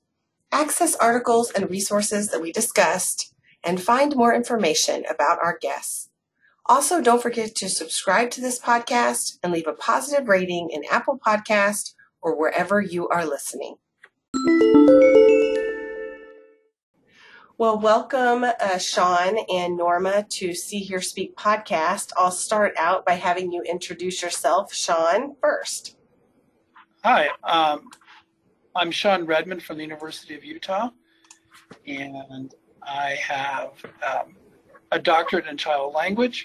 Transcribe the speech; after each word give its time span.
access 0.53 0.95
articles 0.97 1.51
and 1.51 1.71
resources 1.71 2.29
that 2.31 2.43
we 2.43 2.53
discussed, 2.53 3.33
and 3.65 3.81
find 3.81 4.15
more 4.15 4.35
information 4.35 5.05
about 5.09 5.39
our 5.43 5.57
guests. 5.61 6.11
Also, 6.67 7.01
don't 7.01 7.23
forget 7.23 7.55
to 7.55 7.69
subscribe 7.69 8.31
to 8.33 8.41
this 8.41 8.59
podcast 8.59 9.39
and 9.43 9.53
leave 9.53 9.67
a 9.67 9.73
positive 9.73 10.29
rating 10.29 10.69
in 10.71 10.83
Apple 10.91 11.19
Podcast 11.19 11.95
or 12.27 12.37
wherever 12.37 12.81
you 12.81 13.09
are 13.09 13.25
listening. 13.25 13.77
Well, 17.57 17.79
welcome, 17.79 18.45
uh, 18.45 18.79
Sean 18.79 19.39
and 19.49 19.77
Norma, 19.77 20.27
to 20.31 20.53
See 20.53 20.81
Hear 20.81 21.01
Speak 21.01 21.37
podcast. 21.37 22.13
I'll 22.19 22.33
start 22.33 22.75
out 22.77 23.07
by 23.07 23.13
having 23.13 23.53
you 23.53 23.63
introduce 23.63 24.21
yourself, 24.23 24.75
Sean, 24.75 25.37
first. 25.41 25.97
Hi, 27.05 27.29
um, 27.45 27.89
I'm 28.75 28.91
Sean 28.91 29.25
Redmond 29.25 29.63
from 29.63 29.77
the 29.77 29.85
University 29.85 30.35
of 30.35 30.45
Utah, 30.45 30.91
and 31.87 32.53
I 32.83 33.17
have 33.23 33.71
um, 34.03 34.35
a 34.91 34.99
doctorate 34.99 35.47
in 35.47 35.57
child 35.57 35.95
language, 35.95 36.45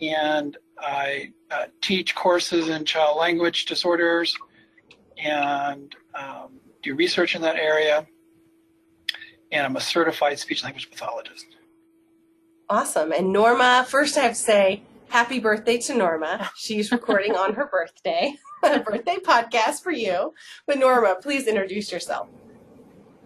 and 0.00 0.56
I 0.80 1.32
uh, 1.50 1.64
teach 1.82 2.14
courses 2.14 2.68
in 2.68 2.84
child 2.84 3.18
language 3.18 3.66
disorders 3.66 4.34
and 5.18 5.94
um, 6.14 6.60
do 6.82 6.94
research 6.94 7.34
in 7.34 7.42
that 7.42 7.56
area. 7.56 8.06
And 9.50 9.66
I'm 9.66 9.76
a 9.76 9.80
certified 9.80 10.38
speech 10.38 10.62
language 10.62 10.90
pathologist. 10.90 11.46
Awesome. 12.68 13.12
And 13.12 13.32
Norma, 13.32 13.86
first 13.88 14.16
I 14.18 14.22
have 14.22 14.32
to 14.32 14.38
say 14.38 14.82
happy 15.08 15.38
birthday 15.40 15.78
to 15.78 15.94
Norma. 15.94 16.50
She's 16.54 16.92
recording 16.92 17.34
on 17.34 17.54
her 17.54 17.66
birthday, 17.66 18.34
a 18.62 18.80
birthday 18.80 19.16
podcast 19.16 19.82
for 19.82 19.90
you. 19.90 20.34
But 20.66 20.78
Norma, 20.78 21.16
please 21.20 21.46
introduce 21.46 21.90
yourself. 21.90 22.28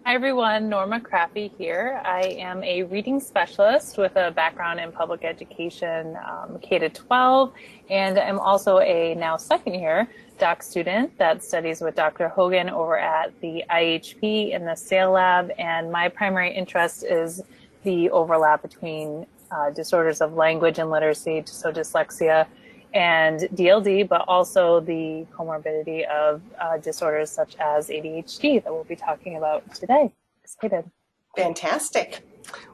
Hi 0.05 0.15
everyone, 0.15 0.67
Norma 0.67 0.99
Craffey 0.99 1.49
here. 1.57 2.01
I 2.03 2.23
am 2.23 2.61
a 2.61 2.83
reading 2.83 3.21
specialist 3.21 3.97
with 3.97 4.13
a 4.17 4.31
background 4.31 4.81
in 4.81 4.91
public 4.91 5.23
education, 5.23 6.17
um, 6.27 6.59
K 6.61 6.77
to 6.79 6.89
12, 6.89 7.53
and 7.89 8.19
I'm 8.19 8.37
also 8.37 8.79
a 8.79 9.15
now 9.15 9.37
second 9.37 9.75
year 9.75 10.09
doc 10.37 10.63
student 10.63 11.17
that 11.17 11.43
studies 11.43 11.81
with 11.81 11.95
Dr. 11.95 12.27
Hogan 12.27 12.69
over 12.69 12.97
at 12.97 13.39
the 13.41 13.63
IHP 13.69 14.51
in 14.51 14.65
the 14.65 14.75
SAIL 14.75 15.11
lab. 15.11 15.51
And 15.57 15.91
my 15.91 16.09
primary 16.09 16.53
interest 16.53 17.03
is 17.03 17.41
the 17.83 18.09
overlap 18.09 18.61
between 18.61 19.25
uh, 19.51 19.69
disorders 19.69 20.21
of 20.21 20.33
language 20.33 20.79
and 20.79 20.89
literacy, 20.89 21.43
so 21.45 21.71
dyslexia 21.71 22.47
and 22.93 23.41
DLD, 23.55 24.07
but 24.07 24.23
also 24.27 24.79
the 24.79 25.25
comorbidity 25.35 26.07
of 26.07 26.41
uh, 26.59 26.77
disorders 26.77 27.31
such 27.31 27.55
as 27.57 27.89
ADHD 27.89 28.63
that 28.63 28.71
we'll 28.71 28.83
be 28.83 28.95
talking 28.95 29.37
about 29.37 29.73
today. 29.73 30.13
Excited. 30.43 30.89
Fantastic. 31.35 32.21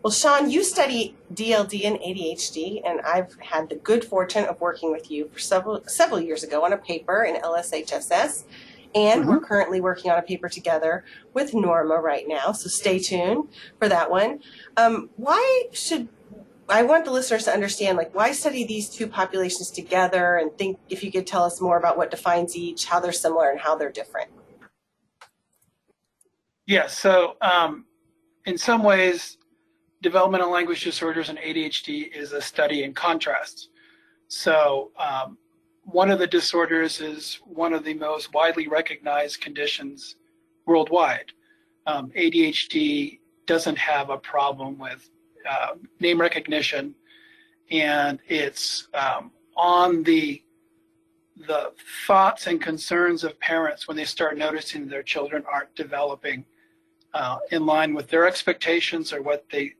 Well, 0.03 0.11
Sean, 0.11 0.49
you 0.49 0.63
study 0.63 1.15
DLD 1.33 1.85
and 1.85 1.97
ADHD, 1.97 2.81
and 2.85 3.01
I've 3.01 3.35
had 3.39 3.69
the 3.69 3.75
good 3.75 4.03
fortune 4.03 4.45
of 4.45 4.59
working 4.61 4.91
with 4.91 5.11
you 5.11 5.29
for 5.31 5.39
several 5.39 5.83
several 5.87 6.19
years 6.19 6.43
ago 6.43 6.63
on 6.63 6.73
a 6.73 6.77
paper 6.77 7.23
in 7.23 7.35
LSHSS, 7.35 8.43
and 8.95 9.21
mm-hmm. 9.21 9.29
we're 9.29 9.39
currently 9.39 9.81
working 9.81 10.09
on 10.11 10.17
a 10.17 10.21
paper 10.21 10.49
together 10.49 11.03
with 11.33 11.53
Norma 11.53 11.95
right 11.95 12.27
now. 12.27 12.51
So 12.51 12.69
stay 12.69 12.99
tuned 12.99 13.49
for 13.77 13.87
that 13.87 14.09
one. 14.09 14.39
Um, 14.77 15.09
why 15.17 15.65
should 15.71 16.07
I 16.69 16.83
want 16.83 17.05
the 17.05 17.11
listeners 17.11 17.45
to 17.45 17.51
understand, 17.51 17.97
like, 17.97 18.13
why 18.13 18.31
study 18.31 18.63
these 18.63 18.89
two 18.89 19.07
populations 19.07 19.71
together, 19.71 20.37
and 20.37 20.55
think 20.55 20.77
if 20.87 21.03
you 21.03 21.11
could 21.11 21.25
tell 21.25 21.43
us 21.43 21.59
more 21.59 21.77
about 21.77 21.97
what 21.97 22.11
defines 22.11 22.55
each, 22.55 22.85
how 22.85 22.99
they're 22.99 23.11
similar, 23.11 23.49
and 23.49 23.59
how 23.59 23.75
they're 23.75 23.91
different. 23.91 24.29
Yeah. 26.67 26.85
So, 26.85 27.37
um, 27.41 27.85
in 28.45 28.59
some 28.59 28.83
ways, 28.83 29.38
developmental 30.01 30.51
language 30.51 30.83
disorders 30.83 31.29
and 31.29 31.37
ADHD 31.39 32.15
is 32.15 32.31
a 32.31 32.41
study 32.41 32.83
in 32.83 32.93
contrast. 32.93 33.69
So, 34.27 34.91
um, 34.97 35.37
one 35.83 36.11
of 36.11 36.19
the 36.19 36.27
disorders 36.27 37.01
is 37.01 37.39
one 37.45 37.73
of 37.73 37.83
the 37.83 37.95
most 37.95 38.33
widely 38.33 38.67
recognized 38.67 39.41
conditions 39.41 40.15
worldwide. 40.65 41.31
Um, 41.87 42.11
ADHD 42.11 43.19
doesn't 43.47 43.77
have 43.77 44.11
a 44.11 44.17
problem 44.17 44.77
with 44.77 45.09
uh, 45.49 45.69
name 45.99 46.21
recognition, 46.21 46.93
and 47.71 48.19
it's 48.27 48.87
um, 48.93 49.31
on 49.55 50.03
the 50.03 50.43
the 51.47 51.71
thoughts 52.05 52.47
and 52.47 52.61
concerns 52.61 53.23
of 53.23 53.39
parents 53.39 53.87
when 53.87 53.95
they 53.95 54.03
start 54.03 54.37
noticing 54.37 54.87
their 54.87 55.01
children 55.01 55.43
aren't 55.51 55.73
developing 55.73 56.43
uh, 57.13 57.37
in 57.51 57.65
line 57.65 57.93
with 57.93 58.09
their 58.09 58.27
expectations 58.27 59.13
or 59.13 59.21
what 59.21 59.45
they 59.49 59.73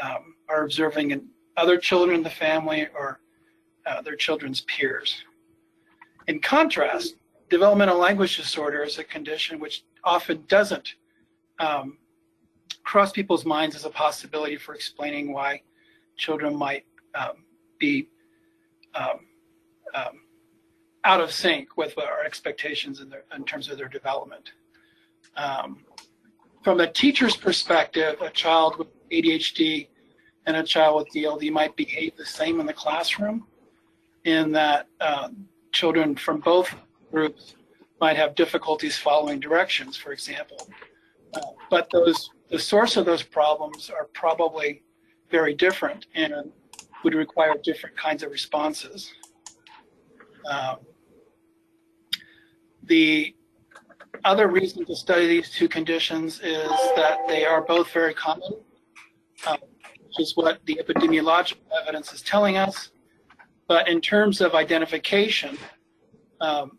um, 0.00 0.34
are 0.48 0.64
observing 0.64 1.10
in 1.10 1.28
other 1.56 1.76
children 1.76 2.16
in 2.18 2.22
the 2.22 2.30
family 2.30 2.86
or 2.94 3.20
uh, 3.86 4.00
their 4.02 4.16
children's 4.16 4.60
peers. 4.62 5.22
In 6.26 6.40
contrast, 6.40 7.16
developmental 7.48 7.98
language 7.98 8.36
disorder 8.36 8.82
is 8.82 8.98
a 8.98 9.04
condition 9.04 9.58
which 9.58 9.84
often 10.04 10.44
doesn't 10.46 10.94
um, 11.58 11.98
cross 12.84 13.12
people's 13.12 13.44
minds 13.44 13.74
as 13.74 13.84
a 13.84 13.90
possibility 13.90 14.56
for 14.56 14.74
explaining 14.74 15.32
why 15.32 15.62
children 16.16 16.54
might 16.54 16.84
um, 17.14 17.44
be 17.78 18.08
um, 18.94 19.20
um, 19.94 20.20
out 21.04 21.20
of 21.20 21.32
sync 21.32 21.76
with 21.76 21.96
our 21.98 22.22
expectations 22.24 23.00
in, 23.00 23.08
their, 23.08 23.24
in 23.34 23.44
terms 23.44 23.70
of 23.70 23.78
their 23.78 23.88
development. 23.88 24.52
Um, 25.36 25.84
from 26.62 26.80
a 26.80 26.90
teacher's 26.90 27.36
perspective, 27.36 28.20
a 28.20 28.30
child 28.30 28.76
with 28.76 28.88
ADHD 29.10 29.88
and 30.46 30.56
a 30.56 30.62
child 30.62 30.96
with 30.96 31.08
DLD 31.14 31.50
might 31.52 31.76
behave 31.76 32.16
the 32.16 32.24
same 32.24 32.60
in 32.60 32.66
the 32.66 32.72
classroom, 32.72 33.46
in 34.24 34.52
that 34.52 34.86
uh, 35.00 35.28
children 35.72 36.16
from 36.16 36.40
both 36.40 36.74
groups 37.10 37.54
might 38.00 38.16
have 38.16 38.34
difficulties 38.34 38.96
following 38.96 39.40
directions, 39.40 39.96
for 39.96 40.12
example. 40.12 40.68
Uh, 41.34 41.40
but 41.70 41.88
those 41.90 42.30
the 42.48 42.58
source 42.58 42.96
of 42.96 43.04
those 43.04 43.22
problems 43.22 43.90
are 43.90 44.08
probably 44.14 44.82
very 45.30 45.54
different 45.54 46.06
and 46.14 46.50
would 47.04 47.14
require 47.14 47.54
different 47.62 47.96
kinds 47.96 48.22
of 48.22 48.30
responses. 48.30 49.12
Um, 50.50 50.78
the 52.84 53.34
other 54.24 54.48
reason 54.48 54.84
to 54.86 54.96
study 54.96 55.26
these 55.26 55.50
two 55.50 55.68
conditions 55.68 56.40
is 56.40 56.70
that 56.96 57.18
they 57.28 57.44
are 57.44 57.60
both 57.60 57.92
very 57.92 58.14
common, 58.14 58.54
um, 59.46 59.58
which 60.04 60.20
is 60.20 60.36
what 60.36 60.60
the 60.66 60.80
epidemiological 60.82 61.58
evidence 61.80 62.12
is 62.12 62.22
telling 62.22 62.56
us. 62.56 62.90
But 63.66 63.88
in 63.88 64.00
terms 64.00 64.40
of 64.40 64.54
identification, 64.54 65.58
um, 66.40 66.78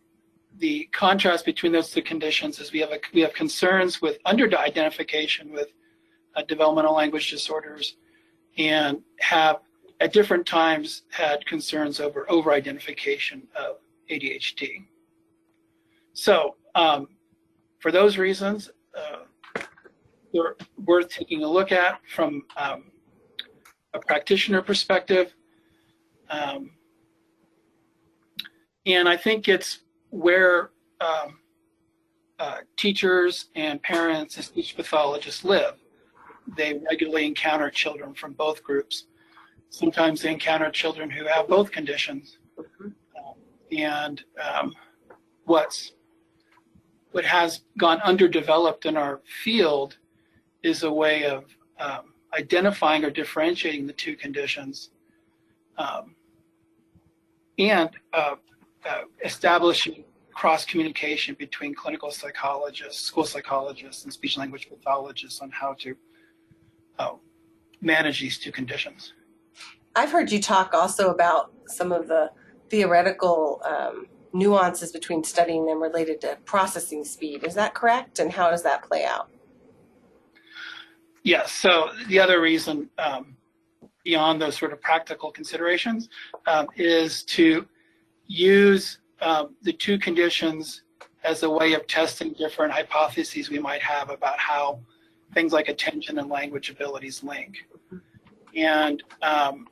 the 0.58 0.90
contrast 0.92 1.46
between 1.46 1.72
those 1.72 1.92
two 1.92 2.02
conditions 2.02 2.60
is 2.60 2.72
we 2.72 2.80
have 2.80 2.92
a, 2.92 3.00
we 3.14 3.22
have 3.22 3.34
concerns 3.34 4.02
with 4.02 4.18
under 4.26 4.46
identification 4.58 5.52
with 5.52 5.68
uh, 6.36 6.42
developmental 6.44 6.94
language 6.94 7.30
disorders 7.30 7.96
and 8.58 9.02
have 9.20 9.58
at 10.02 10.14
different 10.14 10.46
times 10.46 11.04
had 11.10 11.46
concerns 11.46 12.00
over 12.00 12.30
over 12.30 12.52
identification 12.52 13.48
of 13.56 13.78
ADHD. 14.10 14.86
So 16.14 16.56
um, 16.76 17.08
for 17.80 17.92
those 17.92 18.18
reasons, 18.18 18.70
uh, 18.98 19.24
they're 20.34 20.56
worth 20.86 21.10
taking 21.10 21.44
a 21.44 21.48
look 21.48 21.72
at 21.72 22.00
from 22.14 22.44
um, 22.58 22.92
a 23.94 24.00
practitioner 24.00 24.62
perspective. 24.62 25.34
Um, 26.30 26.72
and 28.86 29.10
I 29.10 29.18
think 29.18 29.48
it's 29.48 29.80
where 30.10 30.72
um, 31.02 31.40
uh, 32.40 32.58
teachers 32.78 33.48
and 33.56 33.82
parents 33.84 34.36
and 34.36 34.46
speech 34.46 34.76
pathologists 34.76 35.44
live. 35.44 35.76
They 36.58 36.80
regularly 36.90 37.26
encounter 37.26 37.70
children 37.70 38.14
from 38.14 38.34
both 38.34 38.64
groups. 38.64 39.06
Sometimes 39.70 40.22
they 40.22 40.32
encounter 40.32 40.72
children 40.72 41.10
who 41.10 41.26
have 41.28 41.48
both 41.48 41.72
conditions. 41.72 42.40
and 43.72 44.24
um, 44.42 44.74
what's 45.46 45.94
what 47.12 47.26
has 47.26 47.62
gone 47.78 48.00
underdeveloped 48.02 48.86
in 48.86 48.96
our 48.96 49.22
field 49.44 49.98
is 50.64 50.84
a 50.84 50.92
way 50.92 51.26
of 51.26 51.46
um, 51.80 52.14
identifying 52.38 53.04
or 53.04 53.10
differentiating 53.10 53.88
the 53.88 53.94
two 53.94 54.16
conditions 54.16 54.90
um, 55.78 56.16
and 57.58 57.90
uh, 58.14 58.36
uh, 58.86 59.02
establishing 59.24 60.04
cross 60.34 60.64
communication 60.64 61.36
between 61.38 61.74
clinical 61.76 62.12
psychologists, 62.12 63.02
school 63.02 63.26
psychologists, 63.26 64.04
and 64.04 64.14
speech 64.14 64.38
language 64.38 64.70
pathologists 64.70 65.42
on 65.42 65.50
how 65.52 65.74
to 65.74 65.96
uh, 66.98 67.12
manage 67.82 68.22
these 68.22 68.38
two 68.38 68.52
conditions. 68.52 69.14
I've 69.96 70.12
heard 70.12 70.32
you 70.32 70.42
talk 70.42 70.74
also 70.74 71.12
about 71.12 71.52
some 71.68 71.92
of 71.92 72.08
the 72.08 72.32
theoretical 72.70 73.62
um, 73.66 74.06
nuances 74.32 74.92
between 74.92 75.24
studying 75.24 75.66
them 75.66 75.82
related 75.82 76.22
to 76.22 76.38
processing 76.46 77.04
speed. 77.04 77.44
Is 77.44 77.56
that 77.56 77.74
correct? 77.74 78.20
And 78.20 78.32
how 78.32 78.50
does 78.50 78.64
that 78.64 78.84
play 78.84 79.04
out? 79.04 79.30
Yes. 81.30 81.52
So 81.52 81.92
the 82.08 82.20
other 82.20 82.42
reason, 82.42 82.90
um, 82.98 83.38
beyond 84.04 84.42
those 84.42 84.58
sort 84.58 84.74
of 84.74 84.82
practical 84.82 85.30
considerations, 85.32 86.10
um, 86.48 86.66
is 86.76 87.22
to 87.26 87.68
use 88.26 88.98
um, 89.22 89.56
the 89.62 89.74
two 89.74 90.00
conditions 90.00 90.82
as 91.24 91.44
a 91.44 91.50
way 91.50 91.74
of 91.74 91.86
testing 91.86 92.34
different 92.34 92.74
hypotheses 92.74 93.52
we 93.52 93.60
might 93.60 93.84
have 93.84 94.10
about 94.10 94.40
how 94.40 94.80
things 95.36 95.54
like 95.54 95.68
attention 95.68 96.18
and 96.18 96.30
language 96.30 96.72
abilities 96.72 97.24
link. 97.24 97.58
And 98.56 99.04
um, 99.22 99.68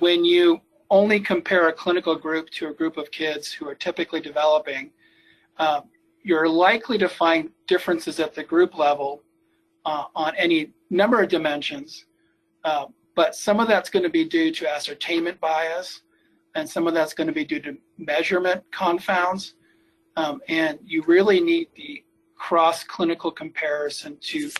when 0.00 0.22
you 0.22 0.60
only 0.90 1.18
compare 1.18 1.68
a 1.68 1.72
clinical 1.72 2.14
group 2.14 2.50
to 2.58 2.68
a 2.68 2.74
group 2.74 2.98
of 2.98 3.10
kids 3.10 3.50
who 3.50 3.66
are 3.66 3.74
typically 3.74 4.20
developing, 4.20 4.90
uh, 5.56 5.80
you're 6.22 6.46
likely 6.46 6.98
to 6.98 7.08
find 7.08 7.48
differences 7.66 8.20
at 8.20 8.34
the 8.34 8.44
group 8.44 8.76
level 8.76 9.22
uh, 9.90 10.04
on 10.14 10.32
any 10.36 10.70
number 10.90 11.20
of 11.20 11.28
dimensions. 11.28 12.06
Uh, 12.62 12.86
but 13.16 13.34
some 13.34 13.58
of 13.58 13.66
that's 13.66 13.90
going 13.90 14.04
to 14.04 14.14
be 14.20 14.24
due 14.24 14.52
to 14.52 14.72
ascertainment 14.72 15.40
bias, 15.40 16.02
and 16.54 16.68
some 16.68 16.86
of 16.86 16.94
that's 16.94 17.12
going 17.12 17.26
to 17.26 17.32
be 17.32 17.44
due 17.44 17.60
to 17.60 17.76
measurement 17.98 18.62
confounds. 18.70 19.54
Um, 20.16 20.40
and 20.48 20.78
you 20.84 21.02
really 21.14 21.40
need 21.40 21.68
the 21.74 22.04
cross 22.36 22.84
clinical 22.84 23.32
comparison 23.32 24.16
to 24.30 24.50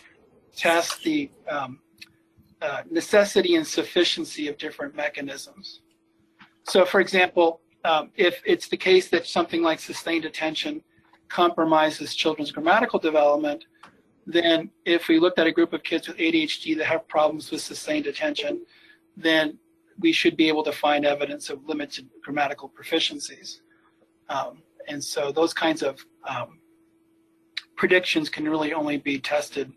test 0.55 1.01
the 1.03 1.31
um, 1.49 1.79
uh, 2.61 2.81
necessity 2.89 3.55
and 3.55 3.65
sufficiency 3.65 4.49
of 4.49 4.57
different 4.57 4.95
mechanisms. 4.95 5.81
So, 6.63 6.83
for 6.83 6.99
example, 6.99 7.61
um, 7.85 8.11
if 8.15 8.41
it's 8.45 8.67
the 8.67 8.77
case 8.77 9.09
that 9.09 9.25
something 9.25 9.61
like 9.61 9.79
sustained 9.79 10.25
attention 10.25 10.83
compromises 11.29 12.13
children's 12.15 12.51
grammatical 12.51 12.99
development, 12.99 13.63
then 14.25 14.69
if 14.85 15.07
we 15.07 15.19
looked 15.19 15.39
at 15.39 15.47
a 15.47 15.51
group 15.51 15.73
of 15.73 15.83
kids 15.83 16.07
with 16.07 16.17
ADHD 16.17 16.77
that 16.77 16.85
have 16.85 17.07
problems 17.07 17.51
with 17.51 17.61
sustained 17.61 18.07
attention, 18.07 18.65
then 19.17 19.57
we 19.99 20.11
should 20.11 20.37
be 20.37 20.47
able 20.47 20.63
to 20.63 20.71
find 20.71 21.05
evidence 21.05 21.49
of 21.49 21.63
limited 21.65 22.09
grammatical 22.23 22.69
proficiencies. 22.69 23.61
Um, 24.29 24.61
and 24.87 25.03
so 25.03 25.31
those 25.31 25.53
kinds 25.53 25.83
of 25.83 26.03
um, 26.27 26.59
predictions 27.75 28.29
can 28.29 28.47
really 28.47 28.73
only 28.73 28.97
be 28.97 29.19
tested 29.19 29.71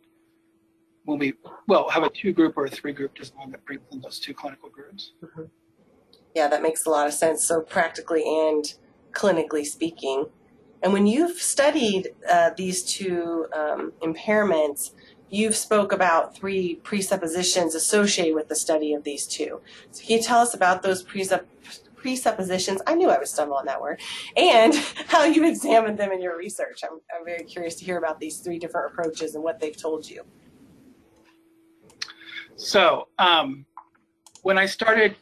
when 1.04 1.18
we, 1.18 1.34
well, 1.68 1.88
have 1.90 2.02
a 2.02 2.10
two 2.10 2.32
group 2.32 2.56
or 2.56 2.66
a 2.66 2.70
three 2.70 2.92
group 2.92 3.14
design 3.14 3.50
that 3.50 3.64
brings 3.66 3.82
in 3.92 4.00
those 4.00 4.18
two 4.18 4.32
clinical 4.32 4.70
groups. 4.70 5.12
Mm-hmm. 5.22 5.42
Yeah, 6.34 6.48
that 6.48 6.62
makes 6.62 6.86
a 6.86 6.90
lot 6.90 7.06
of 7.06 7.12
sense. 7.12 7.44
So, 7.44 7.60
practically 7.60 8.24
and 8.24 8.64
clinically 9.12 9.64
speaking. 9.64 10.26
And 10.84 10.92
when 10.92 11.06
you've 11.06 11.38
studied 11.40 12.10
uh, 12.30 12.50
these 12.58 12.84
two 12.84 13.46
um, 13.54 13.94
impairments, 14.02 14.90
you've 15.30 15.56
spoke 15.56 15.92
about 15.92 16.36
three 16.36 16.74
presuppositions 16.76 17.74
associated 17.74 18.34
with 18.34 18.48
the 18.48 18.54
study 18.54 18.92
of 18.92 19.02
these 19.02 19.26
two. 19.26 19.62
So 19.92 20.04
can 20.04 20.18
you 20.18 20.22
tell 20.22 20.40
us 20.40 20.52
about 20.52 20.82
those 20.82 21.02
presupp- 21.02 21.46
presuppositions? 21.96 22.82
I 22.86 22.96
knew 22.96 23.08
I 23.08 23.16
would 23.16 23.28
stumble 23.28 23.56
on 23.56 23.64
that 23.64 23.80
word. 23.80 23.98
And 24.36 24.74
how 25.08 25.24
you 25.24 25.48
examined 25.48 25.96
them 25.96 26.12
in 26.12 26.20
your 26.20 26.36
research. 26.36 26.82
I'm, 26.84 27.00
I'm 27.18 27.24
very 27.24 27.44
curious 27.44 27.76
to 27.76 27.84
hear 27.86 27.96
about 27.96 28.20
these 28.20 28.40
three 28.40 28.58
different 28.58 28.92
approaches 28.92 29.34
and 29.34 29.42
what 29.42 29.60
they've 29.60 29.76
told 29.76 30.08
you. 30.08 30.22
So 32.56 33.08
um, 33.18 33.64
when 34.42 34.58
I 34.58 34.66
started, 34.66 35.16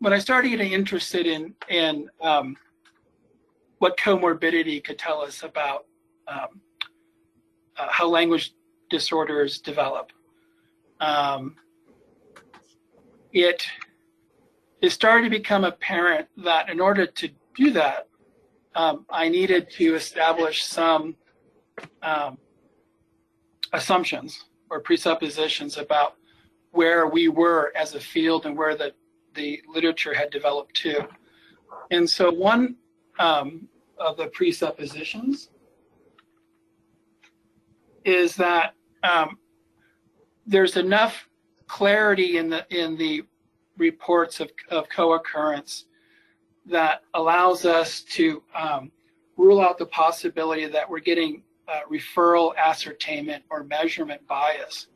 when 0.00 0.12
I 0.12 0.18
started 0.18 0.48
getting 0.48 0.72
interested 0.72 1.26
in 1.26 1.54
in 1.70 2.10
um, 2.20 2.56
what 3.84 3.98
comorbidity 3.98 4.82
could 4.82 4.98
tell 4.98 5.20
us 5.20 5.42
about 5.42 5.84
um, 6.26 6.62
uh, 7.76 7.86
how 7.90 8.08
language 8.08 8.54
disorders 8.88 9.58
develop. 9.58 10.10
Um, 11.00 11.56
it 13.34 13.66
it 14.80 14.88
started 14.88 15.24
to 15.24 15.28
become 15.28 15.64
apparent 15.64 16.28
that 16.38 16.70
in 16.70 16.80
order 16.80 17.04
to 17.04 17.28
do 17.54 17.72
that, 17.72 18.08
um, 18.74 19.04
I 19.10 19.28
needed 19.28 19.68
to 19.72 19.94
establish 19.96 20.64
some 20.64 21.14
um, 22.02 22.38
assumptions 23.74 24.46
or 24.70 24.80
presuppositions 24.80 25.76
about 25.76 26.14
where 26.70 27.06
we 27.06 27.28
were 27.28 27.70
as 27.76 27.94
a 27.94 28.00
field 28.00 28.46
and 28.46 28.56
where 28.56 28.74
the, 28.74 28.94
the 29.34 29.60
literature 29.68 30.14
had 30.14 30.30
developed 30.30 30.74
to. 30.76 31.06
And 31.90 32.08
so 32.08 32.30
one 32.32 32.76
um, 33.18 33.68
of 33.98 34.16
the 34.16 34.26
presuppositions 34.28 35.50
is 38.04 38.36
that 38.36 38.74
um, 39.02 39.38
there's 40.46 40.76
enough 40.76 41.28
clarity 41.66 42.36
in 42.36 42.50
the 42.50 42.66
in 42.70 42.96
the 42.96 43.24
reports 43.78 44.40
of, 44.40 44.50
of 44.70 44.88
co-occurrence 44.88 45.86
that 46.66 47.02
allows 47.14 47.64
us 47.64 48.02
to 48.02 48.42
um, 48.54 48.90
rule 49.36 49.60
out 49.60 49.78
the 49.78 49.86
possibility 49.86 50.66
that 50.66 50.88
we're 50.88 51.00
getting 51.00 51.42
uh, 51.68 51.80
referral 51.90 52.54
ascertainment 52.56 53.42
or 53.50 53.64
measurement 53.64 54.24
bias. 54.28 54.86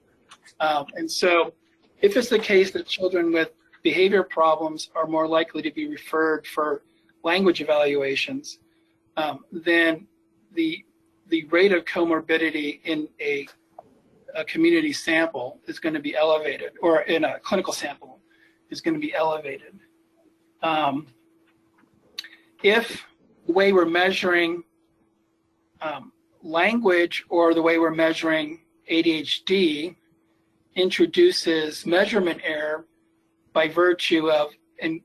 Um, 0.61 0.87
and 0.95 1.11
so 1.11 1.53
if 2.01 2.17
it's 2.17 2.29
the 2.29 2.39
case 2.39 2.71
that 2.73 2.87
children 2.87 3.33
with 3.33 3.51
behavior 3.83 4.23
problems 4.23 4.91
are 4.95 5.07
more 5.07 5.27
likely 5.27 5.63
to 5.63 5.71
be 5.71 5.89
referred 5.89 6.47
for 6.47 6.83
language 7.25 7.61
evaluations, 7.61 8.59
um, 9.19 9.45
then 9.53 10.07
the 10.53 10.85
the 11.29 11.45
rate 11.47 11.73
of 11.73 11.85
comorbidity 11.85 12.81
in 12.85 13.09
a 13.21 13.47
a 14.35 14.45
community 14.45 14.93
sample 14.93 15.59
is 15.67 15.79
going 15.79 15.95
to 15.95 16.01
be 16.01 16.15
elevated, 16.15 16.73
or 16.81 17.01
in 17.03 17.25
a 17.25 17.39
clinical 17.41 17.73
sample 17.73 18.21
is 18.71 18.81
going 18.81 18.95
to 18.95 19.01
be 19.01 19.15
elevated. 19.15 19.75
Um, 20.63 21.09
if 22.63 23.05
the 23.47 23.53
way 23.53 23.73
we're 23.73 23.87
measuring 23.87 24.63
um, 25.81 26.13
language 26.43 27.25
or 27.29 27.55
the 27.55 27.63
way 27.63 27.79
we're 27.79 27.91
measuring 27.91 28.61
ADHD 28.91 29.97
introduces 30.75 31.87
measurement 31.87 32.41
error 32.45 32.87
by 33.53 33.69
virtue 33.69 34.31
of 34.31 34.51
in, 34.79 35.01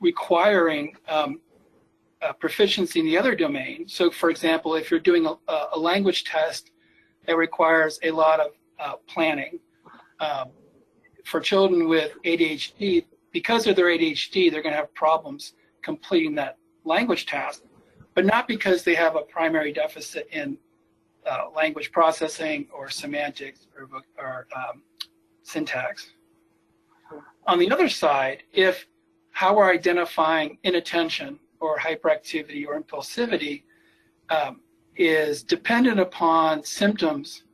requiring 0.00 0.94
um, 1.08 1.40
proficiency 2.38 3.00
in 3.00 3.06
the 3.06 3.16
other 3.16 3.34
domain. 3.34 3.88
So, 3.88 4.10
for 4.10 4.30
example, 4.30 4.74
if 4.74 4.90
you're 4.90 5.00
doing 5.00 5.26
a, 5.26 5.34
a 5.72 5.78
language 5.78 6.24
test 6.24 6.70
that 7.26 7.36
requires 7.36 7.98
a 8.02 8.10
lot 8.10 8.40
of 8.40 8.52
uh, 8.78 8.96
planning. 9.06 9.58
Um, 10.20 10.50
for 11.24 11.40
children 11.40 11.88
with 11.88 12.12
ADHD, 12.24 13.04
because 13.32 13.66
of 13.66 13.76
their 13.76 13.86
ADHD, 13.86 14.50
they're 14.50 14.62
going 14.62 14.72
to 14.72 14.78
have 14.78 14.92
problems 14.94 15.54
completing 15.82 16.34
that 16.36 16.58
language 16.84 17.26
task, 17.26 17.62
but 18.14 18.24
not 18.24 18.48
because 18.48 18.82
they 18.82 18.94
have 18.94 19.16
a 19.16 19.20
primary 19.20 19.72
deficit 19.72 20.28
in 20.32 20.58
uh, 21.26 21.44
language 21.54 21.92
processing 21.92 22.66
or 22.72 22.88
semantics 22.90 23.66
or, 23.76 23.88
or 24.18 24.46
um, 24.56 24.82
syntax. 25.42 26.10
On 27.46 27.58
the 27.58 27.70
other 27.70 27.88
side, 27.88 28.42
if 28.52 28.86
how 29.30 29.56
we're 29.56 29.72
identifying 29.72 30.58
inattention 30.64 31.38
or 31.60 31.78
hyperactivity 31.78 32.66
or 32.66 32.80
impulsivity 32.80 33.62
um, 34.30 34.60
is 34.96 35.42
dependent 35.42 36.00
upon 36.00 36.64
symptoms 36.64 37.44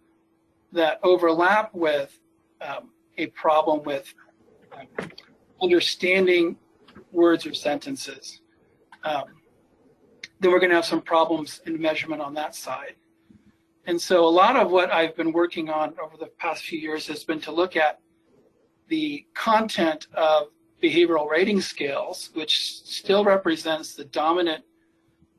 that 0.72 0.98
overlap 1.02 1.74
with 1.74 2.18
um, 2.60 2.90
a 3.18 3.26
problem 3.28 3.82
with 3.82 4.12
um, 4.72 5.08
understanding 5.62 6.56
words 7.12 7.46
or 7.46 7.54
sentences. 7.54 8.40
Um, 9.04 9.24
then 10.40 10.50
we're 10.50 10.58
going 10.58 10.70
to 10.70 10.76
have 10.76 10.84
some 10.84 11.00
problems 11.00 11.60
in 11.66 11.80
measurement 11.80 12.20
on 12.20 12.34
that 12.34 12.54
side. 12.54 12.96
And 13.86 14.00
so 14.00 14.26
a 14.26 14.28
lot 14.28 14.56
of 14.56 14.70
what 14.70 14.92
I've 14.92 15.16
been 15.16 15.32
working 15.32 15.70
on 15.70 15.94
over 16.02 16.16
the 16.18 16.26
past 16.38 16.64
few 16.64 16.78
years 16.78 17.06
has 17.06 17.24
been 17.24 17.40
to 17.42 17.52
look 17.52 17.76
at 17.76 18.00
the 18.88 19.24
content 19.34 20.08
of 20.14 20.48
behavioral 20.82 21.28
rating 21.28 21.60
scales, 21.60 22.30
which 22.34 22.82
still 22.84 23.24
represents 23.24 23.94
the 23.94 24.04
dominant 24.04 24.64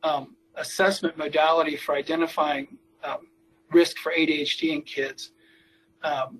um, 0.03 0.35
assessment 0.55 1.17
modality 1.17 1.75
for 1.75 1.95
identifying 1.95 2.77
um, 3.03 3.27
risk 3.71 3.97
for 3.97 4.11
ADHD 4.11 4.73
in 4.73 4.81
kids. 4.81 5.31
Um, 6.03 6.39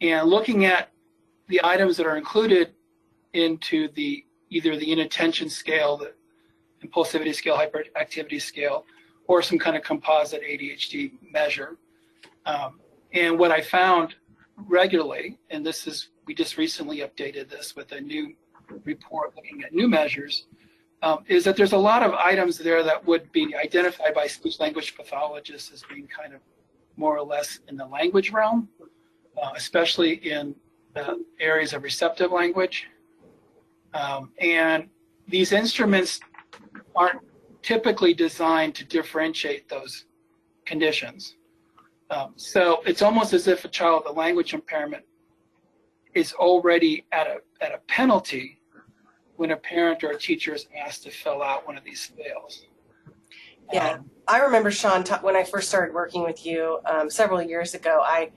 and 0.00 0.28
looking 0.28 0.64
at 0.64 0.90
the 1.48 1.60
items 1.64 1.96
that 1.96 2.06
are 2.06 2.16
included 2.16 2.72
into 3.32 3.88
the 3.92 4.24
either 4.50 4.76
the 4.76 4.92
inattention 4.92 5.48
scale, 5.48 5.96
the 5.96 6.12
impulsivity 6.86 7.34
scale, 7.34 7.56
hyperactivity 7.56 8.40
scale, 8.40 8.84
or 9.26 9.42
some 9.42 9.58
kind 9.58 9.76
of 9.76 9.82
composite 9.82 10.42
ADHD 10.42 11.12
measure. 11.32 11.78
Um, 12.44 12.80
and 13.12 13.38
what 13.38 13.50
I 13.50 13.60
found 13.60 14.14
regularly, 14.56 15.38
and 15.50 15.64
this 15.64 15.86
is, 15.86 16.08
we 16.26 16.34
just 16.34 16.56
recently 16.56 16.98
updated 16.98 17.48
this 17.48 17.76
with 17.76 17.92
a 17.92 18.00
new 18.00 18.34
report 18.84 19.34
looking 19.36 19.62
at 19.62 19.72
new 19.72 19.88
measures, 19.88 20.46
um, 21.02 21.24
is 21.28 21.44
that 21.44 21.56
there's 21.56 21.72
a 21.72 21.78
lot 21.78 22.02
of 22.02 22.12
items 22.14 22.58
there 22.58 22.82
that 22.82 23.06
would 23.06 23.30
be 23.32 23.54
identified 23.54 24.14
by 24.14 24.26
speech 24.26 24.58
language 24.58 24.96
pathologists 24.96 25.70
as 25.72 25.82
being 25.88 26.06
kind 26.06 26.34
of 26.34 26.40
more 26.96 27.16
or 27.16 27.22
less 27.22 27.60
in 27.68 27.76
the 27.76 27.86
language 27.86 28.32
realm, 28.32 28.68
uh, 29.42 29.50
especially 29.54 30.14
in 30.14 30.54
the 30.94 31.22
areas 31.38 31.74
of 31.74 31.82
receptive 31.82 32.32
language. 32.32 32.88
Um, 33.92 34.32
and 34.40 34.88
these 35.28 35.52
instruments 35.52 36.20
aren't 36.94 37.20
typically 37.62 38.14
designed 38.14 38.74
to 38.76 38.84
differentiate 38.84 39.68
those 39.68 40.06
conditions. 40.64 41.36
Um, 42.10 42.34
so 42.36 42.82
it's 42.86 43.02
almost 43.02 43.32
as 43.32 43.48
if 43.48 43.64
a 43.64 43.68
child 43.68 44.04
with 44.04 44.16
a 44.16 44.18
language 44.18 44.54
impairment 44.54 45.04
is 46.14 46.32
already 46.32 47.04
at 47.12 47.26
a, 47.26 47.64
at 47.64 47.74
a 47.74 47.78
penalty 47.88 48.60
when 49.36 49.50
a 49.50 49.56
parent 49.56 50.02
or 50.02 50.10
a 50.10 50.18
teacher 50.18 50.54
is 50.54 50.66
asked 50.76 51.02
to 51.02 51.10
fill 51.10 51.42
out 51.42 51.66
one 51.66 51.76
of 51.76 51.84
these 51.84 52.00
scales. 52.00 52.64
Yeah, 53.72 53.94
um, 53.94 54.10
I 54.28 54.38
remember 54.40 54.70
Sean 54.70 55.04
when 55.22 55.36
I 55.36 55.42
first 55.42 55.68
started 55.68 55.94
working 55.94 56.22
with 56.22 56.46
you 56.46 56.78
um, 56.86 57.10
several 57.10 57.42
years 57.42 57.74
ago. 57.74 58.00
I 58.02 58.30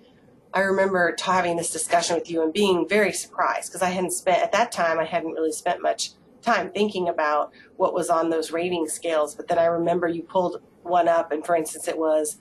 I 0.53 0.61
remember 0.61 1.15
having 1.21 1.57
this 1.57 1.71
discussion 1.71 2.15
with 2.15 2.29
you 2.31 2.41
and 2.41 2.51
being 2.51 2.89
very 2.89 3.13
surprised 3.13 3.69
because 3.69 3.83
I 3.83 3.89
hadn't 3.89 4.11
spent 4.11 4.41
at 4.41 4.51
that 4.53 4.71
time 4.71 4.99
I 4.99 5.05
hadn't 5.05 5.33
really 5.33 5.51
spent 5.51 5.81
much 5.81 6.11
time 6.41 6.71
thinking 6.71 7.09
about 7.09 7.51
what 7.77 7.93
was 7.93 8.09
on 8.09 8.29
those 8.29 8.51
rating 8.51 8.87
scales. 8.87 9.35
But 9.35 9.47
then 9.47 9.59
I 9.59 9.65
remember 9.65 10.07
you 10.07 10.23
pulled 10.23 10.61
one 10.81 11.07
up, 11.07 11.31
and 11.31 11.45
for 11.45 11.55
instance, 11.55 11.87
it 11.87 11.97
was 11.97 12.39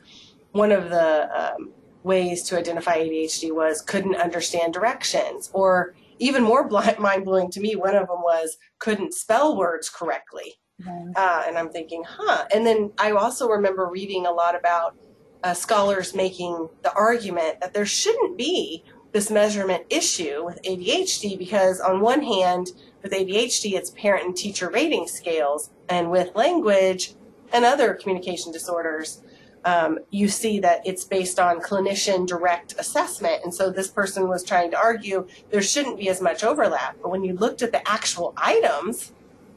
one 0.59 0.73
of 0.73 0.91
the 0.91 1.55
um, 1.55 1.71
ways 2.03 2.43
to 2.43 2.59
identify 2.59 2.99
ADHD 2.99 3.55
was 3.55 3.81
couldn't 3.81 4.17
understand 4.17 4.75
directions, 4.75 5.51
or 5.53 5.95
even 6.19 6.43
more 6.43 6.69
mind 6.99 7.25
blowing 7.25 7.51
to 7.53 7.61
me, 7.61 7.77
one 7.77 7.95
of 7.95 8.09
them 8.09 8.23
was 8.23 8.59
couldn't 8.79 9.15
spell 9.15 9.57
words 9.57 9.89
correctly. 9.89 10.55
Mm-hmm. 10.83 11.13
Uh, 11.17 11.43
and 11.47 11.57
I'm 11.57 11.71
thinking, 11.71 12.05
huh. 12.07 12.45
And 12.55 12.67
then 12.67 12.93
I 12.99 13.13
also 13.13 13.49
remember 13.49 13.87
reading 13.87 14.27
a 14.27 14.31
lot 14.33 14.55
about 14.55 14.97
uh, 15.45 15.55
scholars 15.55 16.15
making 16.15 16.69
the 16.83 16.93
argument 16.93 17.61
that 17.61 17.73
there 17.73 17.87
shouldn't 17.87 18.37
be 18.37 18.85
this 19.13 19.31
measurement 19.31 19.85
issue 19.89 20.45
with 20.45 20.61
ADHD 20.63 21.39
because, 21.39 21.81
on 21.81 22.01
one 22.01 22.23
hand, 22.23 22.73
with 23.03 23.13
ADHD, 23.13 23.73
it's 23.73 23.91
parent 23.91 24.27
and 24.27 24.37
teacher 24.37 24.69
rating 24.71 25.07
scales, 25.07 25.71
and 25.89 26.11
with 26.11 26.35
language 26.35 27.15
and 27.53 27.65
other 27.65 27.95
communication 27.95 28.53
disorders, 28.53 29.23
um, 29.65 29.99
you 30.11 30.29
see 30.29 30.61
that 30.61 30.87
it's 30.87 31.05
based 31.05 31.39
on 31.39 31.61
clinician 31.61 32.27
direct 32.27 32.75
assessment. 32.79 33.43
And 33.45 33.55
so 33.55 33.71
this 33.71 33.89
person 33.89 34.29
was 34.29 34.43
trying 34.43 34.71
to 34.71 34.79
argue 34.79 35.27
there 35.51 35.63
shouldn't 35.63 35.99
be 35.99 36.09
as 36.09 36.21
much 36.21 36.45
overlap. 36.45 36.97
But 37.03 37.11
when 37.11 37.25
you 37.25 37.35
looked 37.35 37.63
at 37.63 37.73
the 37.73 37.87
actual 37.89 38.35
items, 38.37 39.13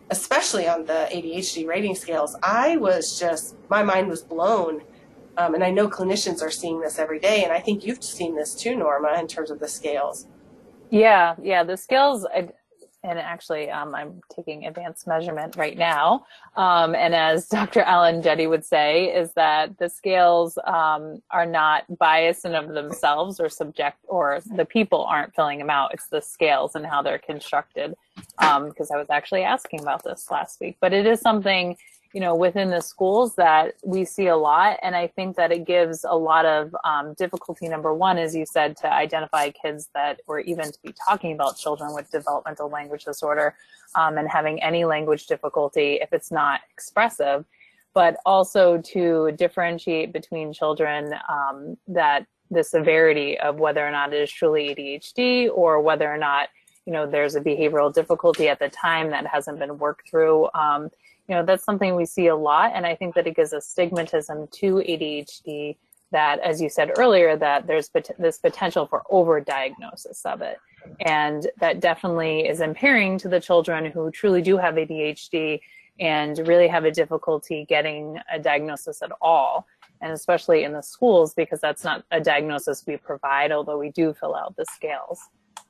especially 0.10 0.68
on 0.68 0.86
the 0.86 1.08
ADHD 1.12 1.68
rating 1.68 1.96
scales, 1.96 2.36
I 2.44 2.78
was 2.78 3.20
just, 3.20 3.56
my 3.70 3.84
mind 3.84 4.10
was 4.10 4.22
blown. 4.22 4.82
Um, 5.38 5.56
and 5.56 5.64
I 5.64 5.72
know 5.72 5.88
clinicians 5.88 6.42
are 6.42 6.52
seeing 6.52 6.82
this 6.82 7.00
every 7.00 7.20
day. 7.20 7.44
And 7.44 7.54
I 7.54 7.60
think 7.60 7.86
you've 7.86 8.04
seen 8.04 8.36
this 8.36 8.54
too, 8.54 8.76
Norma, 8.76 9.18
in 9.20 9.28
terms 9.28 9.50
of 9.50 9.60
the 9.60 9.68
scales. 9.68 10.28
Yeah, 10.90 11.36
yeah. 11.42 11.64
The 11.64 11.78
scales, 11.78 12.26
I, 12.26 12.50
and 13.04 13.18
actually 13.20 13.70
um, 13.70 13.94
i'm 13.96 14.22
taking 14.34 14.66
advanced 14.66 15.08
measurement 15.08 15.56
right 15.56 15.78
now. 15.78 16.26
Um, 16.56 16.96
and 16.96 17.14
as 17.16 17.48
dr 17.58 17.80
alan 17.82 18.22
jetty 18.22 18.48
would 18.48 18.66
say 18.66 19.06
is 19.06 19.32
that 19.34 19.78
the 19.78 19.90
scales 19.90 20.58
um, 20.66 21.22
are 21.32 21.46
not 21.46 21.84
biased 21.98 22.46
in 22.46 22.56
of 22.56 22.70
themselves 22.70 23.40
or 23.40 23.50
subject 23.50 23.98
or 24.08 24.42
the 24.56 24.66
people 24.66 25.04
aren't 25.06 25.34
filling 25.36 25.60
them 25.60 25.70
out. 25.70 25.94
It's 25.94 26.08
the 26.08 26.22
scales 26.22 26.76
and 26.76 26.86
how 26.86 27.02
they're 27.02 27.20
constructed. 27.20 27.96
Because 28.38 28.92
um, 28.92 28.96
i 28.96 28.98
was 28.98 29.10
actually 29.10 29.44
asking 29.44 29.80
about 29.80 30.04
this 30.04 30.30
last 30.30 30.60
week 30.60 30.78
but 30.82 30.94
it 30.94 31.06
is 31.06 31.22
something 31.22 31.78
you 32.14 32.20
know, 32.20 32.36
within 32.36 32.70
the 32.70 32.82
schools 32.82 33.36
that 33.36 33.76
we 33.84 34.04
see 34.04 34.28
a 34.28 34.36
lot. 34.36 34.78
And 34.82 34.96
I 34.96 35.08
think 35.08 35.38
that 35.38 35.52
it 35.52 35.66
gives 35.66 36.04
a 36.08 36.16
lot 36.16 36.46
of 36.46 36.76
um, 36.84 37.14
difficulty. 37.14 37.68
Number 37.70 37.94
one, 37.94 38.18
as 38.18 38.36
you 38.36 38.46
said, 38.46 38.76
to 38.78 38.92
identify 38.92 39.52
kids 39.52 39.90
that, 39.96 40.22
or 40.28 40.40
even 40.42 40.66
to 40.66 40.78
be 40.84 40.94
talking 41.08 41.34
about 41.34 41.58
children 41.58 41.94
with 41.94 42.12
developmental 42.12 42.70
language 42.70 43.06
disorder 43.06 43.56
um, 43.96 44.18
and 44.18 44.28
having 44.30 44.62
any 44.62 44.84
language 44.84 45.28
difficulty 45.28 46.00
if 46.02 46.12
it's 46.12 46.32
not 46.32 46.62
expressive, 46.74 47.46
but 47.94 48.18
also 48.26 48.78
to 48.80 49.32
differentiate 49.38 50.12
between 50.12 50.52
children 50.52 51.14
um, 51.30 51.78
that 51.88 52.26
the 52.50 52.64
severity 52.64 53.40
of 53.40 53.60
whether 53.60 53.86
or 53.86 53.92
not 53.92 54.14
it 54.14 54.22
is 54.22 54.32
truly 54.32 54.76
ADHD 54.76 55.50
or 55.54 55.80
whether 55.80 56.12
or 56.12 56.18
not 56.18 56.50
you 56.86 56.92
know 56.92 57.06
there's 57.06 57.36
a 57.36 57.42
behavioral 57.42 57.94
difficulty 57.94 58.50
at 58.50 58.60
the 58.60 58.68
time 58.70 59.10
that 59.12 59.26
hasn't 59.26 59.60
been 59.60 59.78
worked 59.78 60.10
through 60.10 60.50
um, 60.54 60.90
you 61.28 61.36
know 61.36 61.46
that's 61.46 61.64
something 61.64 61.96
we 61.96 62.06
see 62.06 62.28
a 62.28 62.36
lot 62.36 62.72
and 62.74 62.86
i 62.86 62.96
think 62.96 63.16
that 63.16 63.28
it 63.28 63.36
gives 63.36 63.54
a 63.54 63.58
stigmatism 63.58 64.50
to 64.52 64.76
adhd 64.76 65.76
that 66.12 66.40
as 66.40 66.62
you 66.62 66.70
said 66.70 66.92
earlier 66.98 67.36
that 67.38 67.66
there's 67.68 67.90
pot- 67.90 68.12
this 68.20 68.38
potential 68.38 68.86
for 68.86 69.04
overdiagnosis 69.12 70.26
of 70.26 70.42
it. 70.42 70.58
And 71.06 71.50
that 71.60 71.80
definitely 71.80 72.48
is 72.48 72.62
impairing 72.62 73.18
to 73.20 73.30
the 73.30 73.40
children 73.40 73.86
who 73.86 74.12
truly 74.12 74.42
do 74.42 74.58
have 74.58 74.76
adhd 74.76 75.60
and 76.00 76.48
really 76.48 76.68
have 76.68 76.86
a 76.86 76.92
difficulty 76.92 77.66
getting 77.68 78.20
a 78.32 78.40
diagnosis 78.40 79.02
at 79.02 79.12
all 79.22 79.68
and 80.02 80.12
especially 80.12 80.64
in 80.64 80.74
the 80.74 80.82
schools 80.82 81.34
because 81.34 81.60
that's 81.60 81.84
not 81.84 82.04
a 82.12 82.20
diagnosis 82.20 82.84
we 82.88 82.98
provide 82.98 83.52
although 83.52 83.78
we 83.78 83.92
do 83.92 84.14
fill 84.14 84.36
out 84.36 84.56
the 84.56 84.66
scales 84.74 85.20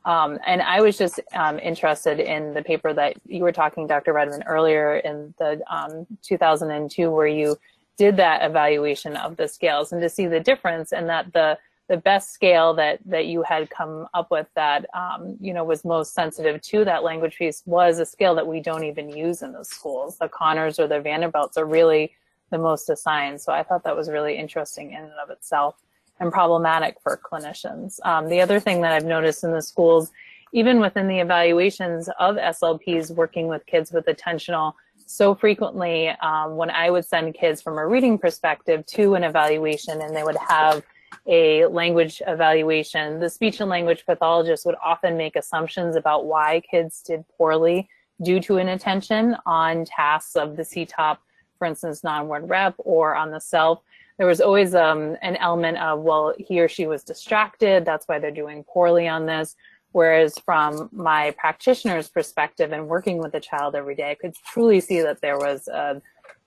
um, 0.06 0.40
and 0.46 0.62
I 0.62 0.82
was 0.82 0.98
just 0.98 1.20
um, 1.34 1.60
interested 1.60 2.20
in 2.20 2.54
the 2.54 2.64
paper 2.64 2.94
that 2.94 3.16
you 3.26 3.44
were 3.44 3.52
talking, 3.52 3.88
Dr. 3.88 4.14
Redmond, 4.14 4.44
earlier 4.48 4.98
in 4.98 5.34
the 5.38 5.62
um, 5.70 6.08
2002, 6.24 7.12
where 7.12 7.28
you 7.28 7.58
did 7.98 8.18
that 8.18 8.44
evaluation 8.44 9.16
of 9.16 9.38
the 9.38 9.48
scales 9.48 9.92
and 9.92 10.02
to 10.02 10.10
see 10.10 10.26
the 10.26 10.40
difference 10.40 10.92
and 10.92 11.08
that 11.10 11.32
the 11.34 11.58
the 11.88 11.98
best 11.98 12.32
scale 12.32 12.74
that 12.74 13.00
that 13.06 13.26
you 13.26 13.44
had 13.44 13.70
come 13.70 14.08
up 14.14 14.32
with 14.32 14.48
that 14.56 14.86
um, 14.94 15.38
you 15.42 15.54
know 15.54 15.64
was 15.64 15.84
most 15.84 16.14
sensitive 16.14 16.62
to 16.62 16.86
that 16.86 17.04
language 17.04 17.36
piece 17.36 17.62
was 17.66 18.00
a 18.00 18.06
scale 18.06 18.34
that 18.34 18.48
we 18.48 18.62
don't 18.62 18.86
even 18.86 19.10
use 19.10 19.42
in 19.42 19.52
the 19.52 19.66
schools. 19.66 20.18
The 20.18 20.30
Conners 20.30 20.80
or 20.80 20.88
the 20.88 21.02
Vanderbilts 21.02 21.58
are 21.58 21.66
really 21.66 22.14
the 22.50 22.58
most 22.58 22.90
assigned. 22.90 23.42
So 23.42 23.52
I 23.52 23.62
thought 23.62 23.84
that 23.84 23.96
was 23.96 24.10
really 24.10 24.38
interesting 24.38 24.92
in 24.92 25.04
and 25.04 25.12
of 25.22 25.30
itself 25.30 25.76
and 26.22 26.32
problematic 26.32 26.96
for 27.02 27.18
clinicians. 27.18 28.00
Um, 28.06 28.30
the 28.30 28.40
other 28.40 28.60
thing 28.60 28.82
that 28.82 28.94
I've 28.94 29.06
noticed 29.06 29.44
in 29.44 29.52
the 29.52 29.62
schools, 29.62 30.12
even 30.54 30.80
within 30.80 31.08
the 31.08 31.20
evaluations 31.20 32.08
of 32.20 32.36
SLPs 32.36 33.12
working 33.12 33.48
with 33.48 33.66
kids 33.66 33.92
with 33.92 34.06
attentional, 34.06 34.74
so 35.08 35.36
frequently 35.36 36.10
um, 36.22 36.56
when 36.56 36.70
I 36.70 36.90
would 36.90 37.06
send 37.06 37.34
kids 37.34 37.62
from 37.62 37.78
a 37.78 37.86
reading 37.86 38.18
perspective 38.18 38.86
to 38.88 39.16
an 39.16 39.24
evaluation 39.24 40.00
and 40.00 40.16
they 40.16 40.24
would 40.24 40.38
have 40.38 40.84
a 41.28 41.66
language 41.66 42.22
evaluation, 42.28 43.20
the 43.20 43.30
speech 43.30 43.60
and 43.60 43.70
language 43.70 44.06
pathologist 44.06 44.66
would 44.66 44.76
often 44.84 45.18
make 45.18 45.36
assumptions 45.36 45.96
about 45.96 46.26
why 46.26 46.62
kids 46.70 47.02
did 47.02 47.26
poorly 47.38 47.90
due 48.22 48.40
to 48.40 48.58
inattention 48.58 49.36
on 49.46 49.86
tasks 49.86 50.36
of 50.36 50.56
the 50.56 50.64
CTOPP, 50.64 51.18
for 51.58 51.66
instance, 51.66 52.04
non-word 52.04 52.48
rep 52.48 52.76
or 52.78 53.16
on 53.16 53.32
the 53.32 53.40
CELF 53.40 53.80
there 54.22 54.28
was 54.28 54.40
always 54.40 54.76
um, 54.76 55.18
an 55.24 55.36
element 55.38 55.80
of, 55.80 56.02
well, 56.02 56.36
he 56.38 56.62
or 56.62 56.68
she 56.68 56.86
was 56.86 57.04
distracted. 57.04 57.86
That's 57.86 58.08
why 58.08 58.20
they're 58.20 58.30
doing 58.30 58.64
poorly 58.64 59.08
on 59.08 59.26
this. 59.26 59.56
Whereas 59.94 60.38
from 60.46 60.90
my 60.92 61.34
practitioner's 61.40 62.08
perspective 62.08 62.72
and 62.72 62.88
working 62.88 63.18
with 63.18 63.32
the 63.32 63.40
child 63.40 63.74
every 63.74 63.96
day, 63.96 64.12
I 64.12 64.14
could 64.14 64.36
truly 64.46 64.80
see 64.80 65.02
that 65.02 65.22
there 65.22 65.40
was 65.40 65.68
a, 65.68 66.00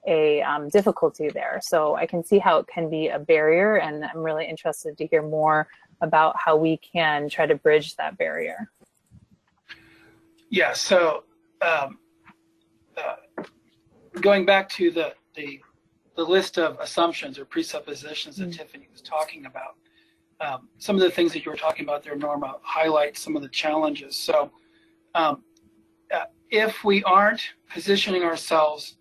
a 0.07 0.41
um, 0.43 0.69
difficulty 0.69 1.31
there. 1.31 1.59
So 1.65 1.97
I 1.97 2.07
can 2.07 2.23
see 2.23 2.39
how 2.39 2.59
it 2.59 2.69
can 2.69 2.89
be 2.89 3.09
a 3.09 3.19
barrier, 3.19 3.79
and 3.79 4.05
I'm 4.05 4.23
really 4.23 4.47
interested 4.47 4.97
to 4.97 5.07
hear 5.09 5.23
more 5.23 5.67
about 6.01 6.37
how 6.39 6.55
we 6.55 6.77
can 6.77 7.29
try 7.29 7.45
to 7.45 7.57
bridge 7.57 7.97
that 7.97 8.17
barrier. 8.17 8.71
Yeah. 10.49 10.75
So 10.75 11.25
um, 11.61 11.99
uh, 12.97 13.17
going 14.21 14.47
back 14.47 14.69
to 14.69 14.93
the 14.93 15.15
the 15.35 15.59
the 16.17 16.25
list 16.25 16.59
of 16.59 16.79
assumptions 16.81 17.39
or 17.39 17.45
presuppositions 17.45 18.37
that 18.37 18.51
Mm. 18.51 18.57
Tiffany 18.57 18.89
was 18.93 19.03
talking 19.03 19.47
about. 19.47 19.77
Um, 20.41 20.69
some 20.79 20.97
of 20.97 21.03
the 21.03 21.11
things 21.11 21.33
that 21.33 21.45
you 21.45 21.51
were 21.51 21.57
talking 21.57 21.85
about 21.85 22.03
there, 22.03 22.17
Norma, 22.17 22.57
highlight 22.63 23.17
some 23.17 23.37
of 23.37 23.43
the 23.43 23.49
challenges. 23.49 24.17
So, 24.17 24.51
um, 25.15 25.45
uh, 26.11 26.25
if 26.51 26.85
we 26.85 27.03
aren't 27.05 27.43
positioning 27.69 28.23
ourselves 28.23 28.97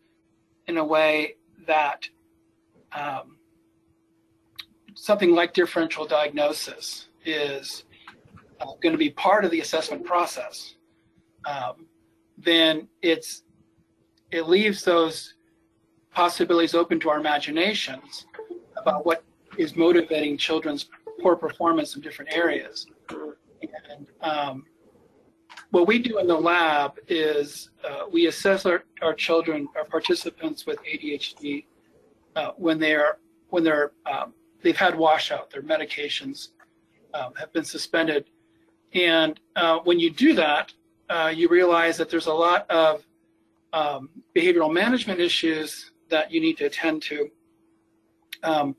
in 0.68 0.78
a 0.78 0.84
way 0.84 1.36
that 1.68 2.08
um, 2.92 3.38
something 4.96 5.32
like 5.34 5.54
differential 5.54 6.06
diagnosis 6.06 7.10
is 7.26 7.84
uh, 8.62 8.66
going 8.82 8.94
to 8.94 8.98
be 8.98 9.10
part 9.10 9.44
of 9.44 9.52
the 9.52 9.60
assessment 9.60 10.06
process, 10.06 10.76
um, 11.46 11.88
then 12.38 12.88
it's 13.02 13.44
it 14.32 14.48
leaves 14.48 14.84
those 14.84 15.36
possibilities 16.14 16.74
open 16.74 17.00
to 17.02 17.10
our 17.10 17.20
imaginations 17.20 18.26
about 18.78 19.06
what 19.06 19.24
is 19.58 19.76
motivating 19.76 20.38
children's 20.38 20.90
poor 21.22 21.36
performance 21.36 21.96
in 21.96 22.02
different 22.02 22.34
areas. 22.34 22.88
And 23.12 24.08
um, 24.22 24.66
what 25.72 25.88
we 25.88 26.00
do 26.00 26.20
in 26.20 26.28
the 26.28 26.38
lab 26.38 26.98
is 27.08 27.70
uh, 27.88 28.04
we 28.12 28.28
assess 28.28 28.66
our, 28.66 28.84
our 29.02 29.14
children, 29.14 29.68
our 29.76 29.86
participants 29.86 30.66
with 30.66 30.80
ADHD 30.84 31.66
uh, 32.36 32.52
when 32.58 32.80
they're 32.80 33.18
when 33.50 33.64
they're 33.64 33.92
um, 34.12 34.34
they've 34.64 34.78
had 34.78 34.96
washout, 34.96 35.52
their 35.52 35.62
medications 35.62 36.50
um, 37.14 37.34
have 37.36 37.54
been 37.54 37.64
suspended, 37.64 38.26
and 38.94 39.40
uh, 39.56 39.78
when 39.84 40.00
you 40.00 40.10
do 40.10 40.34
that, 40.34 40.74
uh, 41.10 41.32
you 41.34 41.48
realize 41.48 41.96
that 41.98 42.10
there's 42.10 42.26
a 42.26 42.34
lot 42.34 42.70
of 42.72 43.04
um, 43.72 44.10
behavioral 44.36 44.74
management 44.74 45.20
issues 45.20 45.92
that 46.14 46.32
you 46.32 46.40
need 46.40 46.58
to 46.58 46.66
attend 46.66 47.02
to. 47.02 47.30
Um, 48.44 48.76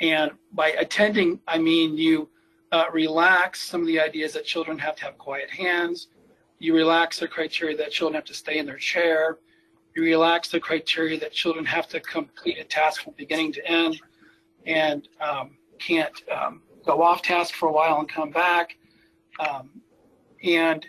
and 0.00 0.30
by 0.52 0.68
attending, 0.84 1.40
I 1.46 1.58
mean 1.58 1.96
you 1.96 2.28
uh, 2.70 2.84
relax 2.92 3.60
some 3.62 3.80
of 3.80 3.86
the 3.86 4.00
ideas 4.00 4.32
that 4.34 4.44
children 4.44 4.78
have 4.78 4.94
to 4.96 5.04
have 5.04 5.18
quiet 5.18 5.50
hands. 5.50 6.08
You 6.58 6.74
relax 6.74 7.18
the 7.18 7.28
criteria 7.28 7.76
that 7.78 7.90
children 7.90 8.14
have 8.14 8.24
to 8.26 8.34
stay 8.34 8.58
in 8.58 8.66
their 8.66 8.76
chair. 8.76 9.38
You 9.96 10.02
relax 10.04 10.50
the 10.50 10.60
criteria 10.60 11.18
that 11.20 11.32
children 11.32 11.64
have 11.64 11.88
to 11.88 12.00
complete 12.00 12.58
a 12.58 12.64
task 12.64 13.02
from 13.02 13.14
beginning 13.16 13.52
to 13.54 13.66
end 13.66 14.00
and 14.66 15.08
um, 15.20 15.56
can't 15.78 16.16
um, 16.30 16.62
go 16.86 17.02
off 17.02 17.22
task 17.22 17.54
for 17.54 17.68
a 17.68 17.72
while 17.72 17.98
and 17.98 18.08
come 18.08 18.30
back. 18.30 18.76
Um, 19.40 19.70
and 20.44 20.86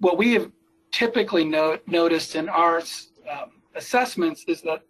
what 0.00 0.16
we 0.16 0.32
have 0.34 0.50
typically 0.92 1.44
no- 1.44 1.78
noticed 1.86 2.36
in 2.36 2.48
our 2.48 2.78
um, 3.30 3.50
assessments 3.74 4.44
is 4.46 4.62
that 4.62 4.82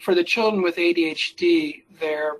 for 0.00 0.14
the 0.14 0.24
children 0.24 0.62
with 0.62 0.76
ADHD, 0.76 1.84
their 2.00 2.38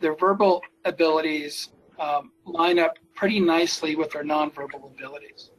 their 0.00 0.14
verbal 0.14 0.62
abilities 0.84 1.70
um, 1.98 2.32
line 2.44 2.78
up 2.78 2.98
pretty 3.14 3.40
nicely 3.40 3.96
with 3.96 4.10
their 4.10 4.24
nonverbal 4.24 4.92
abilities. 4.92 5.50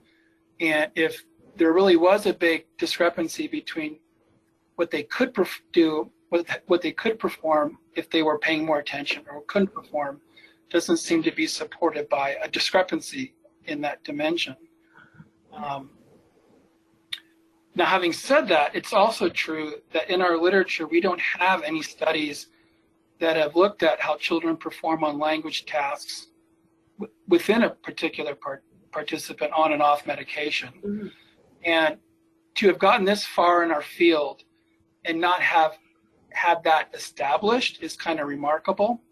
And 0.59 0.91
if 0.95 1.23
there 1.55 1.73
really 1.73 1.95
was 1.95 2.27
a 2.27 2.33
big 2.33 2.65
discrepancy 2.77 3.47
between 3.47 3.99
what 4.75 4.91
they 4.91 5.03
could 5.03 5.33
perf- 5.33 5.61
do, 5.73 6.11
what, 6.29 6.45
what 6.67 6.83
they 6.83 6.91
could 6.91 7.17
perform 7.17 7.79
if 7.95 8.09
they 8.11 8.21
were 8.21 8.37
paying 8.37 8.63
more 8.63 8.77
attention 8.77 9.23
or 9.31 9.41
couldn't 9.47 9.73
perform, 9.73 10.21
doesn't 10.69 10.97
seem 10.97 11.23
to 11.23 11.31
be 11.31 11.47
supported 11.47 12.07
by 12.09 12.35
a 12.43 12.47
discrepancy 12.47 13.33
in 13.65 13.81
that 13.81 14.03
dimension. 14.03 14.55
Um, 15.51 15.89
now, 17.77 17.85
having 17.85 18.11
said 18.11 18.47
that, 18.47 18.75
it's 18.75 18.91
also 18.91 19.29
true 19.29 19.75
that 19.93 20.09
in 20.09 20.19
our 20.19 20.35
literature, 20.35 20.87
we 20.87 20.99
don't 20.99 21.21
have 21.21 21.61
any 21.61 21.83
studies 21.83 22.47
that 23.19 23.35
have 23.35 23.55
looked 23.55 23.83
at 23.83 23.99
how 24.01 24.17
children 24.17 24.57
perform 24.57 25.03
on 25.03 25.19
language 25.19 25.67
tasks 25.67 26.29
w- 26.97 27.13
within 27.27 27.61
a 27.63 27.69
particular 27.69 28.33
part- 28.33 28.63
participant 28.91 29.51
on 29.53 29.73
and 29.73 29.83
off 29.83 30.07
medication. 30.07 30.69
Mhm. 30.83 31.11
And 31.65 31.99
to 32.55 32.67
have 32.67 32.79
gotten 32.79 33.05
this 33.05 33.23
far 33.23 33.63
in 33.63 33.69
our 33.69 33.83
field 33.83 34.43
and 35.05 35.21
not 35.21 35.39
have 35.43 35.77
had 36.31 36.63
that 36.63 36.89
established 36.95 37.83
is 37.83 37.95
kind 37.95 38.19
of 38.19 38.27
remarkable. 38.27 39.03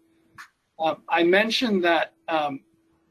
Um, 0.80 1.04
I 1.08 1.22
mentioned 1.22 1.84
that 1.84 2.14
um, 2.26 2.64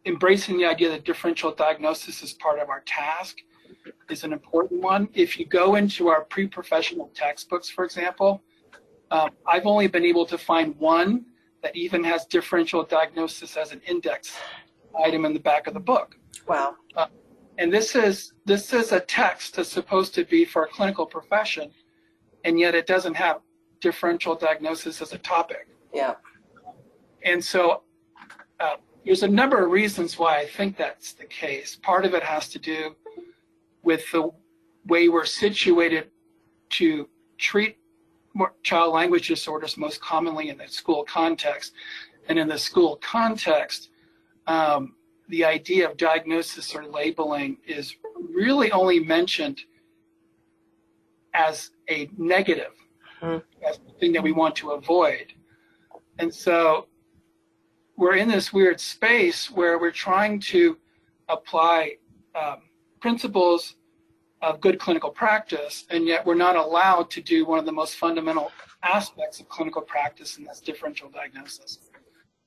embracing 0.06 0.58
the 0.58 0.65
idea 0.65 0.89
that 0.89 1.06
differential 1.06 1.53
diagnosis 1.53 2.21
is 2.21 2.34
part 2.34 2.60
of 2.60 2.67
our 2.69 2.82
task 2.82 3.38
is 4.10 4.24
an 4.24 4.34
important 4.34 4.82
one. 4.82 5.10
If 5.13 5.39
you 5.39 5.45
go 5.45 5.76
into 5.76 6.08
our 6.08 6.24
pre-professional 6.24 7.12
textbooks, 7.13 7.69
for 7.69 7.84
example, 7.86 8.41
um, 9.12 9.30
I've 9.48 9.65
only 9.65 9.88
been 9.88 10.06
able 10.06 10.26
to 10.26 10.38
find 10.38 10.76
one 10.78 11.26
that 11.62 11.76
even 11.76 12.04
has 12.04 12.26
differential 12.26 12.84
diagnosis 12.84 13.58
as 13.58 13.71
an 13.71 13.82
index 13.88 14.38
item 15.04 15.26
in 15.26 15.34
the 15.34 15.39
back 15.39 15.67
of 15.67 15.74
the 15.74 15.80
book. 15.80 16.17
Wow. 16.48 16.76
And 17.58 17.71
this 17.71 17.95
is 17.95 18.34
this 18.45 18.74
is 18.74 18.91
a 18.91 19.00
text 19.00 19.56
that's 19.56 19.69
supposed 19.69 20.13
to 20.15 20.26
be 20.26 20.43
for 20.43 20.63
a 20.63 20.67
clinical 20.67 21.06
profession, 21.06 21.71
and 22.43 22.60
yet 22.60 22.76
it 22.76 22.86
doesn't 22.86 23.15
have 23.15 23.39
differential 23.80 24.36
diagnosis 24.36 25.02
as 25.02 25.13
a 25.13 25.17
topic. 25.17 25.69
Yeah. 25.93 26.15
And 27.24 27.43
so 27.43 27.84
uh, 28.60 28.76
there's 29.06 29.24
a 29.24 29.28
number 29.28 29.63
of 29.63 29.71
reasons 29.71 30.19
why 30.19 30.39
I 30.39 30.45
think 30.45 30.76
that's 30.78 31.13
the 31.13 31.26
case. 31.26 31.78
Part 31.82 32.06
of 32.06 32.13
it 32.13 32.24
has 32.24 32.50
to 32.50 32.60
do 32.60 32.95
with 33.86 34.12
the 34.12 34.30
way 34.88 35.08
we're 35.08 35.26
situated 35.26 36.10
to 36.71 37.08
treat 37.38 37.78
child 38.63 38.93
language 38.93 39.28
disorders 39.30 39.78
most 39.78 40.02
commonly 40.02 40.50
in 40.50 40.58
the 40.58 40.67
school 40.67 41.06
context. 41.06 41.71
And 42.28 42.38
in 42.38 42.48
the 42.50 42.58
school 42.58 42.98
context, 42.98 43.89
um, 44.48 44.95
the 45.30 45.45
idea 45.45 45.89
of 45.89 45.95
diagnosis 45.98 46.76
or 46.76 46.86
labeling 46.86 47.58
is 47.65 47.95
really 48.34 48.71
only 48.71 49.00
mentioned 49.00 49.62
as 51.34 51.71
a 51.89 52.10
negative, 52.17 52.74
Mhm. 53.21 53.43
as 53.67 53.78
the 53.80 53.91
thing 54.00 54.12
that 54.13 54.24
we 54.24 54.32
want 54.32 54.56
to 54.58 54.71
avoid. 54.71 55.34
And 56.19 56.34
so 56.34 56.88
we're 57.95 58.15
in 58.15 58.28
this 58.28 58.52
weird 58.52 58.80
space 58.82 59.50
where 59.52 59.78
we're 59.80 59.91
trying 59.91 60.39
to 60.39 60.78
apply 61.30 61.98
um, 62.36 62.64
principles 63.05 63.75
of 64.41 64.59
good 64.59 64.79
clinical 64.79 65.11
practice, 65.11 65.85
and 65.91 66.07
yet 66.07 66.25
we're 66.25 66.33
not 66.33 66.55
allowed 66.55 67.07
to 67.11 67.21
do 67.21 67.45
one 67.45 67.59
of 67.59 67.65
the 67.67 67.71
most 67.71 67.97
fundamental 67.97 68.51
aspects 68.81 69.39
of 69.39 69.47
clinical 69.47 69.83
practice, 69.83 70.37
and 70.37 70.47
that's 70.47 70.59
differential 70.59 71.07
diagnosis. 71.09 71.77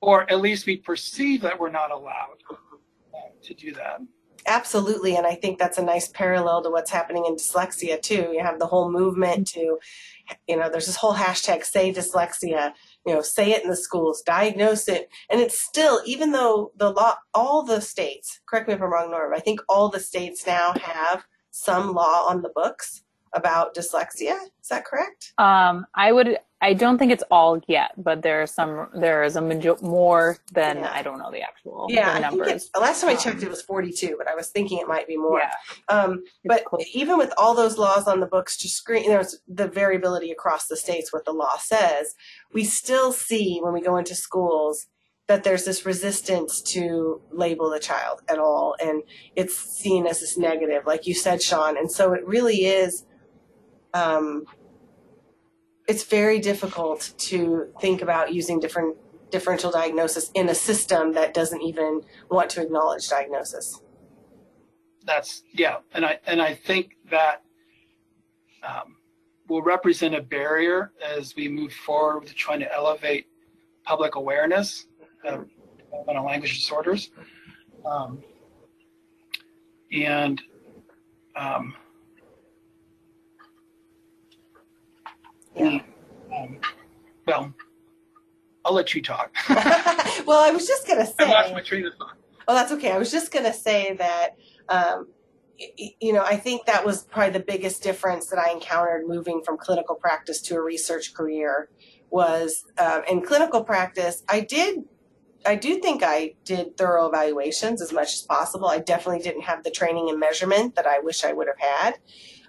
Or 0.01 0.29
at 0.29 0.41
least 0.41 0.65
we 0.65 0.75
perceive 0.75 1.39
that 1.43 1.57
we're 1.57 1.71
not 1.71 1.91
allowed 1.91 2.39
uh, 2.51 3.19
to 3.41 3.53
do 3.53 3.71
that. 3.75 4.01
Absolutely, 4.47 5.15
and 5.15 5.25
I 5.25 5.35
think 5.35 5.59
that's 5.59 5.77
a 5.77 5.81
nice 5.81 6.09
parallel 6.09 6.61
to 6.63 6.69
what's 6.69 6.91
happening 6.91 7.23
in 7.25 7.35
dyslexia 7.35 8.01
too. 8.01 8.31
You 8.33 8.41
have 8.41 8.59
the 8.59 8.67
whole 8.67 8.91
movement 8.91 9.47
to, 9.53 9.79
you 10.45 10.57
know, 10.57 10.69
there's 10.69 10.87
this 10.87 10.97
whole 10.97 11.15
hashtag 11.15 11.63
say 11.63 11.93
dyslexia, 11.93 12.73
you 13.09 13.15
know, 13.15 13.21
say 13.21 13.51
it 13.51 13.63
in 13.63 13.69
the 13.71 13.75
schools, 13.75 14.21
diagnose 14.21 14.87
it, 14.87 15.09
and 15.31 15.41
it's 15.41 15.59
still 15.59 15.99
even 16.05 16.31
though 16.31 16.71
the 16.77 16.91
law, 16.91 17.15
all 17.33 17.63
the 17.63 17.81
states, 17.81 18.39
correct 18.47 18.67
me 18.67 18.75
if 18.75 18.81
I'm 18.81 18.93
wrong, 18.93 19.09
Norm, 19.09 19.33
I 19.33 19.39
think 19.39 19.61
all 19.67 19.89
the 19.89 19.99
states 19.99 20.45
now 20.45 20.73
have 20.79 21.25
some 21.49 21.93
law 21.93 22.27
on 22.29 22.43
the 22.43 22.51
books 22.53 23.01
about 23.33 23.75
dyslexia. 23.75 24.37
Is 24.61 24.69
that 24.69 24.85
correct? 24.85 25.33
Um, 25.37 25.85
I 25.95 26.11
would. 26.11 26.37
I 26.61 26.73
don't 26.73 26.97
think 26.97 27.13
it's 27.13 27.23
all 27.31 27.61
yet, 27.67 27.91
but 27.95 28.21
there 28.21 28.41
are 28.41 28.47
some. 28.47 28.89
There 28.93 29.23
is 29.23 29.37
a 29.37 29.41
major 29.41 29.75
more 29.81 30.37
than 30.51 30.77
Yeah. 30.79 30.91
I 30.93 31.01
don't 31.03 31.17
know 31.17 31.31
the 31.31 31.41
actual 31.41 31.85
Yeah, 31.89 32.05
the 32.05 32.09
I 32.27 32.29
think 32.29 32.39
numbers. 32.41 32.63
it's, 32.65 32.69
last 32.77 32.99
time 33.01 33.11
I 33.11 33.15
checked, 33.15 33.41
it 33.43 33.49
was 33.49 33.61
42, 33.61 34.15
but 34.17 34.27
I 34.27 34.35
was 34.35 34.49
thinking 34.49 34.77
it 34.79 34.87
might 34.87 35.07
be 35.07 35.15
more. 35.15 35.39
Yeah, 35.39 35.51
Um, 35.87 36.23
but 36.43 36.65
close. 36.65 36.83
even 36.93 37.17
with 37.17 37.31
all 37.37 37.53
those 37.55 37.77
laws 37.77 38.07
on 38.09 38.19
the 38.19 38.25
books 38.25 38.57
to 38.57 38.67
screen, 38.67 39.07
there's 39.09 39.37
the 39.47 39.69
variability 39.69 40.31
across 40.31 40.67
the 40.67 40.75
states, 40.75 41.13
what 41.13 41.23
the 41.23 41.31
law 41.31 41.57
says. 41.59 42.15
We 42.53 42.65
still 42.65 43.13
see 43.13 43.59
when 43.61 43.73
we 43.73 43.79
go 43.81 43.95
into 43.95 44.13
schools 44.13 44.87
that 45.27 45.43
there's 45.45 45.63
this 45.63 45.85
resistance 45.85 46.61
to 46.63 47.21
label 47.31 47.69
the 47.69 47.79
child 47.79 48.19
at 48.27 48.37
all. 48.39 48.75
And 48.81 49.03
it's 49.35 49.55
seen 49.55 50.07
as 50.07 50.19
this 50.19 50.37
negative, 50.37 50.85
like 50.87 51.07
you 51.07 51.13
said, 51.13 51.41
Sean. 51.41 51.77
And 51.77 51.89
so 51.89 52.11
it 52.13 52.25
really 52.25 52.65
is, 52.65 53.05
um, 53.93 54.45
it's 55.87 56.03
very 56.03 56.39
difficult 56.39 57.13
to 57.17 57.67
think 57.81 58.01
about 58.01 58.33
using 58.33 58.59
different 58.59 58.95
differential 59.31 59.71
diagnosis 59.71 60.31
in 60.33 60.49
a 60.49 60.55
system 60.55 61.13
that 61.13 61.33
doesn't 61.33 61.61
even 61.61 62.01
want 62.29 62.49
to 62.51 62.61
acknowledge 62.61 63.07
diagnosis. 63.09 63.81
That's 65.03 65.43
yeah, 65.53 65.77
and 65.93 66.05
I 66.05 66.19
and 66.27 66.41
I 66.41 66.53
think 66.53 66.97
that 67.09 67.41
um, 68.63 68.97
will 69.47 69.63
represent 69.63 70.13
a 70.13 70.21
barrier 70.21 70.91
as 71.03 71.35
we 71.35 71.47
move 71.47 71.73
forward 71.73 72.19
with 72.21 72.35
trying 72.35 72.59
to 72.59 72.73
elevate 72.73 73.25
public 73.83 74.15
awareness 74.15 74.85
of 75.25 75.47
language 76.07 76.59
disorders, 76.59 77.09
um, 77.85 78.21
and 79.91 80.41
um, 81.35 81.73
Yeah. 85.55 85.79
well, 87.27 87.53
I'll 88.65 88.73
let 88.73 88.93
you 88.93 89.01
talk. 89.01 89.35
well, 89.49 90.39
I 90.39 90.51
was 90.51 90.67
just 90.67 90.87
gonna 90.87 91.05
say. 91.05 91.13
I 91.19 91.29
lost 91.29 91.53
my 91.53 91.61
train 91.61 91.85
of 91.85 91.93
thought. 91.95 92.17
Oh, 92.47 92.53
that's 92.53 92.71
okay. 92.73 92.91
I 92.91 92.97
was 92.97 93.11
just 93.11 93.31
gonna 93.31 93.53
say 93.53 93.95
that. 93.95 94.35
Um, 94.69 95.07
you 95.99 96.13
know, 96.13 96.23
I 96.23 96.37
think 96.37 96.65
that 96.65 96.85
was 96.85 97.03
probably 97.03 97.33
the 97.33 97.43
biggest 97.45 97.83
difference 97.83 98.27
that 98.27 98.39
I 98.39 98.51
encountered 98.51 99.07
moving 99.07 99.41
from 99.43 99.57
clinical 99.57 99.95
practice 99.95 100.41
to 100.43 100.55
a 100.55 100.61
research 100.61 101.13
career 101.13 101.69
was 102.09 102.65
uh, 102.77 103.01
in 103.09 103.21
clinical 103.21 103.63
practice. 103.63 104.23
I 104.29 104.41
did, 104.41 104.85
I 105.45 105.55
do 105.55 105.79
think 105.79 106.01
I 106.03 106.35
did 106.45 106.77
thorough 106.77 107.07
evaluations 107.07 107.81
as 107.81 107.91
much 107.91 108.13
as 108.13 108.21
possible. 108.21 108.67
I 108.67 108.79
definitely 108.79 109.21
didn't 109.21 109.43
have 109.43 109.63
the 109.63 109.71
training 109.71 110.09
and 110.09 110.19
measurement 110.19 110.75
that 110.75 110.87
I 110.87 110.99
wish 110.99 111.23
I 111.23 111.33
would 111.33 111.47
have 111.47 111.59
had, 111.59 111.99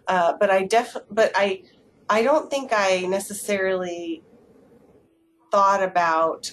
uh, 0.07 0.35
but 0.39 0.51
I 0.51 0.65
def, 0.65 0.97
but 1.11 1.33
I, 1.35 1.63
I 2.11 2.25
don't 2.25 2.51
think 2.51 2.73
I 2.75 3.03
necessarily 3.03 4.25
thought 5.53 5.81
about 5.81 6.51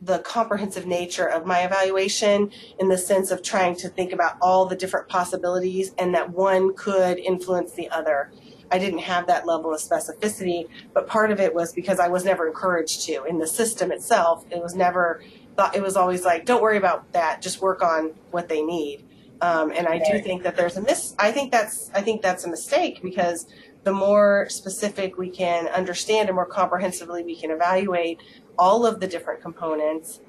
the 0.00 0.20
comprehensive 0.20 0.86
nature 0.86 1.26
of 1.26 1.44
my 1.44 1.60
evaluation 1.60 2.50
in 2.78 2.88
the 2.88 2.96
sense 2.96 3.30
of 3.30 3.42
trying 3.42 3.76
to 3.76 3.88
think 3.90 4.10
about 4.12 4.36
all 4.40 4.64
the 4.64 4.74
different 4.74 5.08
possibilities 5.08 5.92
and 5.98 6.14
that 6.14 6.30
one 6.30 6.74
could 6.74 7.18
influence 7.18 7.72
the 7.72 7.90
other. 7.90 8.32
I 8.70 8.78
didn't 8.78 9.00
have 9.00 9.26
that 9.26 9.46
level 9.46 9.72
of 9.72 9.80
specificity, 9.80 10.66
but 10.94 11.06
part 11.06 11.30
of 11.30 11.40
it 11.40 11.54
was 11.54 11.72
because 11.72 12.00
I 12.00 12.08
was 12.08 12.24
never 12.24 12.46
encouraged 12.46 13.02
to. 13.02 13.24
In 13.24 13.38
the 13.38 13.46
system 13.46 13.92
itself, 13.92 14.46
it 14.50 14.62
was 14.62 14.74
never 14.74 15.22
thought, 15.56 15.76
it 15.76 15.82
was 15.82 15.96
always 15.96 16.24
like, 16.24 16.46
don't 16.46 16.62
worry 16.62 16.78
about 16.78 17.12
that, 17.12 17.42
just 17.42 17.60
work 17.60 17.82
on 17.82 18.12
what 18.30 18.48
they 18.48 18.62
need. 18.62 19.04
Um, 19.40 19.72
and 19.72 19.86
I 19.86 19.98
do 19.98 20.20
think 20.20 20.42
that 20.44 20.56
there's 20.56 20.76
a 20.76 20.80
miss, 20.80 21.14
I 21.18 21.32
think 21.32 21.52
that's, 21.52 21.90
I 21.94 22.00
think 22.00 22.22
that's 22.22 22.44
a 22.44 22.48
mistake 22.48 23.02
because 23.02 23.46
the 23.84 23.92
more 23.92 24.46
specific 24.48 25.16
we 25.18 25.30
can 25.30 25.68
understand 25.68 26.28
and 26.28 26.36
more 26.36 26.46
comprehensively 26.46 27.22
we 27.22 27.36
can 27.36 27.50
evaluate 27.50 28.20
all 28.58 28.86
of 28.86 29.00
the 29.00 29.06
different 29.06 29.40
components 29.40 30.20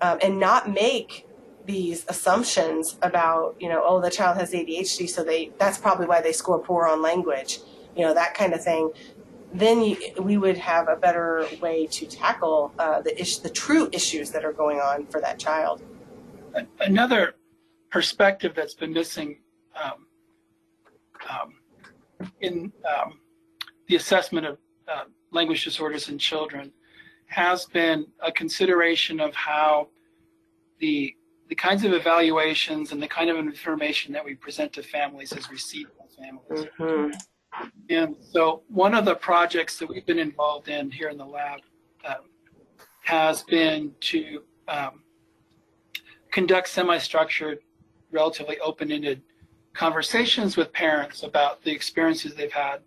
um, 0.00 0.18
and 0.22 0.38
not 0.38 0.70
make 0.70 1.26
these 1.66 2.04
assumptions 2.08 2.98
about 3.02 3.56
you 3.58 3.68
know 3.68 3.82
oh 3.86 4.00
the 4.00 4.10
child 4.10 4.36
has 4.36 4.52
ADHD 4.52 5.08
so 5.08 5.24
they 5.24 5.50
that's 5.58 5.78
probably 5.78 6.06
why 6.06 6.20
they 6.20 6.32
score 6.32 6.58
poor 6.58 6.86
on 6.86 7.00
language 7.00 7.60
you 7.96 8.02
know 8.02 8.12
that 8.12 8.34
kind 8.34 8.52
of 8.52 8.62
thing 8.62 8.90
then 9.54 9.96
we 10.18 10.36
would 10.36 10.58
have 10.58 10.88
a 10.88 10.96
better 10.96 11.46
way 11.62 11.86
to 11.86 12.06
tackle 12.06 12.72
uh, 12.78 13.00
the 13.00 13.18
ish, 13.20 13.38
the 13.38 13.48
true 13.48 13.88
issues 13.92 14.30
that 14.32 14.44
are 14.44 14.52
going 14.52 14.80
on 14.80 15.06
for 15.06 15.20
that 15.20 15.38
child. 15.38 15.80
Another 16.80 17.36
perspective 17.90 18.52
that's 18.56 18.74
been 18.74 18.92
missing 18.92 19.38
um, 19.80 20.06
um, 21.30 21.54
in 22.40 22.72
um, 22.88 23.20
the 23.88 23.96
assessment 23.96 24.46
of 24.46 24.58
uh, 24.88 25.04
language 25.30 25.64
disorders 25.64 26.08
in 26.08 26.18
children 26.18 26.72
has 27.26 27.66
been 27.66 28.06
a 28.20 28.30
consideration 28.30 29.20
of 29.20 29.34
how 29.34 29.88
the 30.78 31.14
the 31.48 31.54
kinds 31.54 31.84
of 31.84 31.92
evaluations 31.92 32.92
and 32.92 33.02
the 33.02 33.08
kind 33.08 33.28
of 33.28 33.36
information 33.36 34.12
that 34.12 34.24
we 34.24 34.34
present 34.34 34.72
to 34.72 34.82
families 34.82 35.30
is 35.32 35.50
received 35.50 35.90
by 35.98 36.06
families. 36.22 36.66
Mm-hmm. 36.78 37.10
And 37.90 38.16
so, 38.32 38.62
one 38.68 38.94
of 38.94 39.04
the 39.04 39.14
projects 39.14 39.78
that 39.78 39.88
we've 39.88 40.06
been 40.06 40.18
involved 40.18 40.68
in 40.68 40.90
here 40.90 41.10
in 41.10 41.18
the 41.18 41.26
lab 41.26 41.60
um, 42.06 42.16
has 43.02 43.42
been 43.42 43.92
to 44.00 44.42
um, 44.68 45.02
conduct 46.32 46.68
semi-structured, 46.68 47.58
relatively 48.10 48.58
open-ended 48.60 49.22
conversations 49.74 50.56
with 50.56 50.72
parents 50.72 51.24
about 51.24 51.62
the 51.62 51.70
experiences 51.70 52.34
they've 52.34 52.52
had 52.52 52.80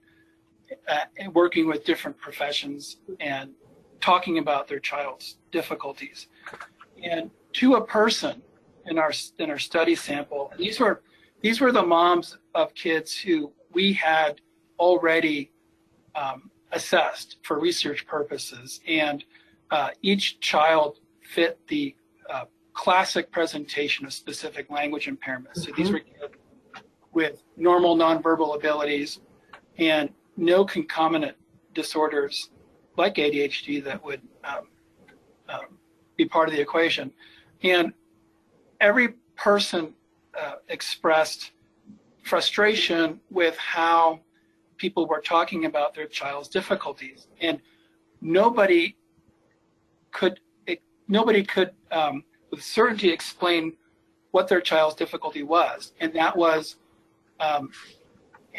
uh, 0.88 1.00
working 1.34 1.68
with 1.68 1.86
different 1.86 2.18
professions 2.18 2.98
and 3.20 3.52
talking 4.02 4.38
about 4.38 4.68
their 4.68 4.80
child's 4.80 5.38
difficulties. 5.52 6.28
And 7.04 7.30
to 7.54 7.76
a 7.76 7.86
person 7.86 8.42
in 8.86 8.98
our 8.98 9.12
in 9.38 9.50
our 9.50 9.60
study 9.60 9.96
sample, 9.96 10.50
and 10.52 10.60
these 10.60 10.80
were 10.80 11.02
these 11.42 11.62
were 11.62 11.72
the 11.72 11.84
moms 11.84 12.38
of 12.56 12.74
kids 12.74 13.16
who 13.16 13.52
we 13.74 13.94
had 13.94 14.42
already 14.80 15.52
um, 16.16 16.50
assessed 16.72 17.38
for 17.44 17.60
research 17.60 18.08
purposes, 18.08 18.80
and 18.88 19.24
uh, 19.72 19.90
each 20.02 20.40
child 20.40 21.00
fit 21.22 21.60
the 21.68 21.96
uh, 22.30 22.46
classic 22.74 23.32
presentation 23.32 24.06
of 24.06 24.14
specific 24.14 24.70
language 24.70 25.08
impairments. 25.08 25.58
So 25.58 25.72
these 25.76 25.88
mm-hmm. 25.88 25.94
were 25.94 26.00
kids 26.00 26.38
with 27.18 27.42
normal 27.56 27.98
nonverbal 27.98 28.56
abilities 28.56 29.22
and 29.80 30.08
no 30.38 30.64
concomitant 30.64 31.36
disorders 31.74 32.52
like 32.96 33.16
ADHD 33.16 33.84
that 33.84 34.06
would 34.06 34.22
um, 34.44 34.68
um, 35.50 35.66
be 36.16 36.26
part 36.26 36.48
of 36.48 36.54
the 36.54 36.62
equation. 36.62 37.12
And 37.64 37.92
every 38.80 39.16
person 39.36 39.96
uh, 40.40 40.58
expressed 40.70 41.54
frustration 42.22 43.20
with 43.32 43.58
how 43.58 44.20
people 44.78 45.08
were 45.08 45.20
talking 45.22 45.66
about 45.66 45.96
their 45.96 46.06
child's 46.06 46.48
difficulties, 46.48 47.30
and 47.42 47.60
nobody 48.22 48.96
could 50.12 50.40
it, 50.68 50.84
nobody 51.08 51.44
could 51.44 51.72
um, 51.90 52.24
with 52.52 52.62
certainty 52.62 53.10
explain 53.10 53.76
what 54.30 54.48
their 54.48 54.62
child's 54.62 54.96
difficulty 54.96 55.42
was, 55.42 55.94
and 56.00 56.14
that 56.14 56.38
was 56.38 56.76
um, 57.40 57.70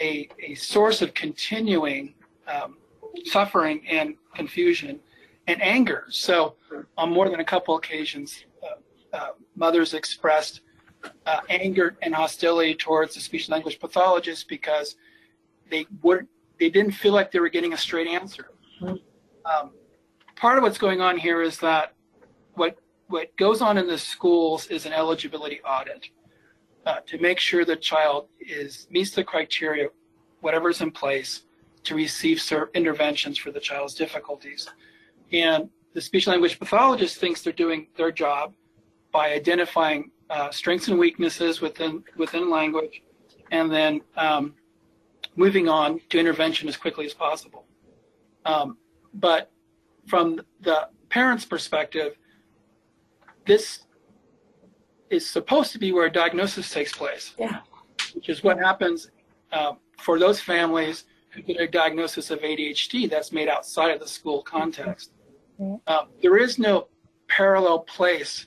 a, 0.01 0.29
a 0.43 0.55
source 0.55 1.03
of 1.03 1.15
continuing 1.15 2.15
um, 2.47 2.77
suffering 3.25 3.83
and 3.89 4.17
confusion 4.35 5.01
and 5.47 5.63
anger. 5.63 6.05
So, 6.11 6.55
on 6.97 7.11
more 7.11 7.29
than 7.29 7.41
a 7.41 7.45
couple 7.45 7.77
occasions, 7.77 8.45
uh, 8.63 9.17
uh, 9.17 9.29
mothers 9.57 9.95
expressed 9.95 10.61
uh, 11.27 11.41
anger 11.49 11.97
and 12.03 12.15
hostility 12.15 12.75
towards 12.75 13.15
the 13.15 13.21
speech 13.21 13.49
language 13.49 13.79
pathologist 13.81 14.49
because 14.49 14.97
they 15.71 15.87
were 16.03 16.27
they 16.59 16.71
didn't 16.71 16.93
feel 16.93 17.13
like 17.13 17.31
they 17.31 17.39
were 17.39 17.49
getting 17.49 17.73
a 17.73 17.77
straight 17.77 18.09
answer. 18.09 18.51
Um, 18.83 19.71
part 20.37 20.59
of 20.59 20.65
what's 20.65 20.79
going 20.79 21.01
on 21.01 21.17
here 21.17 21.41
is 21.43 21.59
that 21.59 21.95
what 22.55 22.79
what 23.09 23.35
goes 23.37 23.63
on 23.63 23.79
in 23.79 23.87
the 23.87 23.99
schools 23.99 24.67
is 24.67 24.87
an 24.87 24.93
eligibility 24.93 25.61
audit 25.63 26.11
uh, 26.89 27.01
to 27.07 27.19
make 27.19 27.39
sure 27.39 27.67
the 27.67 27.77
child 27.77 28.29
is 28.41 28.87
meets 28.91 29.11
the 29.11 29.23
criteria, 29.23 29.89
whatever's 30.41 30.81
in 30.81 30.91
place, 30.91 31.43
to 31.85 31.95
receive 31.95 32.39
interventions 32.75 33.37
for 33.37 33.51
the 33.53 33.61
child's 33.61 33.95
difficulties. 33.95 34.67
And 35.31 35.69
the 35.93 36.01
speech 36.01 36.27
language 36.27 36.59
pathologist 36.59 37.19
thinks 37.19 37.43
they're 37.43 37.53
doing 37.53 37.89
their 37.99 38.11
job 38.11 38.55
by 39.13 39.33
identifying 39.41 40.11
uh, 40.31 40.51
strengths 40.51 40.89
and 40.89 40.99
weaknesses 40.99 41.61
within 41.61 42.03
within 42.17 42.49
language, 42.49 43.03
and 43.51 43.71
then 43.71 44.01
um, 44.17 44.55
moving 45.37 45.69
on 45.69 46.01
to 46.09 46.19
intervention 46.19 46.69
as 46.69 46.77
quickly 46.85 47.05
as 47.05 47.13
possible. 47.13 47.67
Um, 48.47 48.79
but 49.13 49.51
from 50.07 50.41
the 50.63 50.89
parent's 51.11 51.45
perspective, 51.45 52.17
this 53.45 53.81
is 55.11 55.29
supposed 55.29 55.73
to 55.73 55.79
be 55.79 55.93
where 55.93 56.07
a 56.07 56.13
diagnosis 56.13 56.71
takes 56.71 56.93
place. 56.93 57.35
Yeah. 57.39 57.61
Which 58.15 58.29
is 58.29 58.43
what 58.43 58.59
happens 58.59 59.11
uh, 59.53 59.73
for 59.99 60.19
those 60.19 60.41
families 60.41 61.05
who 61.31 61.43
get 61.43 61.61
a 61.61 61.69
diagnosis 61.69 62.31
of 62.31 62.41
ADHD 62.41 63.09
that's 63.11 63.33
made 63.33 63.49
outside 63.49 63.91
of 63.91 64.01
the 64.01 64.09
school 64.09 64.43
context. 64.43 65.13
Uh, 65.87 66.05
there 66.23 66.37
is 66.37 66.59
no 66.59 66.89
parallel 67.27 67.81
place 67.81 68.47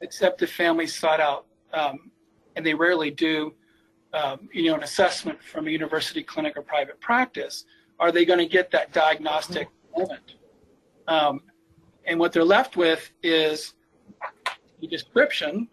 except 0.00 0.42
if 0.42 0.52
families 0.52 0.94
sought 0.94 1.20
out, 1.20 1.46
um, 1.72 2.10
and 2.54 2.64
they 2.64 2.74
rarely 2.74 3.10
do, 3.10 3.54
um, 4.12 4.48
you 4.52 4.64
know, 4.70 4.74
an 4.74 4.82
assessment 4.82 5.42
from 5.42 5.66
a 5.66 5.70
university 5.70 6.22
clinic 6.22 6.56
or 6.56 6.62
private 6.62 7.00
practice. 7.00 7.64
Are 7.98 8.12
they 8.12 8.24
going 8.24 8.38
to 8.38 8.46
get 8.46 8.70
that 8.70 8.92
diagnostic 8.92 9.68
moment? 9.96 10.34
Um, 11.08 11.42
and 12.04 12.20
what 12.20 12.32
they're 12.32 12.44
left 12.44 12.76
with 12.76 13.10
is 13.22 13.74
a 14.82 14.86
description, 14.86 15.68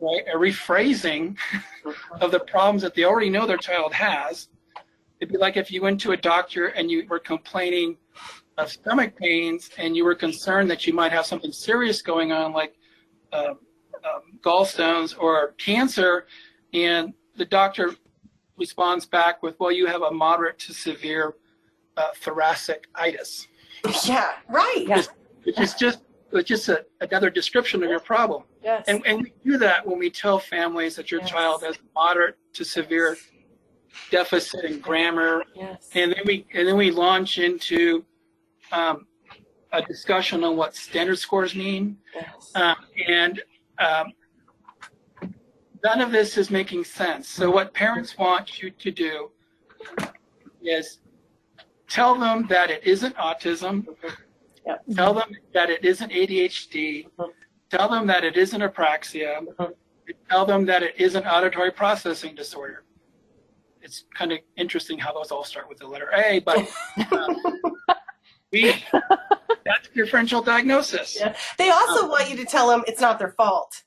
right, 0.00 0.22
a 0.32 0.36
rephrasing 0.36 1.36
of 2.20 2.30
the 2.30 2.40
problems 2.40 2.82
that 2.82 2.94
they 2.94 3.04
already 3.04 3.30
know 3.30 3.46
their 3.46 3.56
child 3.56 3.92
has. 3.92 4.48
It'd 5.20 5.32
be 5.32 5.38
like 5.38 5.56
if 5.56 5.70
you 5.70 5.82
went 5.82 6.00
to 6.02 6.12
a 6.12 6.16
doctor 6.16 6.68
and 6.68 6.90
you 6.90 7.06
were 7.08 7.18
complaining 7.18 7.96
of 8.58 8.70
stomach 8.70 9.16
pains 9.16 9.70
and 9.78 9.96
you 9.96 10.04
were 10.04 10.14
concerned 10.14 10.70
that 10.70 10.86
you 10.86 10.92
might 10.92 11.12
have 11.12 11.26
something 11.26 11.52
serious 11.52 12.02
going 12.02 12.32
on, 12.32 12.52
like 12.52 12.74
uh, 13.32 13.54
um, 14.04 14.38
gallstones 14.40 15.18
or 15.18 15.52
cancer, 15.58 16.26
and 16.72 17.12
the 17.36 17.44
doctor 17.44 17.94
responds 18.56 19.06
back 19.06 19.42
with, 19.42 19.58
"Well, 19.58 19.72
you 19.72 19.86
have 19.86 20.02
a 20.02 20.10
moderate 20.10 20.58
to 20.60 20.74
severe 20.74 21.34
uh, 21.96 22.08
thoracic 22.16 22.86
itis." 22.94 23.46
Yeah, 24.04 24.32
right. 24.48 24.84
Yeah. 24.86 25.02
Which 25.44 25.60
is 25.60 25.74
just 25.74 26.00
it's 26.32 26.48
just 26.48 26.68
a, 26.68 26.84
another 27.00 27.30
description 27.30 27.82
of 27.82 27.90
your 27.90 28.00
problem. 28.00 28.42
Yes. 28.62 28.84
And, 28.88 29.04
and 29.06 29.22
we 29.22 29.32
do 29.44 29.58
that 29.58 29.86
when 29.86 29.98
we 29.98 30.10
tell 30.10 30.38
families 30.38 30.96
that 30.96 31.10
your 31.10 31.20
yes. 31.20 31.30
child 31.30 31.62
has 31.62 31.78
moderate 31.94 32.36
to 32.54 32.64
severe 32.64 33.16
deficit 34.10 34.64
in 34.64 34.80
grammar. 34.80 35.44
Yes. 35.54 35.88
And 35.94 36.12
then 36.12 36.22
we 36.26 36.46
and 36.52 36.66
then 36.66 36.76
we 36.76 36.90
launch 36.90 37.38
into 37.38 38.04
um, 38.72 39.06
a 39.72 39.82
discussion 39.82 40.44
on 40.44 40.56
what 40.56 40.74
standard 40.74 41.18
scores 41.18 41.54
mean, 41.54 41.96
Yes. 42.14 42.52
um, 42.54 42.76
and 43.06 43.42
um, 43.78 44.12
none 45.84 46.00
of 46.00 46.10
this 46.10 46.36
is 46.36 46.50
making 46.50 46.84
sense. 46.84 47.28
So 47.28 47.50
what 47.50 47.74
parents 47.74 48.16
want 48.18 48.62
you 48.62 48.70
to 48.70 48.90
do 48.90 49.30
is 50.62 50.98
tell 51.88 52.18
them 52.18 52.46
that 52.48 52.70
it 52.70 52.82
isn't 52.84 53.14
autism. 53.16 53.86
Yep. 54.66 54.84
Tell 54.94 55.14
them 55.14 55.30
that 55.54 55.70
it 55.70 55.84
isn't 55.84 56.10
ADHD. 56.10 57.08
Mhm. 57.18 57.30
Tell 57.70 57.88
them 57.88 58.06
that 58.08 58.24
it 58.24 58.36
isn't 58.36 58.60
apraxia. 58.60 59.44
Mhm. 59.46 59.74
Tell 60.28 60.44
them 60.46 60.66
that 60.66 60.82
it 60.82 60.94
isn't 60.98 61.24
auditory 61.26 61.70
processing 61.70 62.34
disorder. 62.34 62.84
It's 63.80 64.04
kind 64.16 64.32
of 64.32 64.38
interesting 64.56 64.98
how 64.98 65.12
those 65.12 65.30
all 65.30 65.44
start 65.44 65.68
with 65.68 65.78
the 65.78 65.86
letter 65.86 66.10
A, 66.14 66.40
but 66.40 66.58
um, 67.12 67.36
we, 68.52 68.74
that's 69.64 69.88
differential 69.94 70.42
diagnosis. 70.42 71.16
Yeah. 71.18 71.36
They 71.58 71.70
also 71.70 72.04
Um, 72.04 72.08
want 72.10 72.28
you 72.30 72.36
to 72.36 72.44
tell 72.44 72.68
them 72.68 72.82
it's 72.88 73.00
not 73.00 73.18
their 73.20 73.30
fault, 73.32 73.84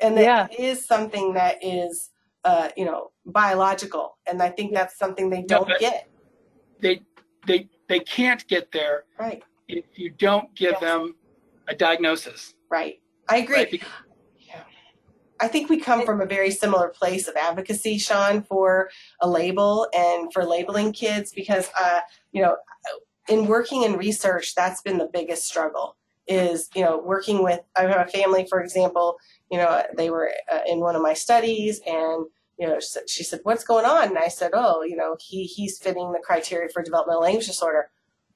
and 0.00 0.16
that 0.16 0.22
Yeah. 0.24 0.46
it 0.50 0.60
is 0.60 0.86
something 0.86 1.34
that 1.34 1.58
is, 1.62 2.10
uh, 2.44 2.68
you 2.76 2.84
know, 2.84 3.10
biological. 3.26 4.18
And 4.26 4.40
I 4.42 4.50
think 4.50 4.74
that's 4.74 4.96
something 4.96 5.28
they 5.30 5.42
don't 5.42 5.66
but- 5.68 5.80
get. 5.80 6.08
They, 6.80 7.02
they, 7.46 7.68
they 7.88 8.00
can't 8.00 8.46
get 8.48 8.70
there 8.72 9.04
Right. 9.18 9.42
If 9.78 9.98
you 9.98 10.10
don't 10.10 10.54
give 10.54 10.72
Yes. 10.72 10.80
them 10.80 11.14
a 11.68 11.74
diagnosis. 11.74 12.54
Right. 12.70 13.00
I 13.28 13.38
agree. 13.38 13.56
Right? 13.56 13.70
Because 13.70 13.88
I 15.40 15.48
think 15.48 15.70
we 15.70 15.80
come 15.80 16.04
from 16.04 16.20
a 16.20 16.26
very 16.26 16.50
similar 16.50 16.88
place 16.88 17.26
of 17.26 17.34
advocacy, 17.34 17.96
Sean, 17.96 18.42
for 18.42 18.90
a 19.20 19.28
label 19.28 19.88
and 19.94 20.30
for 20.34 20.44
labeling 20.44 20.92
kids 20.92 21.32
because, 21.32 21.70
uh, 21.80 22.00
you 22.32 22.42
know, 22.42 22.56
in 23.28 23.46
working 23.46 23.84
in 23.84 23.96
research, 23.96 24.54
that's 24.54 24.82
been 24.82 24.98
the 24.98 25.08
biggest 25.10 25.46
struggle 25.48 25.96
is, 26.26 26.68
you 26.74 26.84
know, 26.84 26.98
working 26.98 27.42
with, 27.42 27.60
I 27.74 27.82
have 27.82 28.06
a 28.06 28.10
family, 28.10 28.46
for 28.48 28.60
example, 28.60 29.16
you 29.50 29.56
know, 29.56 29.82
they 29.96 30.10
were 30.10 30.30
uh, 30.52 30.60
in 30.66 30.80
one 30.80 30.94
of 30.94 31.02
my 31.02 31.14
studies 31.14 31.80
and, 31.86 32.26
you 32.58 32.66
know, 32.66 32.78
she 33.08 33.24
said, 33.24 33.40
what's 33.44 33.64
going 33.64 33.86
on? 33.86 34.08
And 34.08 34.18
I 34.18 34.28
said, 34.28 34.50
oh, 34.52 34.82
you 34.82 34.94
know, 34.94 35.16
he, 35.18 35.44
he's 35.44 35.78
fitting 35.78 36.12
the 36.12 36.20
criteria 36.22 36.68
for 36.68 36.82
developmental 36.82 37.22
language 37.22 37.46
disorder. 37.46 37.90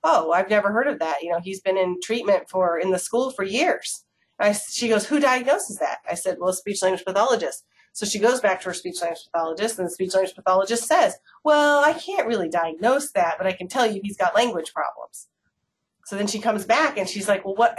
Oh, 0.06 0.32
I've 0.32 0.50
never 0.50 0.70
heard 0.70 0.86
of 0.86 0.98
that. 0.98 1.22
You 1.22 1.30
know, 1.32 1.40
he's 1.42 1.60
been 1.60 1.78
in 1.78 1.98
treatment 2.02 2.50
for, 2.50 2.78
in 2.78 2.90
the 2.90 2.98
school 2.98 3.30
for 3.30 3.42
years. 3.42 4.04
I, 4.38 4.52
she 4.52 4.88
goes, 4.88 5.06
who 5.06 5.18
diagnoses 5.18 5.78
that? 5.78 5.98
I 6.08 6.14
said, 6.14 6.36
well, 6.38 6.52
speech 6.52 6.82
language 6.82 7.04
pathologist. 7.04 7.64
So 7.94 8.04
she 8.04 8.18
goes 8.18 8.40
back 8.40 8.60
to 8.60 8.66
her 8.66 8.74
speech 8.74 9.00
language 9.00 9.20
pathologist, 9.32 9.78
and 9.78 9.86
the 9.86 9.90
speech 9.90 10.14
language 10.14 10.34
pathologist 10.34 10.84
says, 10.84 11.16
well, 11.44 11.82
I 11.82 11.92
can't 11.92 12.26
really 12.26 12.48
diagnose 12.48 13.12
that, 13.12 13.36
but 13.38 13.46
I 13.46 13.52
can 13.52 13.68
tell 13.68 13.86
you 13.86 14.00
he's 14.02 14.16
got 14.16 14.34
language 14.34 14.72
problems. 14.74 15.28
So 16.04 16.16
then 16.16 16.26
she 16.26 16.38
comes 16.38 16.64
back 16.66 16.98
and 16.98 17.08
she's 17.08 17.28
like, 17.28 17.44
well, 17.44 17.54
what? 17.54 17.78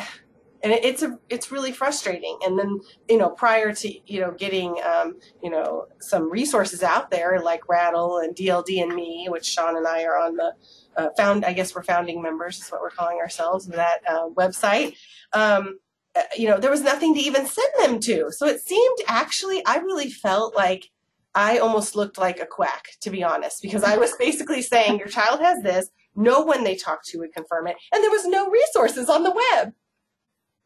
And 0.63 0.73
it, 0.73 0.83
it's 0.83 1.03
a, 1.03 1.19
it's 1.29 1.51
really 1.51 1.71
frustrating. 1.71 2.39
And 2.43 2.57
then, 2.57 2.79
you 3.07 3.17
know, 3.17 3.29
prior 3.29 3.71
to, 3.73 4.11
you 4.11 4.21
know, 4.21 4.31
getting, 4.31 4.77
um, 4.83 5.17
you 5.43 5.51
know, 5.51 5.85
some 5.99 6.31
resources 6.31 6.81
out 6.81 7.11
there 7.11 7.39
like 7.41 7.61
RADLD 7.67 8.23
and 8.23 8.35
DLD 8.35 8.81
and 8.81 8.95
Me, 8.95 9.27
which 9.29 9.45
Sean 9.45 9.77
and 9.77 9.85
I 9.85 10.05
are 10.05 10.17
on 10.17 10.37
the 10.37 10.53
uh, 10.97 11.09
found, 11.17 11.45
I 11.45 11.53
guess 11.53 11.75
we're 11.75 11.83
founding 11.83 12.21
members 12.21 12.59
is 12.59 12.69
what 12.69 12.81
we're 12.81 12.89
calling 12.89 13.17
ourselves 13.17 13.67
of 13.67 13.75
that 13.75 14.01
uh, 14.07 14.29
website. 14.29 14.95
Um, 15.33 15.79
uh, 16.15 16.21
you 16.37 16.47
know, 16.47 16.57
there 16.57 16.71
was 16.71 16.81
nothing 16.81 17.13
to 17.13 17.19
even 17.19 17.45
send 17.45 17.71
them 17.79 17.99
to. 18.01 18.31
So 18.31 18.47
it 18.47 18.61
seemed 18.61 18.97
actually, 19.07 19.65
I 19.65 19.77
really 19.77 20.09
felt 20.09 20.55
like 20.55 20.89
I 21.33 21.57
almost 21.57 21.95
looked 21.95 22.17
like 22.17 22.39
a 22.39 22.45
quack, 22.45 22.87
to 23.01 23.09
be 23.09 23.23
honest, 23.23 23.61
because 23.61 23.83
I 23.83 23.97
was 23.97 24.13
basically 24.17 24.61
saying, 24.61 24.99
your 24.99 25.09
child 25.09 25.41
has 25.41 25.61
this. 25.61 25.89
No 26.15 26.41
one 26.41 26.63
they 26.63 26.75
talked 26.75 27.07
to 27.07 27.19
would 27.19 27.33
confirm 27.33 27.67
it. 27.67 27.75
And 27.93 28.01
there 28.01 28.11
was 28.11 28.25
no 28.25 28.49
resources 28.49 29.09
on 29.09 29.23
the 29.23 29.31
web. 29.31 29.73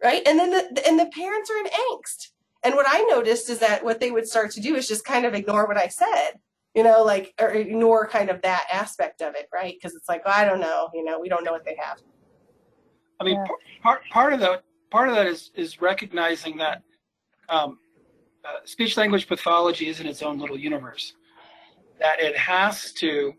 Right. 0.01 0.21
And 0.27 0.37
then 0.37 0.51
the, 0.51 0.87
and 0.87 0.99
the 0.99 1.07
parents 1.07 1.49
are 1.49 1.57
in 1.57 1.65
angst. 1.65 2.29
And 2.63 2.75
what 2.75 2.85
I 2.87 3.01
noticed 3.03 3.49
is 3.49 3.59
that 3.59 3.83
what 3.83 3.99
they 3.99 4.11
would 4.11 4.27
start 4.27 4.51
to 4.51 4.61
do 4.61 4.75
is 4.75 4.87
just 4.87 5.05
kind 5.05 5.25
of 5.25 5.33
ignore 5.33 5.65
what 5.65 5.77
I 5.77 5.87
said, 5.87 6.33
you 6.79 6.85
know, 6.85 7.03
like, 7.03 7.33
or 7.41 7.49
ignore 7.49 8.07
kind 8.07 8.29
of 8.29 8.41
that 8.41 8.65
aspect 8.71 9.21
of 9.21 9.35
it. 9.35 9.49
Right. 9.53 9.75
Because 9.75 9.97
it's 9.97 10.07
like, 10.07 10.21
I 10.25 10.45
don't 10.45 10.61
know, 10.61 10.87
you 10.93 11.03
know, 11.03 11.19
we 11.19 11.27
don't 11.27 11.43
know 11.43 11.51
what 11.51 11.65
they 11.65 11.75
have. 11.75 11.97
I 13.19 13.25
mean, 13.25 13.35
Yeah. 13.35 13.45
part 13.83 14.01
part 14.09 14.31
of 14.31 14.39
that 14.39 14.63
part 14.89 15.09
of 15.09 15.15
that 15.15 15.27
is 15.27 15.51
is 15.55 15.81
recognizing 15.81 16.55
that 16.59 16.81
um, 17.49 17.79
uh, 18.45 18.59
speech 18.63 18.95
language 18.95 19.27
pathology 19.27 19.89
is 19.89 19.99
in 19.99 20.07
its 20.07 20.21
own 20.23 20.39
little 20.39 20.57
universe. 20.57 21.15
That 21.99 22.21
it 22.21 22.37
has 22.37 22.93
to 22.93 23.33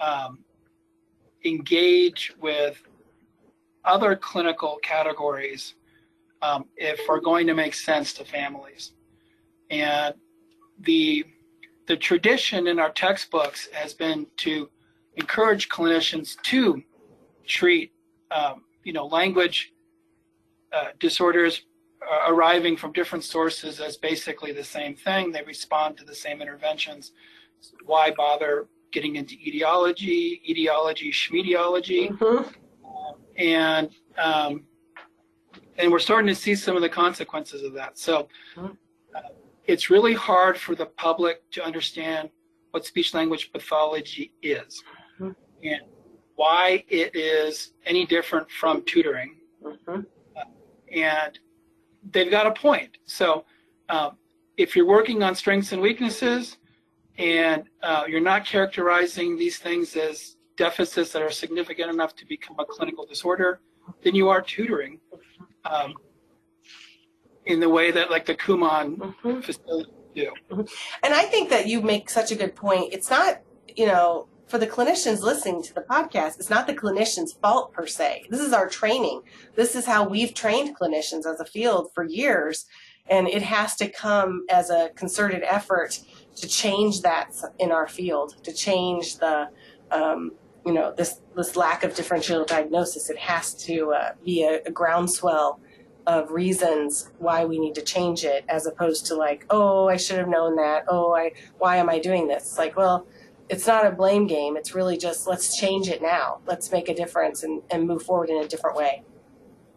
um, 0.00 0.38
engage 1.44 2.32
with 2.40 2.82
other 3.84 4.16
clinical 4.16 4.78
categories 4.82 5.74
um, 6.40 6.64
if 6.78 6.98
we're 7.06 7.20
going 7.20 7.46
to 7.48 7.54
make 7.54 7.74
sense 7.74 8.14
to 8.14 8.24
families. 8.24 8.94
And 9.68 10.14
the 10.80 11.26
the 11.86 11.96
tradition 11.96 12.66
in 12.66 12.78
our 12.78 12.90
textbooks 12.90 13.68
has 13.72 13.94
been 13.94 14.26
to 14.38 14.68
encourage 15.16 15.68
clinicians 15.68 16.40
to 16.42 16.82
treat 17.46 17.92
um, 18.30 18.62
you 18.84 18.92
know 18.92 19.06
language 19.06 19.72
uh, 20.72 20.88
disorders 21.00 21.62
uh, 22.10 22.32
arriving 22.32 22.76
from 22.76 22.92
different 22.92 23.24
sources 23.24 23.80
as 23.80 23.96
basically 23.96 24.52
the 24.52 24.64
same 24.64 24.94
thing. 24.96 25.30
They 25.32 25.42
respond 25.42 25.96
to 25.98 26.04
the 26.04 26.14
same 26.14 26.40
interventions. 26.40 27.12
Why 27.84 28.10
bother 28.10 28.68
getting 28.90 29.16
into 29.16 29.34
etiology, 29.34 30.42
etiology, 30.48 31.10
schmediology? 31.12 32.10
Mhm. 32.10 32.54
and 33.36 33.90
um, 34.18 34.64
and 35.78 35.90
we're 35.90 35.98
starting 35.98 36.26
to 36.28 36.34
see 36.34 36.54
some 36.54 36.76
of 36.76 36.82
the 36.82 36.88
consequences 36.88 37.62
of 37.62 37.72
that. 37.72 37.98
So 37.98 38.28
Mhm. 38.56 38.76
uh, 39.14 39.20
it's 39.66 39.90
really 39.90 40.14
hard 40.14 40.58
for 40.58 40.74
the 40.74 40.86
public 40.86 41.48
to 41.52 41.64
understand 41.64 42.30
what 42.72 42.84
speech 42.84 43.14
language 43.14 43.52
pathology 43.52 44.32
is 44.42 44.82
Mhm. 45.20 45.34
and 45.62 45.82
why 46.34 46.84
it 46.88 47.14
is 47.14 47.74
any 47.84 48.06
different 48.06 48.50
from 48.50 48.82
tutoring. 48.84 49.40
Mhm. 49.62 50.06
And 50.90 51.38
they've 52.10 52.30
got 52.30 52.46
a 52.46 52.52
point. 52.52 52.98
So 53.04 53.44
um, 53.88 54.16
if 54.56 54.74
you're 54.74 54.86
working 54.86 55.22
on 55.22 55.34
strengths 55.34 55.72
and 55.72 55.80
weaknesses 55.82 56.58
and 57.18 57.68
uh, 57.82 58.04
you're 58.08 58.20
not 58.20 58.44
characterizing 58.46 59.36
these 59.36 59.58
things 59.58 59.96
as 59.96 60.36
deficits 60.56 61.12
that 61.12 61.22
are 61.22 61.30
significant 61.30 61.90
enough 61.90 62.14
to 62.16 62.26
become 62.26 62.56
a 62.58 62.64
clinical 62.64 63.04
disorder, 63.06 63.60
then 64.02 64.14
you 64.14 64.28
are 64.28 64.40
tutoring 64.40 65.00
um, 65.64 65.94
in 67.46 67.60
the 67.60 67.68
way 67.68 67.90
that 67.90 68.10
like 68.10 68.26
the 68.26 68.34
Kumon 68.34 69.14
Mhm. 69.22 69.44
facility 69.44 69.90
do. 70.14 70.32
And 71.02 71.14
I 71.14 71.22
think 71.24 71.48
that 71.50 71.66
you 71.66 71.80
make 71.80 72.10
such 72.10 72.30
a 72.30 72.34
good 72.34 72.54
point. 72.54 72.92
It's 72.92 73.10
not, 73.10 73.40
you 73.74 73.86
know, 73.86 74.28
for 74.46 74.58
the 74.58 74.66
clinicians 74.66 75.20
listening 75.22 75.62
to 75.62 75.74
the 75.74 75.80
podcast, 75.80 76.38
it's 76.38 76.50
not 76.50 76.66
the 76.66 76.74
clinician's 76.74 77.32
fault 77.32 77.72
per 77.72 77.86
se. 77.86 78.24
This 78.28 78.40
is 78.40 78.52
our 78.52 78.68
training. 78.68 79.22
This 79.54 79.74
is 79.74 79.86
how 79.86 80.06
we've 80.06 80.34
trained 80.34 80.76
clinicians 80.78 81.24
as 81.24 81.40
a 81.40 81.46
field 81.46 81.90
for 81.94 82.04
years. 82.04 82.66
And 83.08 83.26
it 83.26 83.42
has 83.42 83.74
to 83.76 83.88
come 83.88 84.44
as 84.50 84.68
a 84.68 84.90
concerted 84.94 85.42
effort 85.44 85.98
to 86.36 86.46
change 86.46 87.00
that 87.00 87.34
in 87.58 87.72
our 87.72 87.88
field, 87.88 88.36
to 88.44 88.52
change 88.52 89.16
the, 89.16 89.48
um, 89.90 90.32
you 90.66 90.72
know, 90.72 90.92
this, 90.94 91.20
this 91.34 91.56
lack 91.56 91.82
of 91.82 91.94
differential 91.94 92.44
diagnosis. 92.44 93.08
It 93.08 93.18
has 93.18 93.54
to 93.64 93.92
uh, 93.94 94.12
be 94.24 94.44
a, 94.44 94.60
a 94.66 94.70
groundswell 94.70 95.58
of 96.06 96.30
reasons 96.30 97.10
why 97.18 97.44
we 97.44 97.58
need 97.58 97.74
to 97.76 97.82
change 97.82 98.24
it 98.24 98.44
as 98.48 98.66
opposed 98.66 99.06
to 99.06 99.14
like 99.14 99.46
oh 99.50 99.88
i 99.88 99.96
should 99.96 100.18
have 100.18 100.28
known 100.28 100.56
that. 100.56 100.84
Oh 100.88 101.14
i 101.14 101.32
why 101.58 101.76
am 101.76 101.88
i 101.88 101.98
doing 101.98 102.26
this? 102.28 102.42
It's 102.44 102.58
like 102.58 102.76
well 102.76 103.06
it's 103.48 103.66
not 103.66 103.86
a 103.86 103.90
blame 103.90 104.26
game. 104.26 104.56
It's 104.56 104.74
really 104.74 104.96
just 104.96 105.26
let's 105.26 105.56
change 105.56 105.88
it 105.88 106.00
now. 106.00 106.40
Let's 106.46 106.72
make 106.72 106.88
a 106.88 106.94
difference 106.94 107.42
and, 107.42 107.62
and 107.70 107.86
move 107.86 108.02
forward 108.02 108.30
in 108.30 108.38
a 108.42 108.48
different 108.48 108.76
way. 108.76 109.02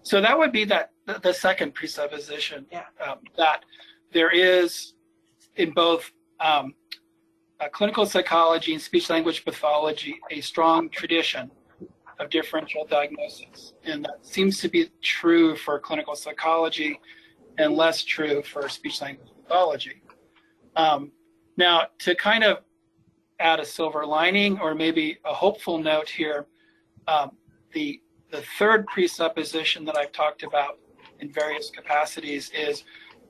So 0.04 0.22
that 0.22 0.38
would 0.38 0.52
be 0.52 0.66
that 0.66 0.92
the, 1.06 1.20
the 1.22 1.34
second 1.34 1.74
presupposition 1.74 2.66
Yeah. 2.72 2.86
um, 3.06 3.20
that 3.38 3.64
there 4.14 4.30
is 4.32 4.94
in 5.56 5.72
both 5.72 6.12
um, 6.40 6.74
uh, 7.60 7.68
clinical 7.70 8.06
psychology 8.06 8.74
and 8.74 8.82
speech 8.82 9.10
language 9.10 9.44
pathology 9.44 10.20
a 10.32 10.42
strong 10.42 10.90
tradition 10.90 11.52
of 12.20 12.30
differential 12.30 12.86
diagnosis, 12.86 13.74
and 13.84 14.06
that 14.06 14.26
seems 14.26 14.60
to 14.62 14.70
be 14.70 14.90
true 15.02 15.56
for 15.56 15.80
clinical 15.80 16.16
psychology 16.16 17.00
and 17.58 17.74
less 17.74 18.04
true 18.04 18.42
for 18.44 18.68
speech 18.70 19.02
language 19.02 19.30
pathology. 19.44 20.02
Um, 20.76 21.12
now, 21.58 21.84
to 22.00 22.16
kind 22.16 22.44
of 22.44 22.60
add 23.40 23.60
a 23.60 23.66
silver 23.66 24.06
lining 24.06 24.60
or 24.60 24.76
maybe 24.76 25.18
a 25.26 25.34
hopeful 25.34 25.78
note 25.78 26.10
here, 26.10 26.48
um, 27.08 27.32
the 27.74 28.02
the 28.32 28.44
third 28.58 28.86
presupposition 28.88 29.86
that 29.86 29.96
I've 29.96 30.12
talked 30.12 30.44
about 30.44 30.80
in 31.20 31.32
various 31.32 31.70
capacities 31.70 32.52
is 32.54 32.84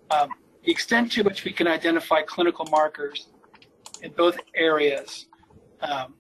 um, 0.09 0.29
the 0.63 0.71
extent 0.71 1.11
to 1.13 1.23
which 1.23 1.43
we 1.43 1.51
can 1.51 1.67
identify 1.67 2.21
clinical 2.21 2.65
markers 2.71 3.27
in 4.01 4.11
both 4.13 4.39
areas 4.55 5.27
um, 5.81 6.15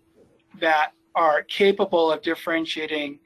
that 0.59 0.91
are 1.15 1.43
capable 1.43 2.11
of 2.11 2.21
differentiating 2.21 3.19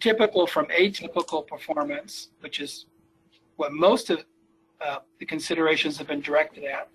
typical 0.00 0.46
from 0.46 0.66
atypical 0.66 1.46
performance, 1.46 2.28
which 2.40 2.60
is 2.60 2.86
what 3.56 3.72
most 3.72 4.10
of 4.10 4.24
uh, 4.80 4.98
the 5.20 5.26
considerations 5.26 5.96
have 5.96 6.08
been 6.08 6.20
directed 6.20 6.64
at, 6.64 6.88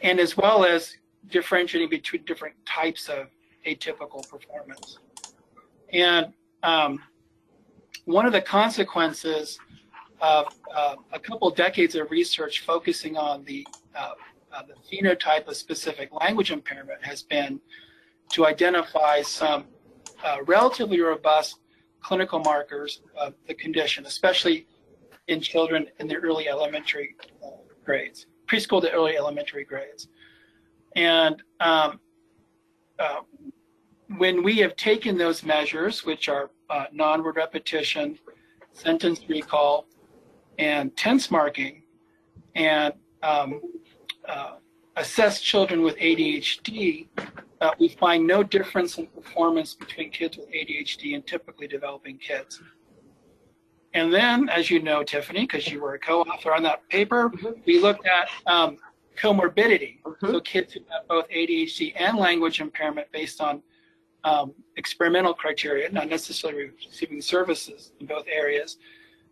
and 0.00 0.18
as 0.18 0.36
well 0.36 0.64
as 0.64 0.96
differentiating 1.28 1.88
between 1.88 2.24
different 2.24 2.54
types 2.66 3.08
of 3.08 3.28
atypical 3.66 4.28
performance. 4.28 4.98
And 5.92 6.32
um, 6.62 7.00
one 8.06 8.26
of 8.26 8.32
the 8.32 8.40
consequences 8.40 9.58
of 10.20 10.46
uh, 10.74 10.96
a 11.12 11.18
couple 11.18 11.50
decades 11.50 11.94
of 11.94 12.10
research 12.10 12.60
focusing 12.60 13.16
on 13.16 13.44
the, 13.44 13.66
uh, 13.94 14.12
uh, 14.52 14.62
the 14.62 14.74
phenotype 14.90 15.46
of 15.46 15.56
specific 15.56 16.12
language 16.12 16.50
impairment 16.50 17.04
has 17.04 17.22
been 17.22 17.60
to 18.32 18.46
identify 18.46 19.22
some 19.22 19.64
uh, 20.24 20.38
relatively 20.46 21.00
robust 21.00 21.56
clinical 22.00 22.40
markers 22.40 23.00
of 23.16 23.34
the 23.46 23.54
condition, 23.54 24.06
especially 24.06 24.66
in 25.28 25.40
children 25.40 25.86
in 26.00 26.08
the 26.08 26.16
early 26.16 26.48
elementary 26.48 27.14
uh, 27.44 27.48
grades, 27.84 28.26
preschool 28.46 28.80
to 28.80 28.90
early 28.90 29.16
elementary 29.16 29.64
grades. 29.64 30.08
And 30.96 31.42
um, 31.60 32.00
uh, 32.98 33.20
when 34.16 34.42
we 34.42 34.58
have 34.58 34.76
taken 34.76 35.16
those 35.16 35.42
measures, 35.42 36.04
which 36.04 36.28
are 36.28 36.50
uh, 36.68 36.84
non-word 36.92 37.36
repetition, 37.36 38.18
sentence 38.72 39.20
recall, 39.28 39.86
and 40.58 40.94
tense 40.96 41.30
marking, 41.30 41.82
and 42.54 42.94
um, 43.22 43.60
uh, 44.28 44.56
assess 44.96 45.40
children 45.40 45.82
with 45.82 45.96
ADHD, 45.96 47.08
uh, 47.60 47.70
we 47.78 47.88
find 47.88 48.26
no 48.26 48.42
difference 48.42 48.98
in 48.98 49.06
performance 49.06 49.74
between 49.74 50.10
kids 50.10 50.36
with 50.36 50.48
ADHD 50.50 51.14
and 51.14 51.26
typically 51.26 51.66
developing 51.66 52.18
kids. 52.18 52.60
And 53.94 54.12
then, 54.12 54.48
as 54.48 54.70
you 54.70 54.82
know, 54.82 55.02
Tiffany, 55.02 55.42
because 55.42 55.68
you 55.68 55.80
were 55.80 55.94
a 55.94 55.98
co-author 55.98 56.54
on 56.54 56.62
that 56.62 56.88
paper, 56.88 57.28
mm-hmm. 57.28 57.60
we 57.66 57.78
looked 57.78 58.06
at 58.06 58.28
um, 58.46 58.78
comorbidity. 59.16 60.02
Mm-hmm. 60.02 60.26
So 60.30 60.40
kids 60.40 60.72
who 60.72 60.80
have 60.90 61.06
both 61.08 61.28
ADHD 61.28 61.92
and 61.96 62.16
language 62.16 62.60
impairment 62.60 63.10
based 63.12 63.40
on 63.40 63.62
um, 64.24 64.54
experimental 64.76 65.34
criteria, 65.34 65.90
not 65.90 66.08
necessarily 66.08 66.70
receiving 66.86 67.20
services 67.20 67.92
in 68.00 68.06
both 68.06 68.24
areas. 68.28 68.78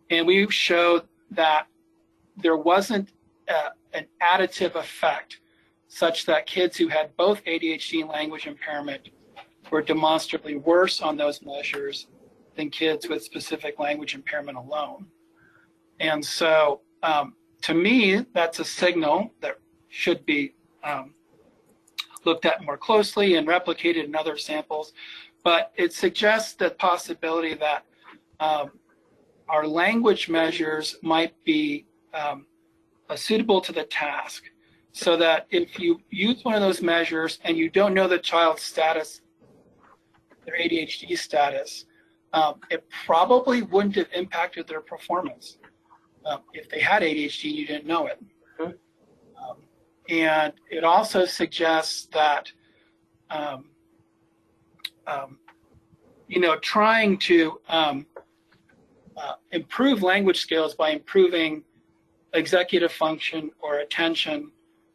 And 0.09 0.27
we 0.27 0.49
showed 0.49 1.03
that 1.31 1.67
there 2.37 2.57
wasn't 2.57 3.11
uh, 3.47 3.69
an 3.93 4.05
additive 4.21 4.75
effect 4.75 5.40
such 5.93 6.25
that 6.25 6.45
kids 6.45 6.77
who 6.77 6.87
had 6.87 7.15
both 7.17 7.43
ADHD 7.43 7.99
and 7.99 8.09
language 8.09 8.47
impairment 8.47 9.09
were 9.71 9.81
demonstrably 9.81 10.55
worse 10.55 11.01
on 11.01 11.17
those 11.17 11.41
measures 11.41 12.07
than 12.55 12.69
kids 12.69 13.09
with 13.09 13.21
specific 13.21 13.77
language 13.77 14.15
impairment 14.15 14.57
alone. 14.57 15.05
And 15.99 16.23
so, 16.23 16.79
um, 17.03 17.35
to 17.63 17.73
me, 17.73 18.25
that's 18.33 18.59
a 18.59 18.65
signal 18.65 19.33
that 19.41 19.59
should 19.89 20.25
be 20.25 20.53
um, 20.81 21.13
looked 22.23 22.45
at 22.45 22.63
more 22.63 22.77
closely 22.77 23.35
and 23.35 23.45
replicated 23.45 24.05
in 24.05 24.15
other 24.15 24.37
samples. 24.37 24.93
But 25.43 25.73
it 25.75 25.91
suggests 25.91 26.53
the 26.53 26.69
possibility 26.69 27.53
that 27.55 27.83
um, 28.39 28.71
our 29.49 29.67
language 29.67 30.29
measures 30.29 30.95
might 31.01 31.33
be 31.43 31.85
um, 32.13 32.45
uh, 33.09 33.17
suitable 33.17 33.59
to 33.59 33.73
the 33.73 33.83
task. 33.83 34.45
So 34.93 35.15
that 35.17 35.47
if 35.49 35.79
you 35.79 36.01
use 36.09 36.43
one 36.43 36.55
of 36.55 36.61
those 36.61 36.81
measures 36.81 37.39
and 37.43 37.57
you 37.57 37.69
don't 37.69 37.93
know 37.93 38.07
the 38.07 38.19
child's 38.19 38.61
status, 38.61 39.21
their 40.45 40.57
ADHD 40.57 41.17
status, 41.17 41.85
um, 42.33 42.55
it 42.69 42.83
probably 43.05 43.61
wouldn't 43.61 43.95
have 43.95 44.07
impacted 44.13 44.67
their 44.67 44.81
performance 44.81 45.57
um, 46.25 46.41
if 46.53 46.69
they 46.69 46.79
had 46.79 47.03
ADHD 47.03 47.49
and 47.49 47.55
you 47.55 47.67
didn't 47.67 47.85
know 47.85 48.07
it. 48.07 48.21
Um, 48.59 49.55
and 50.09 50.53
it 50.69 50.83
also 50.83 51.25
suggests 51.25 52.07
that, 52.13 52.51
um, 53.29 53.65
um, 55.07 55.39
you 56.27 56.39
know, 56.39 56.57
trying 56.59 57.17
to 57.19 57.59
um, 57.69 58.05
uh, 59.17 59.33
improve 59.51 60.03
language 60.03 60.39
skills 60.39 60.75
by 60.75 60.91
improving 60.91 61.63
executive 62.33 62.91
function 62.91 63.51
or 63.61 63.79
attention 63.79 64.51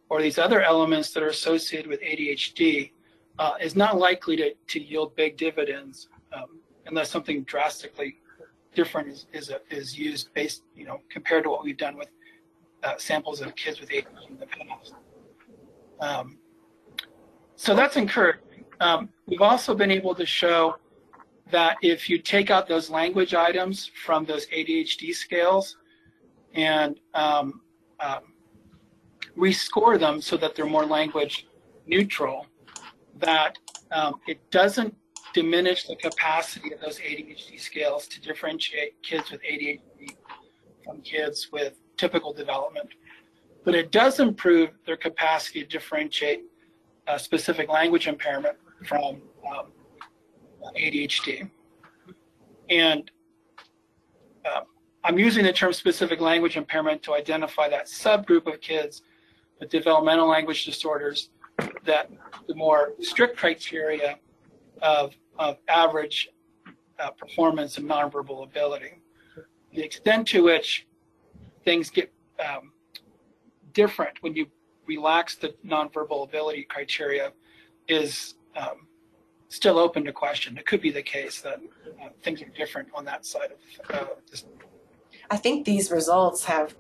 or 0.09 0.23
these 0.23 0.39
other 0.39 0.63
elements 0.63 1.13
that 1.13 1.23
are 1.23 1.29
associated 1.29 1.89
with 1.89 2.01
ADHD 2.01 2.93
uh, 3.39 3.55
is 3.61 3.77
not 3.77 3.99
likely 3.99 4.37
to, 4.37 4.55
to 4.69 4.81
yield 4.81 5.15
big 5.17 5.37
dividends 5.37 6.09
um, 6.33 6.61
unless 6.87 7.11
something 7.11 7.43
drastically 7.45 8.17
different 8.75 9.09
is, 9.09 9.27
is, 9.33 9.51
a, 9.51 9.61
is 9.71 9.99
used 9.99 10.33
based, 10.35 10.63
you 10.75 10.85
know, 10.85 11.01
compared 11.11 11.45
to 11.45 11.51
what 11.51 11.65
we've 11.65 11.77
done 11.77 11.97
with 11.97 12.09
uh, 12.85 12.95
samples 12.99 13.41
of 13.41 13.55
kids 13.57 13.81
with 13.81 13.91
ADHD 13.91 14.31
in 14.31 14.39
the 14.39 14.47
past. 14.47 14.95
Um, 16.01 16.39
so 17.57 17.75
that's 17.75 17.97
encouraging. 17.97 18.43
Um, 18.81 19.09
we've 19.27 19.41
also 19.41 19.75
been 19.75 19.91
able 19.91 20.15
to 20.15 20.27
show 20.27 20.77
that 21.51 21.77
if 21.81 22.11
you 22.11 22.19
take 22.19 22.51
out 22.51 22.69
those 22.69 22.91
language 22.91 23.35
items 23.35 23.91
from 24.05 24.25
those 24.25 24.47
ADHD 24.49 25.15
scales 25.15 25.79
and 26.55 27.01
um, 27.15 27.63
um, 28.01 28.21
rescore 29.37 29.99
them 29.99 30.21
so 30.21 30.37
that 30.37 30.55
they're 30.55 30.67
more 30.67 30.87
language 30.87 31.47
neutral, 31.87 32.47
that 33.19 33.59
um, 33.93 34.15
it 34.27 34.51
doesn't 34.51 34.95
diminish 35.35 35.87
the 35.87 35.97
capacity 35.97 36.73
of 36.73 36.81
those 36.81 36.99
ADHD 36.99 37.61
scales 37.61 38.07
to 38.09 38.21
differentiate 38.21 39.01
kids 39.03 39.31
with 39.31 39.41
ADHD 39.43 40.17
from 40.85 41.01
kids 41.03 41.49
with 41.53 41.75
typical 41.97 42.33
development. 42.33 42.89
But 43.65 43.75
it 43.75 43.91
does 43.91 44.21
improve 44.21 44.71
their 44.87 44.97
capacity 44.97 45.63
to 45.63 45.67
differentiate 45.67 46.45
uh, 47.07 47.19
specific 47.19 47.69
language 47.69 48.07
impairment 48.07 48.57
from 48.87 49.23
um, 49.47 49.73
ADHD. 50.77 51.51
And 52.71 53.11
uh, 54.45 54.61
I'm 55.05 55.19
using 55.19 55.45
the 55.45 55.53
term 55.53 55.73
specific 55.73 56.21
language 56.21 56.57
impairment 56.57 57.03
to 57.05 57.15
identify 57.15 57.69
that 57.69 57.87
subgroup 57.87 58.53
of 58.53 58.61
kids 58.61 59.03
developmental 59.65 60.29
language 60.29 60.67
disorders 60.67 61.31
that 61.85 62.11
the 62.47 62.55
more 62.55 62.93
strict 63.01 63.39
criteria 63.39 64.19
of 64.83 65.15
of 65.39 65.57
average 65.69 66.29
uh, 66.99 67.11
performance 67.11 67.79
and 67.79 67.89
nonverbal 67.89 68.45
ability. 68.45 69.01
The 69.73 69.83
extent 69.83 70.29
to 70.29 70.43
which 70.43 70.87
things 71.65 71.91
get 71.91 72.13
um, 72.39 72.73
different 73.73 74.23
when 74.23 74.35
you 74.35 74.47
relax 74.87 75.35
the 75.37 75.55
nonverbal 75.67 76.25
ability 76.25 76.65
criteria 76.65 77.33
is 77.89 78.35
um, 78.57 78.87
still 79.49 79.79
open 79.79 80.05
to 80.05 80.13
question. 80.13 80.57
It 80.57 80.67
could 80.67 80.81
be 80.81 80.91
the 80.91 81.03
case 81.03 81.41
that 81.43 81.61
uh, 82.03 82.09
things 82.23 82.41
are 82.43 82.49
different 82.57 82.89
on 82.95 83.05
that 83.05 83.27
side 83.27 83.51
of 83.53 83.95
uh, 83.95 84.07
this. 84.31 84.45
I 85.31 85.37
think 85.37 85.67
these 85.67 85.91
results 85.91 86.45
have 86.45 86.77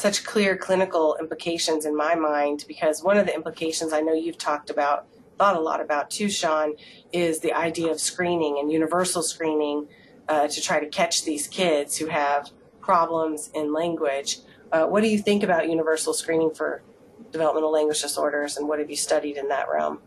such 0.00 0.24
clear 0.24 0.56
clinical 0.56 1.16
implications 1.20 1.84
in 1.84 1.94
my 1.94 2.14
mind 2.14 2.64
because 2.66 3.02
one 3.02 3.18
of 3.18 3.26
the 3.26 3.34
implications 3.34 3.92
I 3.92 4.00
know 4.00 4.14
you've 4.14 4.38
talked 4.38 4.70
about 4.70 5.06
thought 5.36 5.56
a 5.56 5.60
lot 5.60 5.80
about 5.80 6.10
too, 6.10 6.30
Sean, 6.30 6.74
is 7.12 7.40
the 7.40 7.52
idea 7.52 7.90
of 7.90 8.00
screening 8.00 8.58
and 8.58 8.72
universal 8.72 9.22
screening 9.22 9.86
uh, 10.28 10.48
to 10.48 10.60
try 10.62 10.80
to 10.80 10.86
catch 10.88 11.24
these 11.24 11.46
kids 11.46 11.98
who 11.98 12.06
have 12.06 12.50
problems 12.80 13.50
in 13.54 13.74
language. 13.74 14.38
Uh, 14.72 14.86
what 14.86 15.02
do 15.02 15.08
you 15.08 15.18
think 15.18 15.42
about 15.42 15.68
universal 15.68 16.14
screening 16.14 16.50
for 16.50 16.82
developmental 17.30 17.70
language 17.70 18.00
disorders, 18.00 18.56
and 18.56 18.66
what 18.66 18.78
have 18.78 18.88
you 18.88 18.96
studied 18.96 19.36
in 19.36 19.48
that 19.48 19.66
realm? 19.68 20.00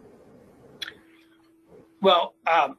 Well, 2.01 2.35
um, 2.47 2.77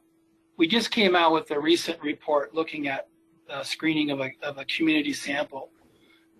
we 0.57 0.67
just 0.67 0.91
came 0.91 1.15
out 1.15 1.31
with 1.31 1.49
a 1.51 1.59
recent 1.59 2.01
report 2.01 2.53
looking 2.53 2.87
at 2.87 3.07
uh, 3.49 3.63
screening 3.63 4.11
of 4.11 4.19
a, 4.19 4.31
of 4.41 4.57
a 4.57 4.65
community 4.65 5.13
sample. 5.13 5.69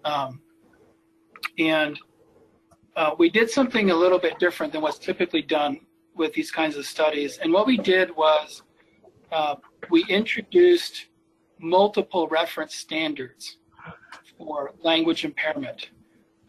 Um, 0.04 0.42
and 1.60 2.00
uh, 2.96 3.12
we 3.18 3.30
did 3.30 3.50
something 3.50 3.92
a 3.92 3.96
little 3.96 4.20
bit 4.20 4.40
different 4.40 4.72
than 4.72 4.82
what's 4.82 5.00
typically 5.00 5.42
done 5.42 5.80
with 6.16 6.34
these 6.34 6.52
kinds 6.52 6.78
of 6.78 6.86
studies. 6.86 7.38
And 7.40 7.52
what 7.52 7.68
we 7.68 7.78
did 7.78 8.16
was 8.16 8.64
uh, 9.32 9.56
we 9.90 10.06
introduced 10.06 11.08
multiple 11.60 12.28
reference 12.28 12.76
standards 12.76 13.58
for 14.38 14.74
language 14.82 15.26
impairment. 15.26 15.90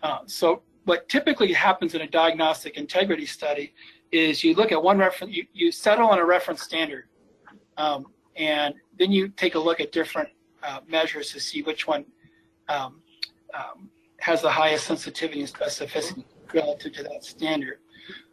Uh, 0.02 0.18
so 0.26 0.62
what 0.84 1.08
typically 1.08 1.52
happens 1.52 1.94
in 1.94 2.02
a 2.02 2.08
diagnostic 2.08 2.76
integrity 2.76 3.26
study 3.26 3.74
is 4.12 4.44
you 4.44 4.54
look 4.54 4.70
at 4.70 4.80
one 4.80 4.98
reference, 4.98 5.34
you, 5.34 5.44
you 5.52 5.72
settle 5.72 6.08
on 6.08 6.18
a 6.18 6.24
reference 6.24 6.62
standard, 6.62 7.04
um, 7.76 8.06
and 8.36 8.74
then 8.98 9.10
you 9.10 9.28
take 9.28 9.56
a 9.56 9.58
look 9.58 9.80
at 9.80 9.90
different 9.90 10.28
uh, 10.62 10.80
measures 10.86 11.32
to 11.32 11.40
see 11.40 11.62
which 11.62 11.86
one 11.88 12.04
um, 12.68 13.00
um, 13.54 13.90
has 14.26 14.42
the 14.42 14.50
highest 14.50 14.88
sensitivity 14.88 15.40
and 15.40 15.48
specificity 15.48 16.24
relative 16.52 16.92
to 16.92 17.02
that 17.04 17.22
standard. 17.24 17.78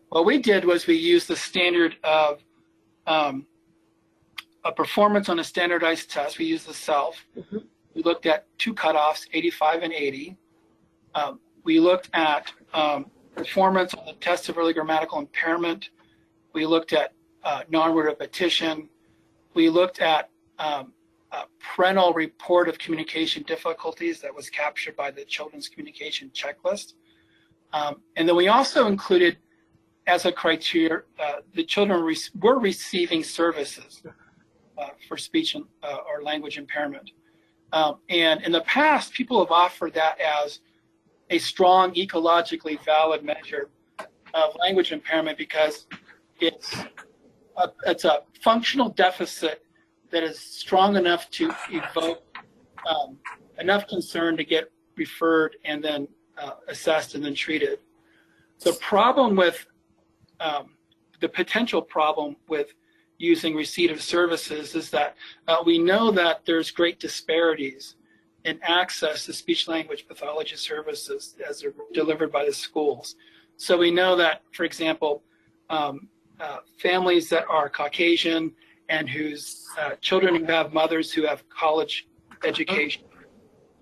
What 0.09 0.25
we 0.25 0.39
did 0.39 0.65
was 0.65 0.87
we 0.87 0.95
used 0.95 1.27
the 1.27 1.35
standard 1.35 1.97
of 2.03 2.43
um, 3.05 3.45
a 4.65 4.71
performance 4.71 5.29
on 5.29 5.37
a 5.37 5.43
standardized 5.43 6.09
test. 6.09 6.39
We 6.39 6.45
used 6.45 6.67
the 6.67 6.73
CELF. 6.73 7.13
Mhm. 7.37 7.67
We 7.93 8.01
looked 8.01 8.25
at 8.25 8.47
two 8.57 8.73
cutoffs, 8.73 9.27
85 9.33 9.83
and 9.83 9.93
80. 9.93 10.35
Um, 11.13 11.39
we 11.63 11.79
looked 11.79 12.09
at 12.13 12.51
um, 12.73 13.11
performance 13.35 13.93
on 13.93 14.03
the 14.07 14.13
test 14.13 14.49
of 14.49 14.57
early 14.57 14.73
grammatical 14.73 15.19
impairment. 15.19 15.91
We 16.53 16.65
looked 16.65 16.93
at 16.93 17.13
uh, 17.43 17.61
non-word 17.69 18.05
repetition. 18.05 18.89
We 19.53 19.69
looked 19.69 19.99
at 19.99 20.31
um, 20.57 20.93
a 21.33 21.45
parental 21.59 22.13
report 22.13 22.69
of 22.69 22.77
communication 22.77 23.43
difficulties 23.43 24.21
that 24.21 24.33
was 24.33 24.49
captured 24.49 24.95
by 24.95 25.09
the 25.09 25.25
Children's 25.25 25.67
Communication 25.67 26.31
Checklist. 26.33 26.93
Um, 27.73 28.01
and 28.15 28.29
then 28.29 28.35
we 28.35 28.49
also 28.49 28.87
included 28.87 29.37
as 30.05 30.25
a 30.25 30.31
criteria, 30.31 31.01
uh, 31.19 31.35
the 31.55 31.63
children 31.63 32.01
re- 32.01 32.17
were 32.39 32.59
receiving 32.59 33.23
services 33.23 34.03
uh, 34.77 34.89
for 35.07 35.17
speech 35.17 35.55
and, 35.55 35.65
uh, 35.81 35.97
or 36.07 36.21
language 36.21 36.57
impairment. 36.57 37.11
Um, 37.71 37.97
and 38.09 38.43
in 38.43 38.51
the 38.51 38.61
past, 38.61 39.13
people 39.13 39.39
have 39.39 39.51
offered 39.51 39.93
that 39.95 40.19
as 40.19 40.59
a 41.31 41.39
strong, 41.39 41.93
ecologically 41.95 42.83
valid 42.85 43.23
measure 43.23 43.69
of 44.35 44.55
language 44.59 44.91
impairment 44.91 45.37
because 45.37 45.87
it's 46.39 46.75
a, 47.57 47.69
it's 47.87 48.05
a 48.05 48.21
functional 48.43 48.89
deficit 48.89 49.62
that 50.13 50.23
is 50.23 50.39
strong 50.39 50.95
enough 50.95 51.29
to 51.31 51.51
evoke 51.71 52.23
um, 52.87 53.17
enough 53.59 53.87
concern 53.87 54.37
to 54.37 54.43
get 54.43 54.71
referred 54.95 55.57
and 55.65 55.83
then 55.83 56.07
uh, 56.37 56.51
assessed 56.67 57.15
and 57.15 57.25
then 57.25 57.33
treated. 57.33 57.79
The 58.59 58.73
problem 58.73 59.35
with 59.35 59.65
um, 60.39 60.69
the 61.19 61.27
potential 61.27 61.81
problem 61.81 62.35
with 62.47 62.73
using 63.17 63.55
receipt 63.55 63.89
of 63.89 64.01
services 64.01 64.75
is 64.75 64.91
that 64.91 65.15
uh, 65.47 65.57
we 65.65 65.79
know 65.79 66.11
that 66.11 66.45
there's 66.45 66.69
great 66.69 66.99
disparities 66.99 67.95
in 68.45 68.59
access 68.61 69.25
to 69.25 69.33
speech 69.33 69.67
language 69.67 70.07
pathology 70.07 70.55
services 70.55 71.35
as 71.47 71.61
they're 71.61 71.73
delivered 71.93 72.31
by 72.31 72.45
the 72.45 72.53
schools. 72.53 73.15
So 73.57 73.77
we 73.77 73.89
know 73.89 74.15
that, 74.17 74.43
for 74.51 74.63
example, 74.63 75.23
um, 75.69 76.07
uh, 76.39 76.57
families 76.77 77.29
that 77.29 77.45
are 77.49 77.69
Caucasian 77.69 78.53
and 78.89 79.09
whose 79.09 79.67
uh, 79.79 79.91
children 80.01 80.35
who 80.35 80.45
have 80.45 80.73
mothers 80.73 81.11
who 81.11 81.25
have 81.25 81.47
college 81.49 82.07
education 82.43 83.03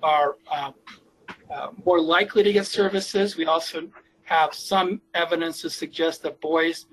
are 0.03 0.37
um, 0.51 0.73
uh, 1.53 1.69
more 1.85 1.99
likely 1.99 2.43
to 2.43 2.53
get 2.53 2.65
services. 2.65 3.35
We 3.35 3.45
also 3.45 3.89
have 4.23 4.53
some 4.53 5.01
evidence 5.13 5.61
to 5.61 5.69
suggest 5.69 6.23
that 6.23 6.39
boys 6.41 6.85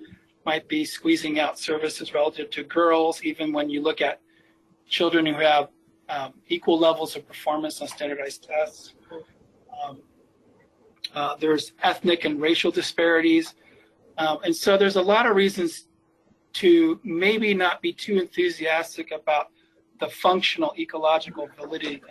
might 0.45 0.67
be 0.69 0.85
squeezing 0.85 1.39
out 1.39 1.59
services 1.59 2.15
relative 2.15 2.51
to 2.51 2.65
girls, 2.65 3.23
even 3.23 3.53
when 3.53 3.69
you 3.71 3.83
look 3.83 4.01
at 4.01 4.21
children 4.89 5.27
who 5.27 5.35
have 5.35 5.69
um, 6.09 6.33
equal 6.49 6.79
levels 6.79 7.17
of 7.17 7.27
performance 7.27 7.81
on 7.83 7.89
standardized 7.89 8.49
tests. 8.49 8.95
Um, 9.85 10.01
uh, 11.15 11.37
there's 11.37 11.73
ethnic 11.83 12.25
and 12.25 12.41
racial 12.41 12.71
disparities. 12.71 13.55
Um, 14.17 14.39
and 14.45 14.55
so 14.55 14.77
there's 14.77 14.97
a 14.97 15.03
lot 15.03 15.27
of 15.27 15.37
reasons 15.37 15.88
to 16.59 16.99
maybe 17.05 17.55
not 17.55 17.81
be 17.81 17.93
too 17.93 18.19
enthusiastic 18.19 19.13
about 19.13 19.49
the 20.01 20.09
functional 20.09 20.75
ecological 20.77 21.49
validity 21.57 22.03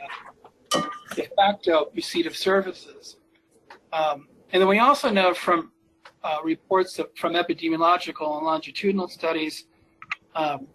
of 0.74 0.90
de 1.16 1.28
facto 1.36 1.92
receipt 1.94 2.26
of 2.26 2.36
services. 2.36 3.18
Um, 3.92 4.30
and 4.52 4.62
then 4.62 4.70
we 4.70 4.80
also 4.80 5.10
know 5.10 5.34
from 5.34 5.74
uh, 6.24 6.38
reports 6.46 6.98
of, 6.98 7.10
from 7.18 7.34
epidemiological 7.34 8.38
and 8.38 8.46
longitudinal 8.46 9.10
studies, 9.10 9.66
um, 10.36 10.68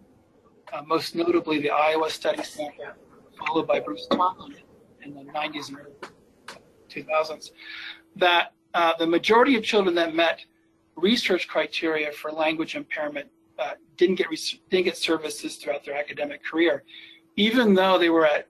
uh, 0.73 0.83
most 0.87 1.15
notably 1.15 1.59
the 1.59 1.71
Iowa 1.71 2.11
study 2.11 2.43
sample, 2.43 2.85
followed 3.39 3.67
by 3.67 3.81
Bruce 3.81 4.07
Tomblin 4.11 4.55
in 5.03 5.15
the 5.15 5.23
90s 5.33 5.69
and 5.69 5.79
early 5.79 5.95
2000s, 6.91 7.53
that 8.17 8.53
uh, 8.75 8.93
the 8.99 9.07
majority 9.07 9.57
of 9.57 9.63
children 9.63 9.95
that 9.95 10.15
met 10.15 10.41
research 10.97 11.49
criteria 11.49 12.13
for 12.13 12.31
language 12.31 12.75
impairment 12.75 13.29
uh, 13.59 13.73
didn't 13.97 14.17
get 14.17 14.27
didn't 14.71 14.85
get 14.85 14.97
services 14.97 15.57
throughout 15.57 15.85
their 15.85 15.97
academic 15.97 16.45
career, 16.45 16.85
even 17.37 17.75
though 17.75 17.99
they 17.99 18.11
were 18.11 18.27
at, 18.27 18.49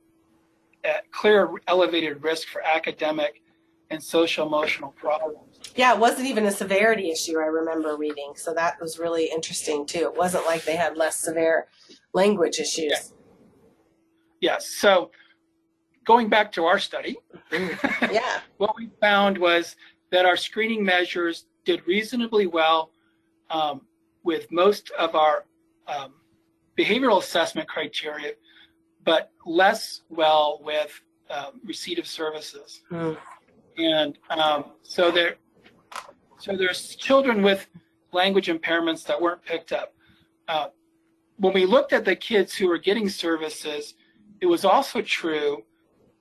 at 0.84 1.10
clear 1.12 1.50
elevated 1.66 2.22
risk 2.22 2.48
for 2.48 2.62
academic 2.62 3.42
and 3.90 4.02
social 4.02 4.46
emotional 4.46 4.90
problems. 4.92 5.60
Yeah, 5.76 5.94
it 5.94 6.00
wasn't 6.00 6.26
even 6.26 6.46
a 6.46 6.50
severity 6.50 7.10
issue, 7.10 7.38
I 7.38 7.44
remember 7.44 7.96
reading. 7.96 8.32
So 8.36 8.54
that 8.54 8.80
was 8.80 8.98
really 8.98 9.26
interesting 9.26 9.86
too. 9.86 10.00
It 10.00 10.16
wasn't 10.16 10.46
like 10.46 10.64
they 10.64 10.76
had 10.76 10.96
less 10.96 11.18
severe 11.18 11.66
language 12.14 12.58
issues. 12.58 12.92
Yeah. 14.40 14.52
Yes. 14.52 14.68
So 14.68 15.10
going 16.04 16.28
back 16.28 16.50
to 16.52 16.64
our 16.64 16.78
study, 16.78 17.16
yeah. 18.10 18.40
what 18.56 18.74
we 18.76 18.90
found 19.00 19.38
was 19.38 19.76
that 20.10 20.26
our 20.26 20.36
screening 20.36 20.84
measures 20.84 21.46
did 21.64 21.86
reasonably 21.86 22.46
well 22.46 22.90
um, 23.50 23.82
with 24.24 24.50
most 24.50 24.90
of 24.98 25.14
our 25.14 25.44
um, 25.86 26.14
behavioral 26.78 27.18
assessment 27.18 27.68
criteria, 27.68 28.32
but 29.04 29.30
less 29.44 30.02
well 30.08 30.60
with 30.62 31.00
um, 31.30 31.60
receipt 31.64 31.98
of 31.98 32.06
services. 32.06 32.82
Mm. 32.90 33.16
And 33.78 34.18
um, 34.30 34.64
so 34.82 35.10
there, 35.10 35.36
so 36.38 36.56
there's 36.56 36.94
children 36.96 37.42
with 37.42 37.66
language 38.12 38.48
impairments 38.48 39.04
that 39.04 39.20
weren't 39.20 39.42
picked 39.44 39.72
up. 39.72 39.94
Uh, 40.48 40.68
when 41.36 41.54
we 41.54 41.64
looked 41.64 41.92
at 41.92 42.04
the 42.04 42.14
kids 42.14 42.54
who 42.54 42.68
were 42.68 42.78
getting 42.78 43.08
services, 43.08 43.94
it 44.40 44.46
was 44.46 44.64
also 44.64 45.00
true 45.00 45.62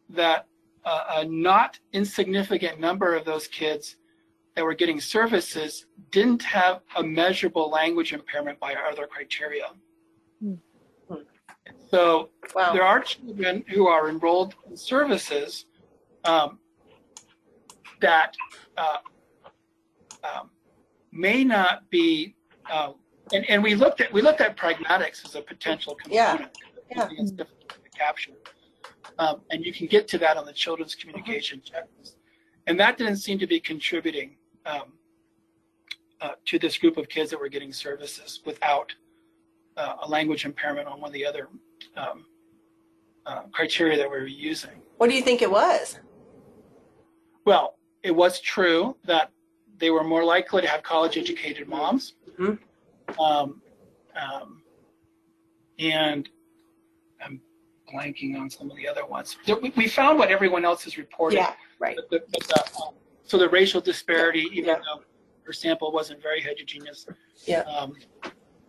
that 0.10 0.48
uh, 0.86 1.04
a 1.18 1.26
not 1.26 1.80
insignificant 1.94 2.80
number 2.80 3.16
of 3.16 3.26
those 3.26 3.48
kids 3.48 3.98
that 4.56 4.64
were 4.66 4.74
getting 4.74 5.00
services 5.00 5.86
didn't 6.12 6.44
have 6.44 6.82
a 6.98 7.04
measurable 7.04 7.70
language 7.70 8.14
impairment 8.14 8.60
by 8.60 8.74
our 8.74 8.86
other 8.88 9.08
criteria. 9.08 9.68
Hmm. 10.42 10.56
So 11.90 12.30
Wow. 12.56 12.74
there 12.74 12.84
are 12.84 13.02
children 13.02 13.64
who 13.68 13.88
are 13.88 14.10
enrolled 14.10 14.56
in 14.70 14.76
services 14.78 15.66
um, 16.24 16.60
that 18.00 18.36
uh, 18.78 18.98
um, 20.24 20.50
may 21.12 21.44
not 21.44 21.90
be, 21.90 22.36
uh, 22.72 22.94
and, 23.34 23.50
and 23.50 23.64
we 23.64 23.76
looked 23.76 24.02
at 24.02 24.12
we 24.12 24.22
looked 24.22 24.42
at 24.42 24.58
pragmatics 24.58 25.26
as 25.26 25.36
a 25.36 25.42
potential 25.42 25.98
Yeah. 26.08 26.32
component. 26.32 26.58
Yeah. 26.96 27.08
It's 27.12 27.32
difficult 27.32 27.70
to 27.70 27.90
capture, 27.98 28.34
um, 29.20 29.42
and 29.50 29.66
you 29.66 29.72
can 29.74 29.88
get 29.88 30.08
to 30.10 30.18
that 30.20 30.36
on 30.38 30.46
the 30.46 30.54
children's 30.54 30.96
communication 30.96 31.62
checklist, 31.62 32.16
and 32.68 32.78
that 32.80 32.98
didn't 32.98 33.18
seem 33.18 33.40
to 33.40 33.48
be 33.48 33.60
contributing 33.60 34.36
um, 34.66 34.94
uh, 36.22 36.32
to 36.46 36.60
this 36.60 36.78
group 36.78 36.98
of 36.98 37.10
kids 37.10 37.30
that 37.32 37.40
were 37.40 37.50
getting 37.50 37.74
services 37.74 38.42
without 38.46 38.94
uh, 39.78 39.96
a 40.04 40.08
language 40.08 40.46
impairment 40.46 40.88
on 40.88 41.02
one 41.02 41.10
of 41.10 41.14
the 41.14 41.26
other 41.26 41.50
um, 41.96 42.26
uh, 43.26 43.42
criteria 43.52 43.98
that 43.98 44.10
we 44.10 44.18
were 44.18 44.28
using. 44.28 44.82
What 44.98 45.10
do 45.10 45.16
you 45.16 45.24
think 45.24 45.42
it 45.42 45.50
was? 45.50 46.00
Well, 47.46 47.76
it 48.04 48.16
was 48.16 48.40
true 48.40 48.96
that 49.06 49.32
they 49.78 49.90
were 49.90 50.04
more 50.04 50.24
likely 50.24 50.62
to 50.62 50.68
have 50.68 50.84
college 50.84 51.18
educated 51.18 51.68
moms. 51.68 52.14
Mhm. 52.38 52.60
Um, 53.20 53.62
um, 54.16 54.62
and 55.80 56.30
I'm 57.24 57.42
blanking 57.92 58.40
on 58.40 58.50
some 58.50 58.70
of 58.70 58.78
the 58.78 58.88
other 58.88 59.06
ones. 59.06 59.38
We, 59.48 59.74
we 59.76 59.88
found 59.88 60.20
what 60.20 60.30
everyone 60.30 60.66
else 60.66 60.84
has 60.84 60.98
reported. 60.98 61.38
Yeah, 61.38 61.54
right. 61.80 61.96
But 61.96 62.10
the, 62.10 62.24
but 62.32 62.48
the, 62.48 62.92
so 63.32 63.38
the 63.38 63.48
racial 63.48 63.80
disparity, 63.80 64.42
even 64.52 64.66
Yeah. 64.66 64.82
though 64.86 65.04
her 65.46 65.54
sample 65.54 65.90
wasn't 65.94 66.22
very 66.22 66.42
heterogeneous. 66.42 67.08
Yeah. 67.46 67.62
Um, 67.62 67.96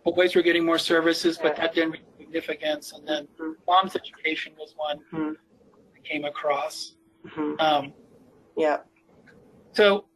boys 0.05 0.35
were 0.35 0.41
getting 0.41 0.65
more 0.65 0.77
services, 0.79 1.37
but 1.37 1.57
that 1.57 1.73
didn't 1.75 1.91
reach 1.91 2.03
significance. 2.17 2.93
And 2.93 3.05
then 3.05 3.27
Mhm. 3.37 3.55
mom's 3.67 3.95
education 3.97 4.55
was 4.55 4.73
one 4.77 5.03
Mhm. 5.11 5.35
I 5.97 5.99
came 5.99 6.23
across. 6.23 6.95
Mhm. 7.25 7.59
Um, 7.61 7.93
Yeah. 8.55 8.83
so 9.73 10.07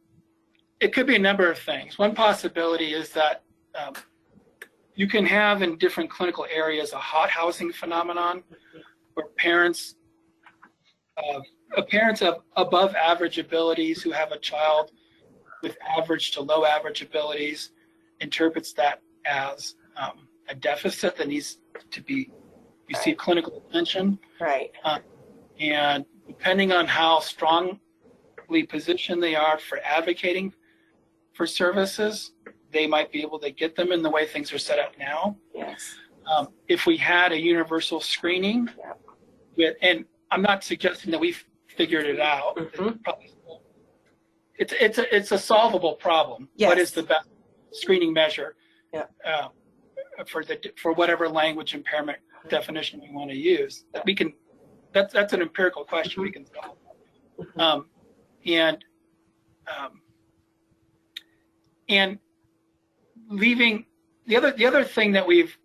it 0.80 0.94
could 0.94 1.06
be 1.06 1.16
a 1.16 1.24
number 1.30 1.50
of 1.50 1.58
things. 1.58 1.98
One 1.98 2.14
possibility 2.14 2.94
is 2.94 3.12
that 3.12 3.44
um, 3.74 3.94
you 4.94 5.06
can 5.06 5.24
have 5.26 5.60
in 5.62 5.76
different 5.76 6.10
clinical 6.10 6.46
areas 6.50 6.92
a 6.94 6.98
hot 6.98 7.28
housing 7.30 7.70
phenomenon 7.70 8.42
where 9.14 9.26
parents, 9.36 9.94
uh, 11.18 11.40
parents 11.90 12.22
of 12.22 12.42
above 12.56 12.94
average 12.94 13.38
abilities 13.38 14.02
who 14.02 14.10
have 14.10 14.32
a 14.32 14.38
child 14.38 14.90
with 15.62 15.76
average 15.96 16.32
to 16.32 16.40
low 16.40 16.64
average 16.64 17.02
abilities 17.02 17.72
interprets 18.20 18.72
that 18.72 19.00
as 19.26 19.74
um, 19.96 20.28
a 20.48 20.54
deficit 20.54 21.16
that 21.16 21.28
needs 21.28 21.58
to 21.90 22.00
be 22.02 22.30
receive 22.88 23.16
clinical 23.16 23.62
attention. 23.68 24.18
Right. 24.40 24.70
And 25.60 26.04
depending 26.26 26.72
on 26.72 26.86
how 26.86 27.20
strongly 27.20 27.78
positioned 28.68 29.22
they 29.22 29.34
are 29.34 29.58
for 29.58 29.78
advocating 29.84 30.52
for 31.34 31.46
services, 31.46 32.32
they 32.72 32.86
might 32.86 33.12
be 33.12 33.20
able 33.22 33.38
to 33.40 33.50
get 33.50 33.76
them 33.76 33.92
in 33.92 34.02
the 34.02 34.10
way 34.10 34.26
things 34.26 34.52
are 34.52 34.58
set 34.58 34.78
up 34.78 34.92
now. 34.98 35.36
Yes. 35.54 35.96
um, 36.26 36.48
if 36.68 36.86
we 36.86 36.96
had 36.96 37.32
a 37.32 37.40
universal 37.40 38.00
screening, 38.00 38.68
Yeah. 38.78 38.92
with, 39.56 39.76
and 39.82 40.04
I'm 40.30 40.42
not 40.42 40.62
suggesting 40.64 41.10
that 41.10 41.18
we've 41.20 41.44
figured 41.78 42.06
it 42.06 42.20
out. 42.20 42.56
Mhm. 42.56 42.66
It's 42.66 43.02
probably- 43.04 43.30
It's, 44.56 44.74
it's 44.80 44.98
a, 44.98 45.16
it's 45.16 45.30
a 45.30 45.38
solvable 45.38 45.94
problem. 45.94 46.48
What 46.56 46.76
Yes. 46.76 46.88
is 46.88 46.90
the 46.92 47.04
best 47.04 47.28
screening 47.70 48.12
measure? 48.12 48.56
Yeah. 48.92 49.06
uh, 49.24 49.48
For 50.26 50.42
the, 50.44 50.56
for 50.82 50.92
whatever 50.92 51.28
language 51.28 51.74
impairment 51.74 52.18
definition 52.48 53.00
we 53.00 53.10
want 53.12 53.30
to 53.30 53.36
use, 53.36 53.84
that 53.92 54.04
we 54.04 54.14
can, 54.16 54.32
that's, 54.92 55.12
that's 55.12 55.32
an 55.32 55.40
empirical 55.42 55.84
question 55.84 56.22
we 56.24 56.32
can 56.32 56.44
solve. 56.46 56.76
Mhm. 57.38 57.60
Um, 57.60 57.88
and, 58.44 58.84
um, 59.72 60.00
and 61.88 62.18
leaving 63.30 63.86
the 64.26 64.36
other 64.36 64.52
the 64.52 64.66
other 64.66 64.82
thing 64.84 65.12
that 65.12 65.26
we've 65.26 65.56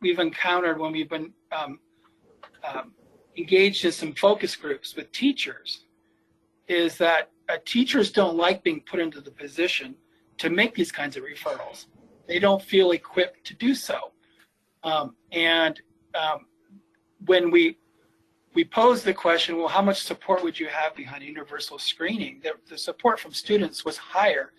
we've 0.00 0.18
encountered 0.18 0.78
when 0.78 0.92
we've 0.92 1.08
been 1.08 1.32
um, 1.50 1.78
um, 2.64 2.92
engaged 3.38 3.84
in 3.84 3.92
some 3.92 4.12
focus 4.12 4.56
groups 4.56 4.94
with 4.96 5.10
teachers 5.12 5.84
is 6.66 6.98
that 6.98 7.30
uh, 7.48 7.56
teachers 7.64 8.10
don't 8.10 8.36
like 8.36 8.62
being 8.62 8.82
put 8.90 9.00
into 9.00 9.20
the 9.20 9.30
position 9.30 9.94
to 10.36 10.50
make 10.50 10.74
these 10.74 10.92
kinds 10.92 11.16
of 11.16 11.22
referrals. 11.22 11.86
They 12.26 12.38
don't 12.38 12.62
feel 12.62 12.90
equipped 12.90 13.44
to 13.46 13.54
do 13.54 13.74
so, 13.74 14.12
um, 14.84 15.16
and 15.32 15.80
um, 16.14 16.46
when 17.26 17.50
we 17.50 17.78
we 18.54 18.64
pose 18.64 19.02
the 19.02 19.14
question, 19.14 19.56
well, 19.56 19.68
how 19.68 19.82
much 19.82 20.02
support 20.02 20.42
would 20.42 20.58
you 20.58 20.66
have 20.66 20.94
behind 20.96 21.22
universal 21.22 21.78
screening? 21.78 22.40
The, 22.42 22.52
the 22.68 22.78
support 22.78 23.20
from 23.20 23.32
students 23.32 23.84
was 23.84 23.96
higher. 23.96 24.52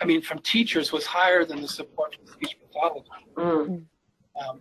I 0.00 0.04
mean, 0.04 0.22
from 0.22 0.38
teachers 0.40 0.90
was 0.92 1.06
higher 1.06 1.44
than 1.44 1.60
the 1.60 1.68
support 1.68 2.14
from 2.16 2.26
speech 2.26 2.56
pathologists, 2.60 3.10
Mm. 3.36 3.84
um, 4.40 4.60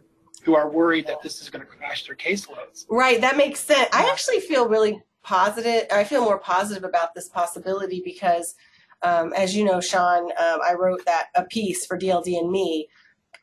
who 0.49 0.55
are 0.55 0.67
worried 0.67 1.05
that 1.05 1.21
this 1.21 1.41
is 1.41 1.49
going 1.49 1.63
to 1.63 1.67
crash 1.67 2.07
their 2.07 2.15
caseloads. 2.15 2.85
Right, 2.89 3.21
that 3.21 3.37
makes 3.37 3.59
sense. 3.59 3.87
I 3.93 4.09
actually 4.09 4.39
feel 4.39 4.67
really 4.67 4.99
positive. 5.21 5.85
I 5.91 6.03
feel 6.03 6.23
more 6.23 6.39
positive 6.39 6.83
about 6.83 7.13
this 7.13 7.29
possibility 7.29 8.01
because, 8.03 8.55
um, 9.03 9.31
as 9.33 9.55
you 9.55 9.63
know, 9.63 9.79
Sean, 9.79 10.31
um, 10.31 10.59
I 10.67 10.73
wrote 10.73 11.05
that 11.05 11.27
a 11.35 11.43
piece 11.43 11.85
for 11.85 11.99
DLD 11.99 12.35
and 12.39 12.51
me 12.51 12.87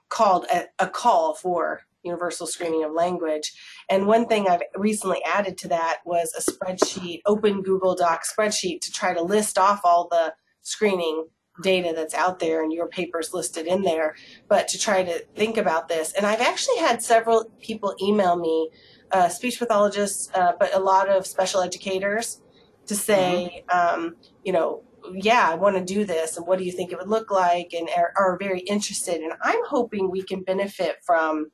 called 0.09 0.47
a, 0.53 0.65
a 0.81 0.89
call 0.89 1.35
for 1.35 1.83
universal 2.03 2.47
screening 2.47 2.83
of 2.83 2.93
language. 2.93 3.53
And 3.89 4.09
one 4.09 4.27
thing 4.27 4.49
I've 4.49 4.63
recently 4.75 5.23
added 5.25 5.57
to 5.59 5.69
that 5.69 5.99
was 6.05 6.33
a 6.37 6.51
spreadsheet, 6.51 7.21
open 7.25 7.63
Google 7.63 7.95
Doc 7.95 8.23
spreadsheet 8.25 8.81
to 8.81 8.91
try 8.91 9.15
to 9.15 9.23
list 9.23 9.59
off 9.59 9.83
all 9.85 10.09
the 10.11 10.35
screening 10.63 11.29
data 11.63 11.93
that's 11.95 12.15
out 12.15 12.39
there 12.39 12.63
and 12.63 12.73
your 12.73 12.89
papers 12.89 13.33
listed 13.33 13.67
in 13.67 13.83
there, 13.83 14.15
but 14.49 14.69
to 14.69 14.79
try 14.79 15.03
to 15.03 15.25
think 15.35 15.57
about 15.57 15.89
this. 15.89 16.13
And 16.13 16.27
I've 16.27 16.41
actually 16.41 16.79
had 16.79 17.03
several 17.03 17.51
people 17.61 17.95
email 18.03 18.37
me 18.37 18.71
uh, 19.13 19.29
speech 19.29 19.59
pathologists, 19.59 20.31
uh, 20.35 20.53
but 20.59 20.75
a 20.75 20.81
lot 20.81 21.09
of 21.09 21.27
special 21.27 21.61
educators 21.61 22.41
to 22.87 22.95
say, 22.95 23.65
um, 23.73 24.17
you 24.45 24.53
know, 24.53 24.83
yeah, 25.13 25.49
I 25.49 25.55
want 25.55 25.77
to 25.77 25.95
do 25.95 26.05
this, 26.05 26.37
and 26.37 26.47
what 26.47 26.59
do 26.59 26.65
you 26.65 26.73
think 26.73 26.91
it 26.91 26.99
would 26.99 27.09
look 27.09 27.31
like, 27.31 27.73
and 27.73 27.89
are, 27.97 28.13
are 28.17 28.37
very 28.39 28.61
interested. 28.61 29.21
And 29.21 29.33
I'm 29.43 29.65
hoping 29.67 30.11
we 30.11 30.23
can 30.23 30.43
benefit 30.43 30.97
from 31.05 31.47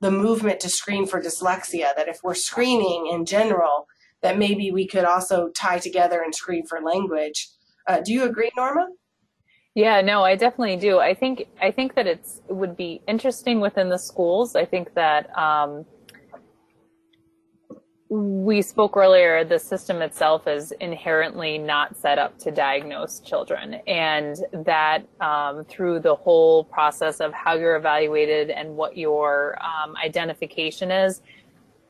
the 0.00 0.10
movement 0.10 0.60
to 0.60 0.68
screen 0.68 1.06
for 1.06 1.20
dyslexia. 1.20 1.94
That 1.96 2.08
if 2.08 2.20
we're 2.22 2.34
screening 2.34 3.08
in 3.10 3.24
general, 3.24 3.86
that 4.20 4.38
maybe 4.38 4.70
we 4.70 4.86
could 4.86 5.04
also 5.04 5.48
tie 5.48 5.78
together 5.78 6.20
and 6.22 6.34
screen 6.34 6.66
for 6.66 6.80
language. 6.82 7.48
Uh, 7.86 8.00
do 8.04 8.12
you 8.12 8.24
agree, 8.24 8.50
Norma? 8.56 8.88
Yeah, 9.74 10.00
no, 10.00 10.24
I 10.24 10.34
definitely 10.36 10.76
do. 10.76 10.98
I 10.98 11.14
think 11.14 11.46
I 11.62 11.70
think 11.70 11.94
that 11.94 12.06
it's 12.06 12.40
it 12.48 12.54
would 12.56 12.76
be 12.76 13.02
interesting 13.06 13.60
within 13.60 13.88
the 13.88 13.98
schools. 13.98 14.56
I 14.56 14.64
think 14.64 14.94
that 14.94 15.30
um, 15.38 15.86
we 18.10 18.62
spoke 18.62 18.96
earlier. 18.96 19.44
The 19.44 19.58
system 19.58 20.02
itself 20.02 20.48
is 20.48 20.72
inherently 20.80 21.58
not 21.58 21.96
set 21.96 22.18
up 22.18 22.38
to 22.40 22.50
diagnose 22.50 23.20
children, 23.20 23.74
and 23.86 24.36
that 24.52 25.04
um, 25.20 25.64
through 25.66 26.00
the 26.00 26.16
whole 26.16 26.64
process 26.64 27.20
of 27.20 27.32
how 27.32 27.54
you're 27.54 27.76
evaluated 27.76 28.50
and 28.50 28.76
what 28.76 28.96
your 28.96 29.58
um, 29.62 29.94
identification 29.96 30.90
is, 30.90 31.22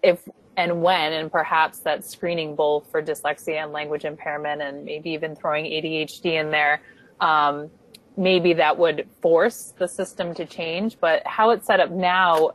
if 0.03 0.29
and 0.57 0.83
when, 0.83 1.12
and 1.12 1.33
perhaps 1.33 1.79
that 1.81 2.05
screening 2.05 2.57
both 2.57 2.91
for 2.91 3.01
dyslexia 3.01 3.62
and 3.62 3.72
language 3.72 4.05
impairment, 4.05 4.61
and 4.61 4.85
maybe 4.85 5.11
even 5.11 5.37
throwing 5.37 5.64
ADHD 5.64 6.41
in 6.41 6.51
there 6.51 6.83
um, 7.21 7.71
maybe 8.16 8.53
that 8.55 8.77
would 8.77 9.09
force 9.23 9.73
the 9.79 9.87
system 9.87 10.35
to 10.35 10.45
change. 10.45 10.99
But 11.01 11.23
how 11.27 11.51
it's 11.51 11.66
set 11.66 11.81
up 11.81 11.91
now, 11.91 12.53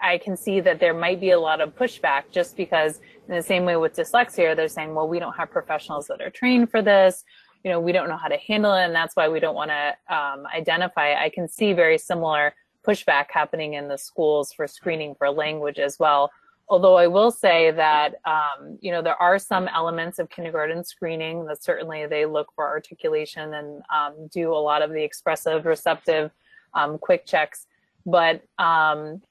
I 0.00 0.18
can 0.18 0.36
see 0.36 0.60
that 0.60 0.80
there 0.80 0.94
might 0.94 1.20
be 1.20 1.30
a 1.30 1.40
lot 1.40 1.60
of 1.60 1.74
pushback 1.74 2.30
just 2.30 2.56
because, 2.56 3.00
in 3.28 3.34
the 3.34 3.42
same 3.42 3.64
way 3.64 3.76
with 3.76 3.94
dyslexia, 3.94 4.54
they're 4.56 4.68
saying, 4.68 4.94
well, 4.94 5.08
we 5.08 5.18
don't 5.18 5.34
have 5.34 5.50
professionals 5.50 6.06
that 6.06 6.20
are 6.20 6.30
trained 6.30 6.70
for 6.70 6.82
this. 6.82 7.24
You 7.64 7.72
know, 7.72 7.80
we 7.80 7.92
don't 7.92 8.08
know 8.08 8.16
how 8.16 8.28
to 8.28 8.38
handle 8.38 8.72
it, 8.74 8.84
and 8.84 8.94
that's 8.94 9.16
why 9.16 9.28
we 9.28 9.40
don't 9.40 9.56
want 9.56 9.70
to 9.70 10.14
um, 10.14 10.46
identify. 10.54 11.14
I 11.14 11.28
can 11.28 11.48
see 11.48 11.72
very 11.72 11.98
similar 11.98 12.54
pushback 12.86 13.26
happening 13.30 13.74
in 13.74 13.88
the 13.88 13.98
schools 13.98 14.52
for 14.52 14.66
screening 14.66 15.14
for 15.16 15.28
language 15.30 15.78
as 15.78 15.98
well. 15.98 16.30
Although 16.70 16.96
I 16.96 17.06
will 17.06 17.30
say 17.30 17.70
that, 17.70 18.16
um, 18.26 18.78
you 18.80 18.92
know, 18.92 19.00
there 19.00 19.20
are 19.20 19.38
some 19.38 19.68
elements 19.68 20.18
of 20.18 20.28
kindergarten 20.28 20.84
screening 20.84 21.46
that 21.46 21.62
certainly 21.62 22.06
they 22.06 22.26
look 22.26 22.52
for 22.54 22.66
articulation 22.66 23.54
and 23.54 23.82
um, 23.94 24.28
do 24.30 24.52
a 24.52 24.56
lot 24.56 24.82
of 24.82 24.90
the 24.90 25.02
expressive, 25.02 25.64
receptive, 25.64 26.30
um, 26.74 26.98
quick 26.98 27.24
checks. 27.24 27.66
But 28.04 28.42
um, 28.58 29.22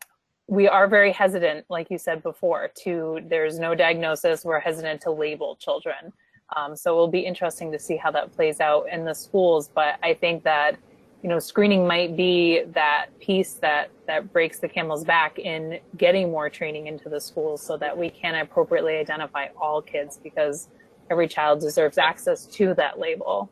we 0.47 0.67
are 0.67 0.87
very 0.87 1.11
hesitant, 1.11 1.65
like 1.69 1.91
you 1.91 1.97
said 1.97 2.23
before, 2.23 2.71
to 2.83 3.19
there's 3.27 3.59
no 3.59 3.75
diagnosis. 3.75 4.43
We're 4.43 4.59
hesitant 4.59 5.01
to 5.01 5.11
label 5.11 5.57
children. 5.57 6.13
Um, 6.55 6.75
so 6.75 6.93
it 6.93 6.95
will 6.95 7.07
be 7.07 7.19
interesting 7.19 7.71
to 7.71 7.79
see 7.79 7.97
how 7.97 8.09
that 8.11 8.33
plays 8.33 8.61
out 8.61 8.87
in 8.91 9.03
the 9.03 9.13
schools. 9.13 9.69
But 9.73 9.99
I 10.01 10.13
think 10.13 10.43
that 10.43 10.77
you 11.23 11.29
know 11.29 11.39
screening 11.39 11.87
might 11.87 12.15
be 12.15 12.63
that 12.73 13.07
piece 13.19 13.53
that 13.55 13.89
that 14.05 14.31
breaks 14.31 14.59
the 14.59 14.67
camel's 14.67 15.03
back 15.03 15.39
in 15.39 15.79
getting 15.97 16.31
more 16.31 16.49
training 16.49 16.87
into 16.87 17.09
the 17.09 17.19
schools 17.19 17.61
so 17.61 17.77
that 17.77 17.97
we 17.97 18.09
can 18.09 18.35
appropriately 18.35 18.97
identify 18.97 19.47
all 19.59 19.81
kids 19.81 20.19
because 20.21 20.69
every 21.09 21.27
child 21.27 21.59
deserves 21.59 21.97
access 21.97 22.45
to 22.45 22.73
that 22.75 22.99
label. 22.99 23.49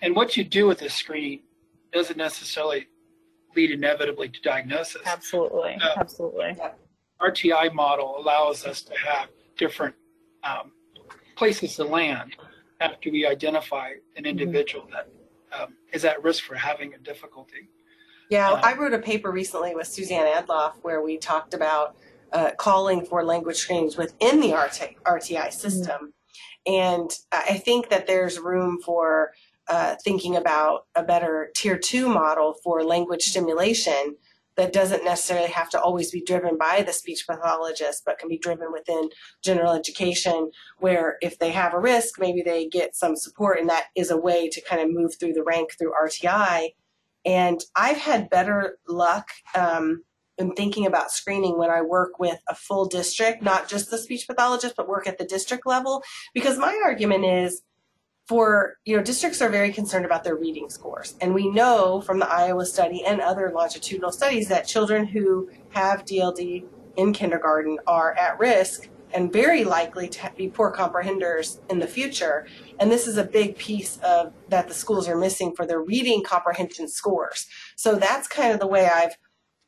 And 0.00 0.14
what 0.16 0.36
you 0.36 0.44
do 0.44 0.66
with 0.66 0.78
this 0.78 0.94
screening 0.94 1.42
doesn't 1.92 2.16
necessarily 2.16 2.88
lead 3.54 3.70
inevitably 3.70 4.28
to 4.28 4.40
diagnosis. 4.40 5.02
absolutely. 5.06 5.78
Uh, 5.80 5.94
absolutely. 5.96 6.56
RTI 7.20 7.72
model 7.72 8.16
allows 8.18 8.64
us 8.66 8.82
to 8.82 8.92
have 8.98 9.28
different 9.56 9.94
um, 10.42 10.72
places 11.36 11.76
to 11.76 11.84
land 11.84 12.36
after 12.80 13.10
we 13.10 13.26
identify 13.26 13.92
an 14.16 14.26
individual 14.26 14.88
that 14.92 15.08
um, 15.58 15.74
is 15.94 16.04
at 16.04 16.22
risk 16.22 16.44
for 16.44 16.56
having 16.56 16.92
a 16.92 16.98
difficulty. 16.98 17.70
Yeah, 18.28 18.50
Um, 18.50 18.60
I 18.62 18.74
wrote 18.74 18.92
a 18.92 18.98
paper 18.98 19.30
recently 19.30 19.74
with 19.74 19.86
Suzanne 19.86 20.26
Adlof 20.26 20.74
where 20.82 21.00
we 21.02 21.16
talked 21.16 21.54
about 21.54 21.96
uh, 22.32 22.50
calling 22.58 23.04
for 23.06 23.24
language 23.24 23.56
screens 23.56 23.96
within 23.96 24.40
the 24.40 24.52
RT, 24.52 24.96
RTI 25.04 25.52
system. 25.52 26.12
And 26.66 27.10
I 27.30 27.44
I 27.50 27.58
think 27.58 27.90
that 27.90 28.06
there's 28.06 28.38
room 28.38 28.80
for 28.84 29.32
uh, 29.68 29.94
thinking 30.02 30.36
about 30.36 30.86
a 30.94 31.02
better 31.02 31.50
tier 31.54 31.78
two 31.78 32.08
model 32.08 32.54
for 32.64 32.82
language 32.82 33.22
stimulation 33.22 34.16
that 34.56 34.72
doesn't 34.72 35.04
necessarily 35.04 35.50
have 35.50 35.68
to 35.70 35.80
always 35.80 36.10
be 36.10 36.22
driven 36.22 36.56
by 36.56 36.82
the 36.82 36.92
speech 36.92 37.26
pathologist, 37.28 38.02
but 38.06 38.18
can 38.18 38.28
be 38.28 38.38
driven 38.38 38.72
within 38.72 39.10
general 39.42 39.72
education, 39.72 40.50
where 40.78 41.16
if 41.20 41.38
they 41.38 41.50
have 41.50 41.74
a 41.74 41.80
risk, 41.80 42.18
maybe 42.18 42.42
they 42.42 42.68
get 42.68 42.94
some 42.94 43.16
support, 43.16 43.58
and 43.58 43.68
that 43.68 43.86
is 43.96 44.10
a 44.10 44.16
way 44.16 44.48
to 44.48 44.60
kind 44.60 44.80
of 44.80 44.90
move 44.90 45.14
through 45.18 45.32
the 45.32 45.42
rank 45.42 45.72
through 45.78 45.92
RTI. 45.92 46.70
And 47.24 47.60
I've 47.74 47.96
had 47.96 48.30
better 48.30 48.78
luck 48.86 49.28
um, 49.54 50.04
in 50.38 50.52
thinking 50.54 50.86
about 50.86 51.10
screening 51.10 51.58
when 51.58 51.70
I 51.70 51.80
work 51.82 52.18
with 52.18 52.40
a 52.48 52.54
full 52.54 52.86
district, 52.86 53.42
not 53.42 53.68
just 53.68 53.90
the 53.90 53.98
speech 53.98 54.26
pathologist, 54.26 54.74
but 54.76 54.88
work 54.88 55.06
at 55.06 55.18
the 55.18 55.24
district 55.24 55.66
level. 55.66 56.02
Because 56.32 56.58
my 56.58 56.78
argument 56.84 57.24
is 57.24 57.62
for, 58.26 58.78
you 58.84 58.96
know, 58.96 59.02
districts 59.02 59.42
are 59.42 59.50
very 59.50 59.72
concerned 59.72 60.04
about 60.04 60.24
their 60.24 60.36
reading 60.36 60.70
scores. 60.70 61.14
And 61.20 61.34
we 61.34 61.48
know 61.50 62.00
from 62.00 62.18
the 62.18 62.30
Iowa 62.30 62.64
study 62.64 63.04
and 63.04 63.20
other 63.20 63.52
longitudinal 63.54 64.12
studies 64.12 64.48
that 64.48 64.66
children 64.66 65.06
who 65.06 65.50
have 65.70 66.04
DLD 66.04 66.64
in 66.96 67.12
kindergarten 67.12 67.78
are 67.86 68.14
at 68.14 68.38
risk 68.38 68.88
and 69.12 69.32
very 69.32 69.62
likely 69.62 70.08
to 70.08 70.32
be 70.36 70.48
poor 70.48 70.70
comprehenders 70.70 71.60
in 71.70 71.78
the 71.78 71.86
future. 71.86 72.46
And 72.80 72.90
this 72.90 73.06
is 73.06 73.16
a 73.16 73.24
big 73.24 73.56
piece 73.56 73.98
of 73.98 74.32
that 74.48 74.68
the 74.68 74.74
schools 74.74 75.08
are 75.08 75.16
missing 75.16 75.54
for 75.54 75.66
their 75.66 75.80
reading 75.80 76.22
comprehension 76.24 76.88
scores. 76.88 77.46
So 77.76 77.94
that's 77.94 78.26
kind 78.26 78.52
of 78.52 78.58
the 78.58 78.66
way 78.66 78.86
I've 78.86 79.16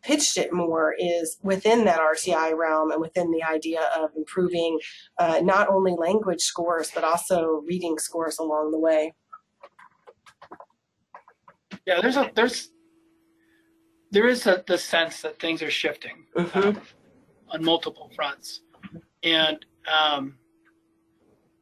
pitched 0.06 0.36
it 0.36 0.52
more 0.52 0.94
is 0.98 1.36
within 1.42 1.84
that 1.84 1.98
RTI 1.98 2.56
realm 2.56 2.92
and 2.92 3.00
within 3.00 3.32
the 3.32 3.42
idea 3.42 3.82
of 3.96 4.10
improving 4.16 4.78
uh, 5.18 5.40
not 5.42 5.68
only 5.68 5.92
language 5.98 6.40
scores 6.40 6.92
but 6.94 7.02
also 7.02 7.62
reading 7.66 7.98
scores 7.98 8.38
along 8.38 8.70
the 8.70 8.78
way. 8.78 9.12
Yeah, 11.86 12.00
there's 12.00 12.16
a 12.16 12.30
there's 12.34 12.70
there 14.12 14.28
is 14.28 14.46
a, 14.46 14.62
the 14.66 14.78
sense 14.78 15.22
that 15.22 15.40
things 15.40 15.60
are 15.62 15.70
shifting 15.70 16.26
Mhm. 16.36 16.64
um, 16.76 16.80
on 17.50 17.64
multiple 17.64 18.10
fronts. 18.14 18.60
And 19.24 19.58
um, 20.00 20.38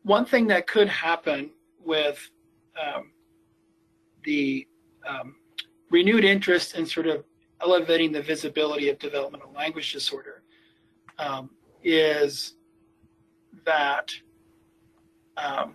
one 0.02 0.26
thing 0.26 0.46
that 0.48 0.66
could 0.66 0.88
happen 0.88 1.50
with 1.80 2.18
um, 2.82 3.12
the 4.24 4.66
um, 5.08 5.36
renewed 5.90 6.24
interest 6.24 6.74
in 6.76 6.84
sort 6.86 7.06
of 7.06 7.24
elevating 7.64 8.12
the 8.12 8.22
visibility 8.22 8.88
of 8.90 8.98
developmental 8.98 9.52
language 9.52 9.92
disorder 9.92 10.42
um, 11.18 11.50
is 11.82 12.54
that 13.64 14.12
um, 15.36 15.74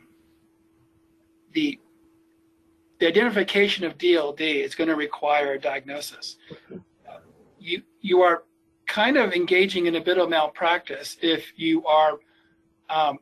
the 1.54 1.80
the 3.00 3.08
identification 3.08 3.86
of 3.86 3.98
DLD 3.98 4.42
is 4.66 4.76
going 4.76 4.90
to 4.90 4.96
require 4.96 5.54
a 5.54 5.60
diagnosis. 5.60 6.38
You 7.58 7.82
you 8.02 8.22
are 8.22 8.44
kind 8.88 9.18
of 9.18 9.32
engaging 9.34 9.86
in 9.86 9.96
a 9.96 10.02
bit 10.02 10.18
of 10.18 10.30
malpractice 10.30 11.18
if 11.22 11.54
you 11.56 11.86
are 11.86 12.20
um, 12.90 13.20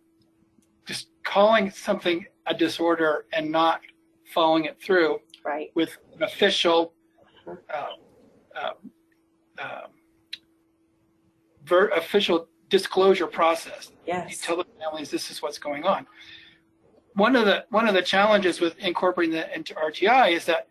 just 0.87 1.09
calling 1.23 1.69
something 1.69 2.25
a 2.47 2.53
disorder 2.53 3.25
and 3.33 3.51
not 3.51 3.81
following 4.33 4.65
it 4.65 4.81
through 4.81 5.19
Right. 5.45 5.71
with 5.75 5.97
an 6.15 6.23
official 6.23 6.93
uh, 7.47 7.85
uh, 8.59 8.71
um, 9.61 9.91
ver- 11.65 11.89
official 11.89 12.47
disclosure 12.69 13.27
process. 13.27 13.91
You 14.05 14.13
Yes. 14.13 14.41
tell 14.41 14.57
the 14.57 14.65
families 14.79 15.09
this 15.09 15.31
is 15.31 15.41
what's 15.41 15.59
going 15.59 15.83
on. 15.83 16.07
One 17.13 17.35
of 17.35 17.45
the 17.45 17.65
one 17.69 17.87
of 17.87 17.93
the 17.93 18.01
challenges 18.01 18.59
with 18.61 18.77
incorporating 18.79 19.33
that 19.35 19.55
into 19.55 19.73
RTI 19.73 20.31
is 20.33 20.45
that 20.45 20.67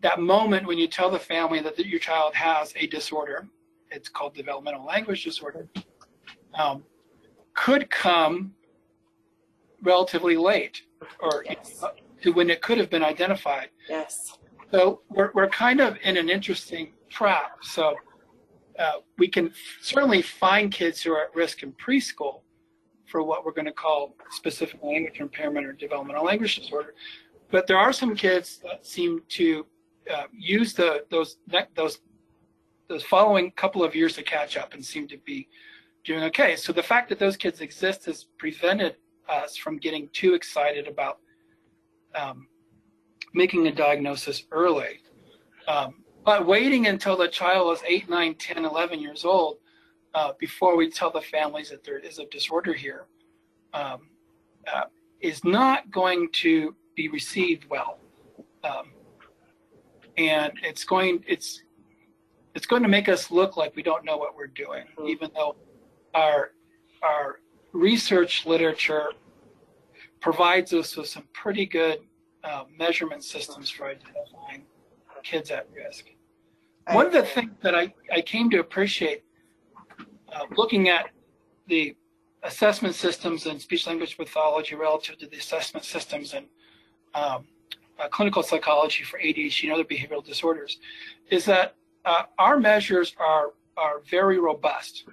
that 0.00 0.18
moment 0.20 0.66
when 0.66 0.78
you 0.78 0.88
tell 0.88 1.10
the 1.10 1.18
family 1.18 1.60
that 1.60 1.78
your 1.78 2.00
child 2.00 2.34
has 2.34 2.72
a 2.76 2.86
disorder, 2.86 3.46
it's 3.90 4.08
called 4.08 4.34
developmental 4.34 4.84
language 4.84 5.22
disorder, 5.24 5.68
um, 6.54 6.82
could 7.54 7.90
come 7.90 8.54
relatively 9.82 10.36
late 10.36 10.82
or 11.20 11.44
Yes. 11.48 11.84
to 12.22 12.32
when 12.32 12.48
it 12.50 12.62
could 12.62 12.78
have 12.78 12.88
been 12.88 13.02
identified. 13.04 13.68
Yes. 13.88 14.38
So 14.70 15.02
we're, 15.10 15.30
we're 15.34 15.48
kind 15.48 15.80
of 15.80 15.98
in 16.02 16.16
an 16.16 16.30
interesting 16.30 16.94
So 17.62 17.94
uh, 18.78 18.92
we 19.18 19.28
can 19.28 19.52
certainly 19.80 20.22
find 20.22 20.72
kids 20.72 21.02
who 21.02 21.12
are 21.12 21.24
at 21.24 21.34
risk 21.34 21.62
in 21.62 21.72
preschool 21.72 22.40
for 23.06 23.22
what 23.22 23.44
we're 23.44 23.52
going 23.52 23.66
to 23.66 23.72
call 23.72 24.16
specific 24.30 24.82
language 24.82 25.20
impairment 25.20 25.66
or 25.66 25.72
developmental 25.72 26.24
language 26.24 26.56
disorder. 26.56 26.94
But 27.50 27.66
there 27.66 27.78
are 27.78 27.92
some 27.92 28.16
kids 28.16 28.58
that 28.64 28.86
seem 28.86 29.22
to 29.30 29.66
uh, 30.12 30.24
use 30.32 30.72
the 30.72 31.04
those 31.10 31.36
those 31.76 32.00
those 32.88 33.02
following 33.04 33.50
couple 33.52 33.84
of 33.84 33.94
years 33.94 34.14
to 34.16 34.22
catch 34.22 34.56
up 34.56 34.74
and 34.74 34.84
seem 34.84 35.06
to 35.08 35.18
be 35.18 35.48
doing 36.04 36.24
okay. 36.24 36.56
So 36.56 36.72
the 36.72 36.82
fact 36.82 37.08
that 37.10 37.18
those 37.18 37.36
kids 37.36 37.60
exist 37.60 38.06
has 38.06 38.24
prevented 38.38 38.96
us 39.28 39.56
from 39.56 39.76
getting 39.76 40.08
too 40.12 40.34
excited 40.34 40.88
about 40.88 41.18
um, 42.14 42.48
making 43.34 43.66
a 43.66 43.72
diagnosis 43.72 44.44
early. 44.50 45.00
Um, 45.68 46.01
but 46.24 46.46
waiting 46.46 46.86
until 46.86 47.16
the 47.16 47.28
child 47.28 47.76
is 47.76 47.82
8, 47.86 48.08
9, 48.08 48.34
10, 48.34 48.64
11 48.64 49.00
years 49.00 49.24
old 49.24 49.58
uh, 50.14 50.32
before 50.38 50.76
we 50.76 50.90
tell 50.90 51.10
the 51.10 51.20
families 51.20 51.70
that 51.70 51.84
there 51.84 51.98
is 51.98 52.18
a 52.18 52.26
disorder 52.26 52.72
here 52.72 53.06
um, 53.74 54.08
uh, 54.72 54.84
is 55.20 55.44
not 55.44 55.90
going 55.90 56.28
to 56.32 56.74
be 56.94 57.08
received 57.08 57.64
well. 57.68 57.98
Um, 58.64 58.92
and 60.18 60.52
it's 60.62 60.84
going 60.84 61.24
it's 61.26 61.62
it's 62.54 62.66
going 62.66 62.82
to 62.82 62.88
make 62.88 63.08
us 63.08 63.30
look 63.30 63.56
like 63.56 63.74
we 63.74 63.82
don't 63.82 64.04
know 64.04 64.18
what 64.18 64.36
we're 64.36 64.46
doing, 64.46 64.84
Mhm. 64.96 65.08
even 65.08 65.30
though 65.34 65.56
our 66.14 66.52
our 67.02 67.40
research 67.72 68.44
literature 68.44 69.08
provides 70.20 70.72
us 70.74 70.96
with 70.96 71.08
some 71.08 71.26
pretty 71.32 71.64
good 71.66 72.00
uh, 72.44 72.64
measurement 72.76 73.24
systems 73.24 73.70
for 73.70 73.86
identifying 73.86 74.66
kids 75.22 75.50
at 75.50 75.66
risk. 75.74 76.11
One 76.90 77.06
of 77.06 77.12
the 77.12 77.22
things 77.22 77.52
that 77.62 77.74
I, 77.74 77.94
I 78.12 78.22
came 78.22 78.50
to 78.50 78.58
appreciate 78.58 79.24
uh, 80.32 80.46
looking 80.56 80.88
at 80.88 81.10
the 81.68 81.96
assessment 82.42 82.94
systems 82.94 83.46
in 83.46 83.58
speech 83.60 83.86
language 83.86 84.16
pathology 84.16 84.74
relative 84.74 85.18
to 85.18 85.26
the 85.26 85.36
assessment 85.36 85.84
systems 85.84 86.34
in 86.34 86.44
um, 87.14 87.44
uh, 87.98 88.08
clinical 88.08 88.42
psychology 88.42 89.04
for 89.04 89.18
ADHD 89.20 89.64
and 89.64 89.72
other 89.72 89.84
behavioral 89.84 90.24
disorders 90.24 90.78
is 91.30 91.44
that 91.44 91.76
uh, 92.04 92.24
our 92.38 92.58
measures 92.58 93.14
are, 93.18 93.50
are 93.76 94.00
very 94.10 94.38
robust. 94.38 95.04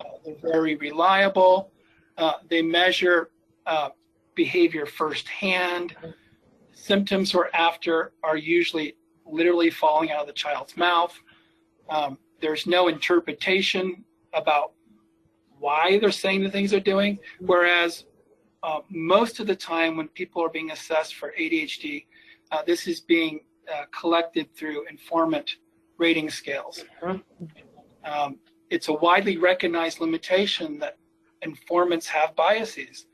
Uh, 0.00 0.04
they're 0.24 0.52
very 0.52 0.74
reliable. 0.76 1.72
Uh, 2.18 2.34
they 2.50 2.60
measure 2.60 3.30
uh, 3.66 3.88
behavior 4.34 4.84
firsthand. 4.84 5.96
Symptoms 6.72 7.34
or 7.34 7.54
after 7.56 8.12
are 8.22 8.36
usually 8.36 8.96
literally 9.26 9.70
falling 9.70 10.10
out 10.10 10.20
of 10.20 10.26
the 10.26 10.32
child's 10.32 10.76
mouth. 10.76 11.18
Um, 11.88 12.18
there's 12.40 12.66
no 12.66 12.88
interpretation 12.88 14.04
about 14.32 14.72
why 15.58 15.98
they're 15.98 16.10
saying 16.10 16.42
the 16.42 16.50
things 16.50 16.70
they're 16.70 16.80
doing. 16.80 17.18
Whereas 17.40 18.04
uh, 18.62 18.80
most 18.90 19.40
of 19.40 19.46
the 19.46 19.56
time, 19.56 19.96
when 19.96 20.08
people 20.08 20.42
are 20.42 20.48
being 20.48 20.70
assessed 20.70 21.14
for 21.14 21.32
ADHD, 21.38 22.06
uh, 22.52 22.62
this 22.66 22.86
is 22.86 23.00
being 23.00 23.40
uh, 23.72 23.84
collected 23.98 24.54
through 24.54 24.86
informant 24.88 25.56
rating 25.98 26.28
scales. 26.30 26.84
Um, 28.04 28.38
it's 28.70 28.88
a 28.88 28.92
widely 28.92 29.38
recognized 29.38 30.00
limitation 30.00 30.78
that 30.80 30.98
informants 31.42 32.06
have 32.08 32.34
biases. 32.34 33.06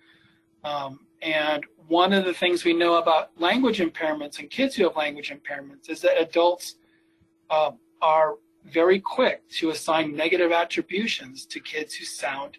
Um, 0.64 1.00
and 1.22 1.64
one 1.91 2.12
of 2.12 2.24
the 2.24 2.32
things 2.32 2.64
we 2.64 2.72
know 2.72 2.95
about 2.95 3.30
language 3.41 3.80
impairments 3.80 4.38
and 4.38 4.49
kids 4.49 4.76
who 4.76 4.84
have 4.84 4.95
language 4.95 5.32
impairments 5.32 5.91
is 5.91 6.01
that 6.01 6.20
adults 6.20 6.76
uh, 7.51 7.72
are 8.01 8.36
very 8.64 9.01
quick 9.01 9.43
to 9.49 9.70
assign 9.70 10.14
negative 10.14 10.53
attributions 10.53 11.45
to 11.45 11.59
kids 11.59 11.93
who 11.95 12.05
sound 12.05 12.59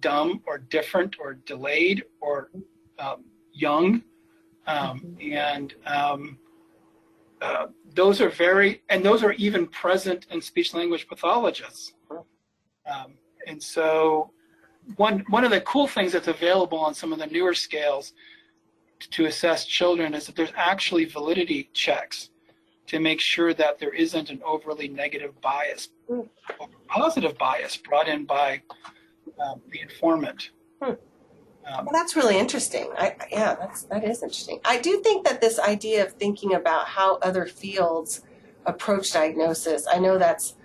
dumb 0.00 0.40
or 0.46 0.56
different 0.56 1.16
or 1.20 1.34
delayed 1.34 2.02
or 2.22 2.48
um, 2.98 3.24
young. 3.52 4.02
Um, 4.66 5.18
and 5.20 5.74
um, 5.84 6.38
uh, 7.42 7.66
those 7.92 8.22
are 8.22 8.30
very, 8.30 8.82
and 8.88 9.04
those 9.04 9.22
are 9.22 9.32
even 9.32 9.66
present 9.66 10.26
in 10.30 10.40
speech 10.40 10.72
language 10.72 11.06
pathologists. 11.08 11.92
Um, 12.10 13.18
and 13.46 13.62
so 13.62 14.30
one, 14.96 15.24
one 15.28 15.44
of 15.44 15.50
the 15.50 15.60
cool 15.62 15.86
things 15.86 16.12
that's 16.12 16.28
available 16.28 16.78
on 16.78 16.94
some 16.94 17.12
of 17.12 17.18
the 17.18 17.26
newer 17.26 17.54
scales 17.54 18.12
to 19.10 19.26
assess 19.26 19.64
children 19.64 20.14
is 20.14 20.26
that 20.26 20.36
there's 20.36 20.52
actually 20.56 21.04
validity 21.04 21.70
checks 21.72 22.30
to 22.86 23.00
make 23.00 23.20
sure 23.20 23.54
that 23.54 23.78
there 23.78 23.94
isn't 23.94 24.30
an 24.30 24.40
overly 24.44 24.88
negative 24.88 25.40
bias 25.40 25.88
or 26.08 26.26
positive 26.86 27.36
bias 27.38 27.76
brought 27.76 28.08
in 28.08 28.24
by 28.24 28.60
um, 29.42 29.60
the 29.70 29.80
informant. 29.80 30.50
Hmm. 30.82 30.90
Um, 31.66 31.86
Well, 31.86 31.92
that's 31.92 32.14
really 32.14 32.38
interesting. 32.38 32.90
I, 32.98 33.16
yeah, 33.30 33.54
that's 33.54 33.84
that 33.84 34.04
is 34.04 34.22
interesting. 34.22 34.60
I 34.66 34.78
do 34.78 35.00
think 35.00 35.26
that 35.26 35.40
this 35.40 35.58
idea 35.58 36.04
of 36.04 36.12
thinking 36.12 36.54
about 36.54 36.88
how 36.88 37.16
other 37.16 37.46
fields 37.46 38.20
approach 38.66 39.12
diagnosis. 39.12 39.86
I 39.90 39.98
know 39.98 40.18
that's 40.18 40.56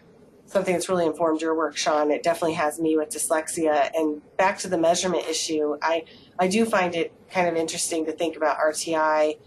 something 0.50 0.74
that's 0.74 0.90
really 0.90 1.06
informed 1.06 1.42
your 1.42 1.56
work, 1.56 1.78
Sean. 1.78 2.12
It 2.12 2.24
definitely 2.24 2.56
has 2.56 2.80
me 2.80 2.98
with 2.98 3.10
dyslexia. 3.10 3.92
And 3.94 4.22
back 4.38 4.58
to 4.60 4.68
the 4.68 4.78
measurement 4.78 5.26
issue, 5.28 5.78
I 5.82 6.04
I 6.38 6.48
do 6.48 6.66
find 6.66 6.96
it 6.96 7.14
kind 7.30 7.48
of 7.48 7.56
interesting 7.56 8.06
to 8.06 8.12
think 8.12 8.36
about 8.36 8.58
RTI 8.58 9.38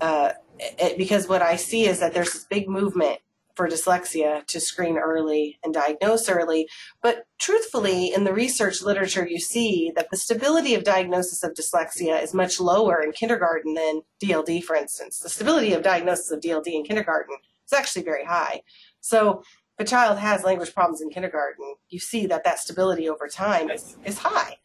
uh, 0.00 0.32
it, 0.58 0.98
because 0.98 1.28
what 1.28 1.42
I 1.42 1.56
see 1.56 1.86
is 1.86 2.00
that 2.00 2.14
there's 2.14 2.32
this 2.32 2.44
big 2.44 2.68
movement 2.68 3.20
for 3.54 3.68
dyslexia 3.68 4.46
to 4.46 4.60
screen 4.60 4.96
early 4.96 5.58
and 5.64 5.74
diagnose 5.74 6.28
early. 6.28 6.68
But 7.02 7.24
truthfully, 7.40 8.12
in 8.14 8.22
the 8.22 8.32
research 8.32 8.82
literature, 8.82 9.26
you 9.26 9.40
see 9.40 9.92
that 9.96 10.10
the 10.10 10.16
stability 10.16 10.76
of 10.76 10.84
diagnosis 10.84 11.42
of 11.42 11.54
dyslexia 11.54 12.22
is 12.22 12.32
much 12.32 12.60
lower 12.60 13.02
in 13.02 13.10
kindergarten 13.10 13.74
than 13.74 14.02
DLD, 14.22 14.62
for 14.62 14.76
instance. 14.76 15.18
The 15.18 15.28
stability 15.28 15.72
of 15.72 15.82
diagnosis 15.82 16.30
of 16.30 16.40
DLD 16.40 16.68
in 16.68 16.84
kindergarten 16.84 17.36
is 17.66 17.72
actually 17.72 18.04
very 18.04 18.24
high. 18.24 18.62
So 19.00 19.42
if 19.78 19.86
a 19.86 19.88
child 19.88 20.18
has 20.18 20.42
language 20.44 20.74
problems 20.74 21.00
in 21.00 21.08
kindergarten, 21.10 21.74
you 21.88 21.98
see 22.00 22.26
that 22.26 22.44
that 22.44 22.58
stability 22.58 23.08
over 23.08 23.28
time 23.28 23.70
is, 23.70 23.96
is 24.04 24.18
high. 24.18 24.56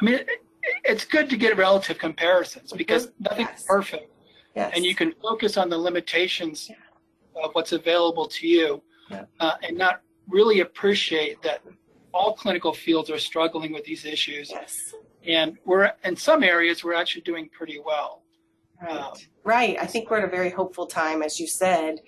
I 0.00 0.04
mean, 0.04 0.14
it, 0.14 0.28
it's 0.84 1.04
good 1.04 1.30
to 1.30 1.36
get 1.36 1.56
relative 1.56 1.98
comparisons 1.98 2.72
because 2.72 3.08
nothing's 3.18 3.48
Yes. 3.52 3.64
perfect. 3.66 4.08
Yes. 4.54 4.72
and 4.76 4.84
you 4.84 4.94
can 4.94 5.14
focus 5.22 5.56
on 5.56 5.70
the 5.70 5.78
limitations 5.78 6.70
of 7.42 7.52
what's 7.54 7.72
available 7.72 8.26
to 8.26 8.46
you 8.46 8.82
Yeah. 9.10 9.24
uh, 9.40 9.54
and 9.62 9.78
not 9.78 10.02
really 10.28 10.60
appreciate 10.60 11.40
that 11.40 11.62
all 12.12 12.34
clinical 12.34 12.74
fields 12.74 13.08
are 13.08 13.18
struggling 13.18 13.72
with 13.72 13.84
these 13.84 14.04
issues 14.04 14.50
yes. 14.50 14.92
and 15.26 15.56
we're 15.64 15.90
in 16.04 16.14
some 16.16 16.42
areas 16.42 16.84
we're 16.84 16.92
actually 16.92 17.22
doing 17.22 17.48
pretty 17.48 17.80
well 17.82 18.22
Right. 18.82 18.98
Um, 19.00 19.12
right. 19.44 19.76
I 19.80 19.86
think 19.86 20.10
we're 20.10 20.18
at 20.18 20.24
a 20.24 20.30
very 20.30 20.50
hopeful 20.50 20.86
time, 20.86 21.22
as 21.22 21.38
you 21.38 21.46
said. 21.46 22.00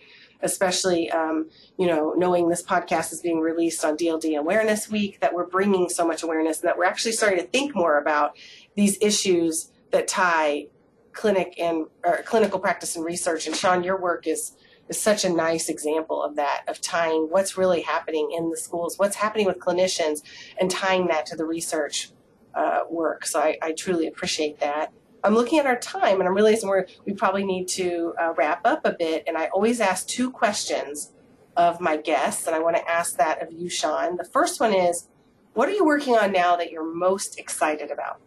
Especially 0.42 1.10
um, 1.10 1.48
you 1.78 1.86
know 1.86 2.14
knowing 2.16 2.48
this 2.48 2.62
podcast 2.62 3.12
is 3.12 3.20
being 3.20 3.40
released 3.40 3.84
on 3.84 3.96
DLD 3.96 4.38
Awareness 4.38 4.90
Week, 4.90 5.20
that 5.20 5.34
we're 5.34 5.46
bringing 5.46 5.88
so 5.88 6.06
much 6.06 6.22
awareness 6.22 6.60
and 6.60 6.68
that 6.68 6.78
we're 6.78 6.84
actually 6.84 7.12
starting 7.12 7.38
to 7.38 7.46
think 7.46 7.74
more 7.74 7.98
about 7.98 8.36
these 8.76 8.98
issues 9.00 9.70
that 9.90 10.08
tie 10.08 10.66
clinic 11.12 11.54
and 11.58 11.86
clinical 12.24 12.58
practice 12.58 12.96
and 12.96 13.04
research. 13.04 13.46
And 13.46 13.56
Sean, 13.56 13.82
your 13.82 14.00
work 14.00 14.26
is 14.26 14.56
is 14.88 15.00
such 15.00 15.24
a 15.24 15.28
nice 15.28 15.68
example 15.68 16.22
of 16.22 16.36
that, 16.36 16.62
of 16.68 16.80
tying 16.80 17.28
what's 17.30 17.56
really 17.56 17.82
happening 17.82 18.30
in 18.36 18.50
the 18.50 18.56
schools, 18.56 18.98
what's 18.98 19.16
happening 19.16 19.46
with 19.46 19.58
clinicians, 19.58 20.22
and 20.60 20.70
tying 20.70 21.06
that 21.06 21.26
to 21.26 21.36
the 21.36 21.44
research 21.44 22.10
uh, 22.54 22.80
work. 22.90 23.26
So 23.26 23.40
I, 23.40 23.56
I, 23.62 23.72
truly 23.72 24.06
appreciate 24.06 24.60
that. 24.60 24.92
I'm 25.24 25.34
looking 25.34 25.58
at 25.58 25.66
our 25.66 25.78
time 25.78 26.20
and 26.20 26.28
I'm 26.28 26.34
realizing 26.34 26.70
we 26.70 26.82
we 27.06 27.14
probably 27.14 27.44
need 27.44 27.66
to 27.68 28.14
uh, 28.20 28.34
wrap 28.36 28.60
up 28.66 28.82
a 28.84 28.92
bit. 28.92 29.24
And 29.26 29.36
I 29.36 29.46
always 29.46 29.80
ask 29.80 30.06
two 30.06 30.30
questions 30.30 31.12
of 31.56 31.80
my 31.80 31.96
guests, 31.96 32.46
and 32.46 32.54
I 32.54 32.58
want 32.58 32.76
to 32.76 32.88
ask 32.88 33.16
that 33.16 33.42
of 33.42 33.52
you, 33.52 33.68
Sean. 33.68 34.16
The 34.16 34.24
first 34.24 34.60
one 34.60 34.74
is, 34.74 35.08
what 35.54 35.68
are 35.68 35.72
you 35.72 35.84
working 35.84 36.16
on 36.16 36.32
now 36.32 36.56
that 36.56 36.70
you're 36.70 36.92
most 36.92 37.38
excited 37.38 37.90
about? 37.90 38.20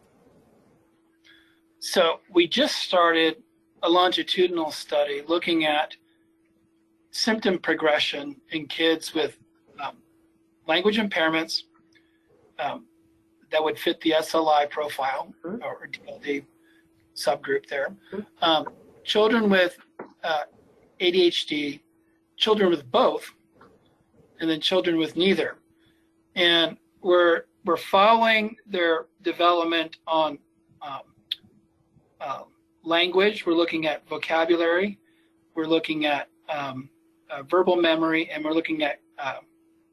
So 1.80 2.22
we 2.32 2.48
just 2.48 2.78
started 2.78 3.44
a 3.84 3.90
longitudinal 3.90 4.72
study 4.72 5.22
looking 5.28 5.66
at 5.66 5.96
symptom 7.12 7.60
progression 7.60 8.38
in 8.52 8.66
kids 8.66 9.14
with 9.14 9.38
um, 9.84 9.98
language 10.68 10.98
impairments 10.98 11.64
um, 12.60 12.86
that 13.52 13.64
would 13.64 13.78
fit 13.78 14.02
the 14.02 14.12
SLI 14.12 14.70
profile 14.70 15.34
mm-hmm. 15.46 15.64
or 15.64 15.88
DLD 15.88 16.46
subgroup 17.18 17.68
there. 17.68 17.96
Mm-hmm. 18.14 18.44
Um, 18.44 18.68
children 19.04 19.50
with 19.50 19.78
uh, 20.24 20.44
ADHD, 21.02 21.82
children 22.38 22.70
with 22.70 22.90
both, 22.92 23.30
and 24.40 24.50
then 24.50 24.62
children 24.62 24.98
with 24.98 25.16
neither. 25.16 25.58
And 26.36 26.78
we're 27.02 27.44
we're 27.66 27.78
following 27.78 28.56
their 28.66 29.08
development 29.24 29.98
on 30.08 30.40
um, 30.82 31.02
uh, 32.22 32.44
language. 32.84 33.46
We're 33.46 33.54
looking 33.54 33.88
at 33.88 34.08
vocabulary. 34.08 35.00
We're 35.56 35.66
looking 35.66 36.06
at 36.06 36.30
um, 36.50 36.90
uh, 37.30 37.44
verbal 37.44 37.76
memory, 37.76 38.30
and 38.30 38.44
we're 38.46 38.54
looking 38.54 38.84
at 38.84 39.02
uh, 39.20 39.40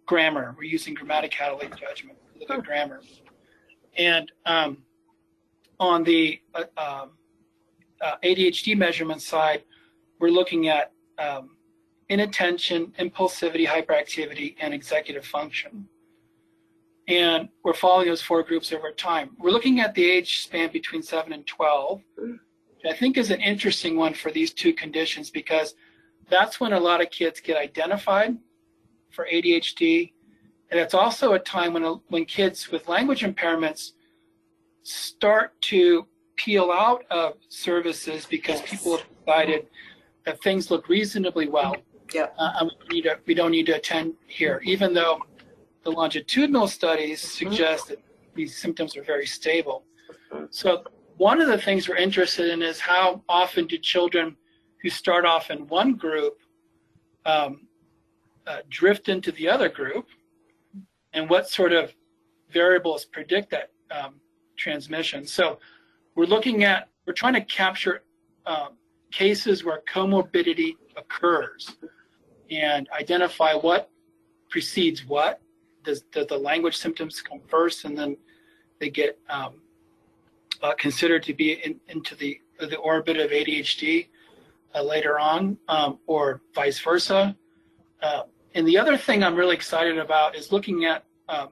grammar. 0.06 0.54
We're 0.56 0.64
using 0.64 0.94
grammaticality 0.94 1.76
judgment. 1.76 2.18
Look 2.38 2.50
at 2.50 2.64
grammar. 2.64 3.00
And 3.96 4.30
um, 4.46 4.78
on 5.80 6.04
the 6.04 6.40
uh, 6.54 6.64
um, 6.76 7.10
uh, 8.00 8.16
ADHD 8.22 8.76
measurement 8.76 9.22
side, 9.22 9.64
we're 10.20 10.30
looking 10.30 10.68
at 10.68 10.92
um, 11.18 11.56
inattention, 12.08 12.92
impulsivity, 12.98 13.66
hyperactivity, 13.66 14.54
and 14.60 14.74
executive 14.74 15.24
function. 15.24 15.88
And 17.06 17.48
we're 17.62 17.74
following 17.74 18.08
those 18.08 18.22
four 18.22 18.42
groups 18.42 18.72
over 18.72 18.90
time. 18.90 19.30
We're 19.38 19.50
looking 19.50 19.80
at 19.80 19.94
the 19.94 20.10
age 20.10 20.42
span 20.42 20.70
between 20.72 21.02
7 21.02 21.32
and 21.32 21.46
12, 21.46 22.00
which 22.16 22.38
I 22.86 22.94
think 22.94 23.18
is 23.18 23.30
an 23.30 23.40
interesting 23.40 23.96
one 23.96 24.14
for 24.14 24.30
these 24.30 24.52
two 24.52 24.72
conditions 24.72 25.30
because 25.30 25.74
that's 26.30 26.60
when 26.60 26.72
a 26.72 26.80
lot 26.80 27.02
of 27.02 27.10
kids 27.10 27.40
get 27.40 27.56
identified 27.56 28.38
for 29.10 29.26
ADHD. 29.30 30.12
And 30.70 30.80
it's 30.80 30.94
also 30.94 31.34
a 31.34 31.38
time 31.38 31.74
when, 31.74 31.84
when 32.08 32.24
kids 32.24 32.70
with 32.70 32.88
language 32.88 33.20
impairments 33.20 33.92
start 34.84 35.60
to 35.62 36.06
peel 36.36 36.70
out 36.70 37.04
of 37.10 37.34
services 37.48 38.26
because 38.26 38.60
yes. 38.60 38.70
people 38.70 38.98
have 38.98 39.06
decided 39.24 39.66
that 40.24 40.42
things 40.42 40.70
look 40.70 40.88
reasonably 40.88 41.48
well. 41.48 41.76
Yeah. 42.12 42.28
Uh, 42.38 42.68
we, 42.90 43.02
to, 43.02 43.18
we, 43.26 43.34
don't 43.34 43.50
need 43.50 43.66
to 43.66 43.72
attend 43.72 44.14
here, 44.26 44.60
even 44.64 44.94
though 44.94 45.20
the 45.82 45.90
longitudinal 45.90 46.68
studies 46.68 47.20
mm-hmm. 47.20 47.50
suggest 47.50 47.88
that 47.88 47.98
these 48.34 48.56
symptoms 48.56 48.96
are 48.96 49.02
very 49.02 49.26
stable. 49.26 49.84
So 50.50 50.84
one 51.16 51.40
of 51.40 51.48
the 51.48 51.58
things 51.58 51.88
we're 51.88 51.96
interested 51.96 52.50
in 52.50 52.62
is 52.62 52.80
how 52.80 53.22
often 53.28 53.66
do 53.66 53.78
children 53.78 54.36
who 54.82 54.90
start 54.90 55.24
off 55.24 55.50
in 55.50 55.66
one 55.68 55.94
group 55.94 56.38
um, 57.24 57.68
uh, 58.46 58.58
drift 58.68 59.08
into 59.08 59.32
the 59.32 59.48
other 59.48 59.68
group, 59.68 60.06
and 61.14 61.30
what 61.30 61.48
sort 61.48 61.72
of 61.72 61.94
variables 62.50 63.06
predict 63.06 63.50
that 63.50 63.70
um, 63.90 64.20
transmission. 64.56 65.26
So 65.26 65.58
we're 66.14 66.26
looking 66.26 66.64
at, 66.64 66.88
we're 67.06 67.12
trying 67.12 67.34
to 67.34 67.40
capture 67.42 68.02
um, 68.46 68.76
cases 69.10 69.64
where 69.64 69.82
comorbidity 69.92 70.72
occurs 70.96 71.76
and 72.50 72.88
identify 72.98 73.54
what 73.54 73.90
precedes 74.50 75.04
what. 75.06 75.40
Does, 75.82 76.02
does 76.12 76.26
the 76.28 76.38
language 76.38 76.76
symptoms 76.76 77.20
come 77.20 77.40
first 77.48 77.84
and 77.84 77.96
then 77.96 78.16
they 78.80 78.90
get 78.90 79.18
um, 79.28 79.60
uh, 80.62 80.74
considered 80.78 81.22
to 81.24 81.34
be 81.34 81.52
in, 81.52 81.80
into 81.88 82.14
the, 82.14 82.40
the 82.58 82.76
orbit 82.76 83.18
of 83.18 83.30
ADHD? 83.30 84.08
uh, 84.74 84.82
later 84.82 85.18
on, 85.18 85.56
um, 85.68 85.98
or 86.06 86.40
vice 86.54 86.78
versa. 86.80 87.36
Uh, 88.02 88.22
and 88.54 88.66
the 88.66 88.76
other 88.76 88.96
thing 88.96 89.22
I'm 89.22 89.34
really 89.34 89.54
excited 89.54 89.98
about 89.98 90.36
is 90.36 90.52
looking 90.52 90.84
at 90.84 91.04
um, 91.28 91.48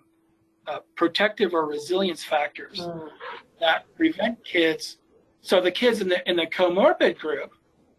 uh, 0.67 0.79
protective 0.97 1.55
or 1.55 1.67
resilience 1.67 2.23
factors 2.23 2.81
mm. 2.81 3.09
that 3.61 3.85
prevent 3.97 4.45
kids. 4.45 4.99
So 5.41 5.61
the 5.61 5.73
kids 5.73 6.01
in 6.01 6.09
the 6.09 6.29
in 6.29 6.37
the 6.37 6.47
comorbid 6.47 7.19
group, 7.19 7.53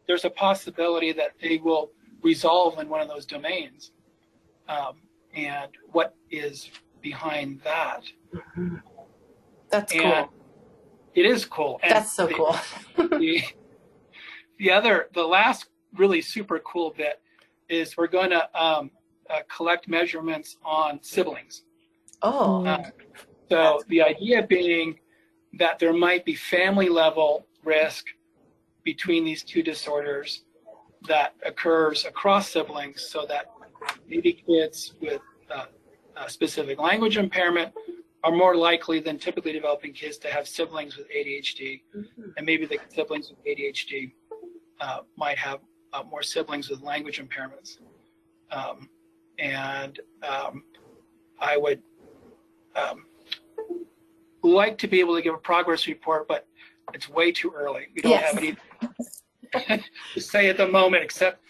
there's 0.07 0.26
a 0.26 0.30
possibility 0.30 1.11
that 1.14 1.32
they 1.41 1.57
will 1.57 1.91
resolve 2.22 2.80
in 2.80 2.89
one 2.89 3.01
of 3.01 3.07
those 3.07 3.26
domains. 3.26 3.91
Um, 4.70 4.95
and 5.36 5.70
what 5.91 6.16
is 6.32 6.70
behind 7.01 7.61
that? 7.64 8.03
Mm-hmm. 8.34 8.76
That's 9.70 9.91
and 9.91 10.01
cool. 10.01 10.34
It 11.16 11.26
is 11.26 11.45
cool. 11.45 11.80
And 11.84 11.91
That's 11.91 12.16
so 12.16 12.28
the, 12.28 12.34
cool. 12.34 12.55
the, 13.20 13.43
the 14.57 14.72
other, 14.72 15.09
the 15.14 15.24
last 15.24 15.68
really 15.95 16.22
super 16.22 16.59
cool 16.59 16.93
bit 16.95 17.22
is 17.70 17.97
we're 17.97 18.07
going 18.07 18.32
to 18.32 18.61
um, 18.61 18.91
uh, 19.30 19.39
collect 19.55 19.88
measurements 19.88 20.57
on 20.64 20.99
siblings. 21.01 21.64
Oh. 22.24 22.66
Uh, 22.66 22.84
so 23.50 23.82
the 23.90 24.02
idea 24.02 24.48
being 24.48 24.98
that 25.60 25.78
there 25.78 25.94
might 25.94 26.26
be 26.26 26.34
family 26.36 26.90
level 26.90 27.46
risk 27.64 28.06
between 28.84 29.24
these 29.24 29.44
two 29.44 29.62
disorders 29.62 30.44
that 31.08 31.36
occurs 31.46 32.06
across 32.06 32.50
siblings 32.52 33.06
so 33.10 33.26
that 33.28 33.46
maybe 34.08 34.34
kids 34.34 34.96
with 35.02 35.22
uh, 35.54 35.66
a 36.18 36.30
specific 36.30 36.80
language 36.80 37.18
impairment 37.18 37.74
are 38.24 38.32
more 38.32 38.56
likely 38.56 39.00
than 39.00 39.18
typically 39.18 39.52
developing 39.52 39.92
kids 39.92 40.18
to 40.18 40.30
have 40.30 40.48
siblings 40.48 40.96
with 40.96 41.08
ADHD, 41.12 41.82
mm-hmm. 41.96 42.30
and 42.38 42.46
maybe 42.46 42.66
the 42.66 42.80
siblings 42.90 43.30
with 43.30 43.44
ADHD 43.46 44.14
uh, 44.80 45.00
might 45.18 45.38
have 45.38 45.60
uh, 45.92 46.04
more 46.04 46.24
siblings 46.24 46.70
with 46.70 46.82
language 46.82 47.22
impairments. 47.22 47.80
Um, 48.52 48.90
and 49.40 50.00
um, 50.28 50.64
I 51.40 51.58
would 51.58 51.82
um, 52.76 53.06
like 54.42 54.78
to 54.80 54.88
be 54.88 55.00
able 55.00 55.16
to 55.16 55.22
give 55.22 55.34
a 55.34 55.38
progress 55.38 55.88
report, 55.88 56.28
but 56.28 56.48
it's 56.94 57.10
way 57.10 57.32
too 57.32 57.52
early. 57.56 57.88
We 57.96 58.02
don't 58.02 58.12
yes. 58.12 58.34
have 58.34 58.44
any 59.68 59.84
to 60.14 60.22
say 60.22 60.50
at 60.50 60.58
the 60.58 60.68
moment, 60.68 61.04
except 61.04 61.42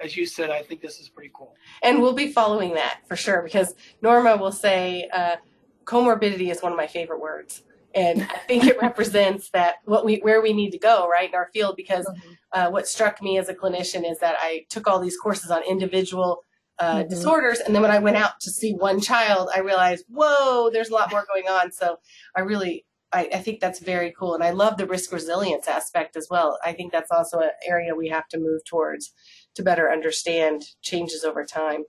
as 0.00 0.16
you 0.16 0.26
said, 0.26 0.50
I 0.50 0.62
think 0.62 0.80
this 0.80 0.98
is 0.98 1.08
pretty 1.08 1.30
cool. 1.32 1.54
And 1.82 2.02
we'll 2.02 2.12
be 2.12 2.32
following 2.32 2.74
that 2.74 3.00
for 3.06 3.16
sure 3.16 3.42
because 3.42 3.74
Norma 4.02 4.36
will 4.36 4.52
say 4.52 5.08
uh, 5.12 5.36
comorbidity 5.84 6.50
is 6.50 6.60
one 6.60 6.72
of 6.72 6.78
my 6.78 6.88
favorite 6.88 7.20
words 7.20 7.62
and 7.94 8.22
I 8.22 8.38
think 8.46 8.64
it 8.64 8.76
represents 8.82 9.50
that 9.50 9.76
what 9.84 10.04
we 10.04 10.16
where 10.18 10.42
we 10.42 10.52
need 10.52 10.70
to 10.70 10.78
go 10.78 11.08
right 11.08 11.28
in 11.28 11.34
our 11.34 11.50
field 11.52 11.76
because 11.76 12.06
mm-hmm. 12.06 12.30
uh, 12.52 12.70
what 12.70 12.86
struck 12.86 13.22
me 13.22 13.38
as 13.38 13.48
a 13.48 13.54
clinician 13.54 14.08
is 14.10 14.18
that 14.18 14.36
I 14.38 14.64
took 14.68 14.86
all 14.86 15.00
these 15.00 15.16
courses 15.16 15.50
on 15.50 15.62
individual 15.64 16.44
uh, 16.78 16.98
mm-hmm. 16.98 17.08
disorders 17.08 17.58
and 17.60 17.74
then 17.74 17.82
when 17.82 17.90
I 17.90 17.98
went 17.98 18.16
out 18.16 18.40
to 18.40 18.50
see 18.50 18.72
one 18.72 19.00
child 19.00 19.50
I 19.54 19.60
realized 19.60 20.04
whoa 20.08 20.70
there's 20.72 20.88
a 20.88 20.94
lot 20.94 21.10
more 21.10 21.24
going 21.26 21.48
on 21.48 21.72
so 21.72 21.98
I 22.36 22.40
really 22.40 22.86
I, 23.12 23.28
I 23.34 23.38
think 23.38 23.60
that's 23.60 23.78
very 23.78 24.12
cool 24.18 24.34
and 24.34 24.42
I 24.42 24.50
love 24.50 24.78
the 24.78 24.86
risk 24.86 25.12
resilience 25.12 25.68
aspect 25.68 26.16
as 26.16 26.28
well 26.30 26.58
I 26.64 26.72
think 26.72 26.92
that's 26.92 27.10
also 27.10 27.40
an 27.40 27.50
area 27.66 27.94
we 27.94 28.08
have 28.08 28.26
to 28.28 28.38
move 28.38 28.64
towards 28.64 29.12
to 29.54 29.62
better 29.62 29.90
understand 29.90 30.62
changes 30.80 31.24
over 31.24 31.44
time. 31.44 31.84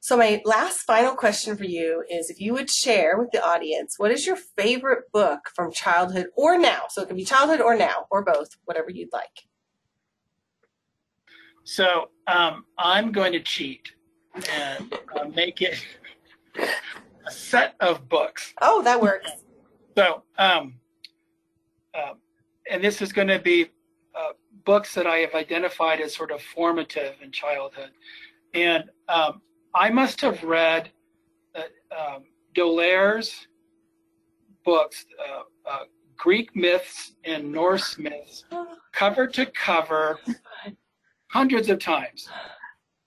So 0.00 0.16
my 0.16 0.40
last 0.44 0.82
final 0.82 1.14
question 1.14 1.56
for 1.56 1.64
you 1.64 2.04
is 2.08 2.30
if 2.30 2.40
you 2.40 2.54
would 2.54 2.70
share 2.70 3.18
with 3.18 3.30
the 3.32 3.44
audience, 3.44 3.94
what 3.98 4.12
is 4.12 4.26
your 4.26 4.36
favorite 4.36 5.10
book 5.12 5.50
from 5.54 5.72
childhood 5.72 6.28
or 6.36 6.56
now? 6.56 6.82
So 6.88 7.02
it 7.02 7.08
can 7.08 7.16
be 7.16 7.24
childhood 7.24 7.60
or 7.60 7.76
now 7.76 8.06
or 8.10 8.24
both, 8.24 8.56
whatever 8.64 8.90
you'd 8.90 9.12
like. 9.12 9.46
So 11.64 12.10
um, 12.28 12.64
I'm 12.76 13.10
going 13.10 13.32
to 13.32 13.40
cheat 13.40 13.92
and 14.52 14.94
uh, 15.16 15.24
make 15.34 15.62
it 15.62 15.84
a 17.26 17.30
set 17.30 17.74
of 17.80 18.08
books. 18.08 18.54
Oh, 18.60 18.82
that 18.82 19.00
works. 19.00 19.30
So, 19.96 20.22
um, 20.38 20.74
uh, 21.94 22.12
and 22.70 22.84
this 22.84 23.02
is 23.02 23.12
going 23.12 23.28
to 23.28 23.38
be 23.38 23.70
uh, 24.14 24.32
books 24.64 24.94
that 24.94 25.06
I 25.06 25.16
have 25.18 25.34
identified 25.34 26.00
as 26.00 26.14
sort 26.14 26.30
of 26.30 26.40
formative 26.40 27.14
in 27.22 27.32
childhood. 27.32 27.90
And 28.54 28.84
um, 29.08 29.40
I 29.74 29.90
must 29.90 30.20
have 30.20 30.44
read 30.44 30.90
uh, 31.54 31.62
um, 31.96 32.24
D'Aulaire's 32.54 33.48
books, 34.64 35.06
uh, 35.18 35.42
uh, 35.68 35.84
Greek 36.16 36.54
myths 36.54 37.14
and 37.24 37.50
Norse 37.50 37.98
myths, 37.98 38.44
cover 38.92 39.26
to 39.28 39.46
cover, 39.46 40.18
hundreds 41.28 41.68
of 41.68 41.78
times. 41.78 42.28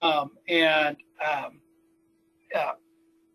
Um, 0.00 0.32
and 0.48 0.96
um, 1.24 1.60
uh, 2.54 2.72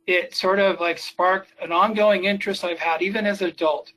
it 0.06 0.36
sort 0.36 0.60
of 0.60 0.80
like 0.80 0.98
sparked 0.98 1.54
an 1.62 1.72
ongoing 1.72 2.26
interest 2.26 2.64
I've 2.64 2.80
had 2.80 3.02
even 3.02 3.26
as 3.26 3.42
an 3.42 3.50
adult 3.50 3.92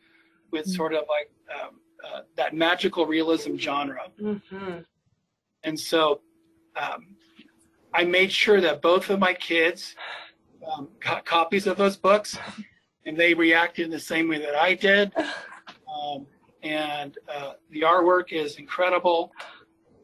with 0.50 0.66
mm-hmm. 0.66 0.72
sort 0.72 0.94
of 0.94 1.04
like 1.08 1.30
um, 1.54 1.80
uh, 2.04 2.20
that 2.36 2.54
magical 2.54 3.06
realism 3.06 3.56
genre. 3.56 4.04
Mm-hmm. 4.20 4.78
And 5.64 5.78
so 5.78 6.20
um, 6.76 7.16
I 7.92 8.04
made 8.04 8.32
sure 8.32 8.60
that 8.60 8.82
both 8.82 9.10
of 9.10 9.18
my 9.18 9.34
kids 9.34 9.94
um, 10.66 10.88
got 11.00 11.24
copies 11.24 11.66
of 11.66 11.76
those 11.76 11.96
books 11.96 12.38
and 13.06 13.16
they 13.16 13.34
reacted 13.34 13.86
in 13.86 13.90
the 13.90 14.00
same 14.00 14.28
way 14.28 14.38
that 14.38 14.54
I 14.54 14.74
did. 14.74 15.12
Um, 15.90 16.24
and 16.62 17.18
uh, 17.28 17.54
the 17.70 17.80
artwork 17.82 18.32
is 18.32 18.56
incredible. 18.56 19.32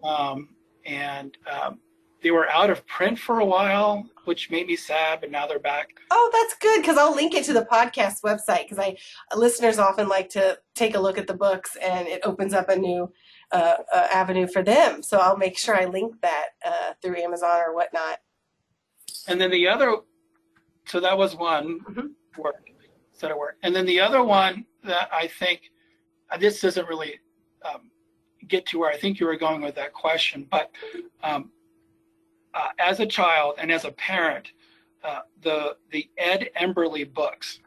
Um, 0.02 0.48
and 0.86 1.36
um, 1.50 1.80
they 2.22 2.30
were 2.30 2.48
out 2.48 2.70
of 2.70 2.86
print 2.86 3.18
for 3.18 3.40
a 3.40 3.44
while, 3.44 4.04
which 4.24 4.50
made 4.50 4.66
me 4.66 4.76
sad, 4.76 5.20
but 5.20 5.30
now 5.30 5.46
they're 5.46 5.58
back. 5.58 5.88
Oh, 6.10 6.30
that's 6.32 6.56
good 6.60 6.80
because 6.80 6.96
I'll 6.96 7.14
link 7.14 7.34
it 7.34 7.44
to 7.44 7.52
the 7.52 7.66
podcast 7.70 8.22
website 8.22 8.68
because 8.68 8.78
I 8.78 8.96
listeners 9.36 9.78
often 9.78 10.08
like 10.08 10.30
to 10.30 10.58
take 10.74 10.94
a 10.94 11.00
look 11.00 11.18
at 11.18 11.26
the 11.26 11.34
books 11.34 11.76
and 11.76 12.08
it 12.08 12.20
opens 12.24 12.54
up 12.54 12.68
a 12.68 12.76
new 12.76 13.12
uh, 13.52 13.76
uh, 13.94 14.08
avenue 14.12 14.46
for 14.46 14.62
them. 14.62 15.02
So 15.02 15.18
I'll 15.18 15.36
make 15.36 15.58
sure 15.58 15.80
I 15.80 15.84
link 15.84 16.20
that 16.22 16.46
uh, 16.64 16.92
through 17.02 17.16
Amazon 17.16 17.60
or 17.64 17.74
whatnot. 17.74 18.18
And 19.28 19.40
then 19.40 19.50
the 19.50 19.68
other, 19.68 19.96
so 20.86 21.00
that 21.00 21.16
was 21.16 21.36
one 21.36 21.80
mm-hmm. 21.88 22.40
work, 22.42 22.68
set 23.12 23.30
of 23.30 23.36
work, 23.36 23.56
and 23.62 23.74
then 23.74 23.86
the 23.86 24.00
other 24.00 24.22
one 24.22 24.64
that 24.84 25.10
I 25.12 25.28
think 25.28 25.62
uh, 26.30 26.38
this 26.38 26.60
doesn't 26.60 26.88
really 26.88 27.20
um, 27.64 27.90
get 28.48 28.66
to 28.66 28.78
where 28.78 28.90
I 28.90 28.96
think 28.96 29.20
you 29.20 29.26
were 29.26 29.36
going 29.36 29.62
with 29.62 29.74
that 29.76 29.92
question, 29.92 30.46
but 30.50 30.70
um, 31.22 31.50
uh, 32.54 32.68
as 32.78 33.00
a 33.00 33.06
child 33.06 33.56
and 33.58 33.70
as 33.70 33.84
a 33.84 33.92
parent, 33.92 34.52
uh, 35.04 35.20
the 35.42 35.76
the 35.90 36.08
Ed 36.16 36.48
Emberley 36.60 37.12
books 37.12 37.60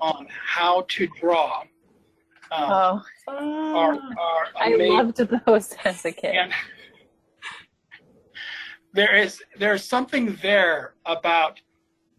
on 0.00 0.26
how 0.30 0.84
to 0.88 1.06
draw 1.20 1.62
um, 2.50 2.70
oh. 2.70 3.02
are, 3.28 3.94
are 3.94 4.46
I 4.56 4.76
loved 4.76 5.16
those 5.46 5.74
as 5.84 6.04
a 6.04 6.12
kid. 6.12 6.34
And 6.34 6.52
there 8.92 9.16
is 9.16 9.42
there's 9.58 9.84
something 9.84 10.36
there 10.42 10.94
about 11.04 11.60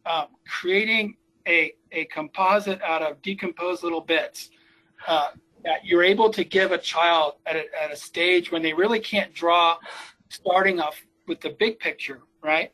um, 0.06 0.28
creating 0.48 1.16
a 1.48 1.74
a 1.92 2.06
composite 2.06 2.82
out 2.82 3.02
of 3.02 3.22
decomposed 3.22 3.84
little 3.84 4.02
bits 4.02 4.50
uh, 5.08 5.30
that 5.68 5.84
you're 5.84 6.04
able 6.04 6.30
to 6.30 6.46
give 6.46 6.72
a 6.72 6.78
child 6.78 7.34
at 7.46 7.58
a, 7.58 7.66
at 7.84 7.92
a 7.92 7.96
stage 7.96 8.54
when 8.54 8.62
they 8.62 8.74
really 8.74 9.02
can't 9.02 9.34
draw, 9.34 9.78
starting 10.30 10.80
off 10.80 10.96
with 11.28 11.42
the 11.42 11.50
big 11.50 11.78
picture, 11.78 12.22
right? 12.42 12.72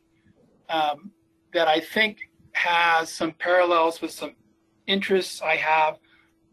Um, 0.70 1.10
that 1.54 1.68
I 1.68 1.80
think 1.80 2.20
has 2.52 3.12
some 3.12 3.32
parallels 3.32 4.00
with 4.00 4.12
some 4.12 4.36
interests 4.86 5.42
I 5.42 5.56
have 5.56 5.98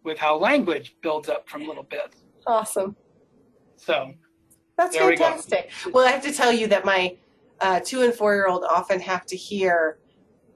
with 0.02 0.16
how 0.16 0.38
language 0.38 0.96
builds 1.02 1.28
up 1.28 1.46
from 1.46 1.68
little 1.68 1.82
bits. 1.82 2.16
Awesome. 2.46 2.96
So 3.76 4.14
that's 4.78 4.96
fantastic. 4.96 5.70
We 5.84 5.92
well, 5.92 6.06
I 6.06 6.10
have 6.10 6.22
to 6.22 6.32
tell 6.32 6.54
you 6.54 6.68
that 6.68 6.86
my 6.86 7.18
uh, 7.60 7.80
two 7.84 8.00
and 8.00 8.14
four 8.14 8.34
year 8.34 8.48
old 8.48 8.64
often 8.64 8.98
have 9.00 9.26
to 9.26 9.36
hear 9.36 9.98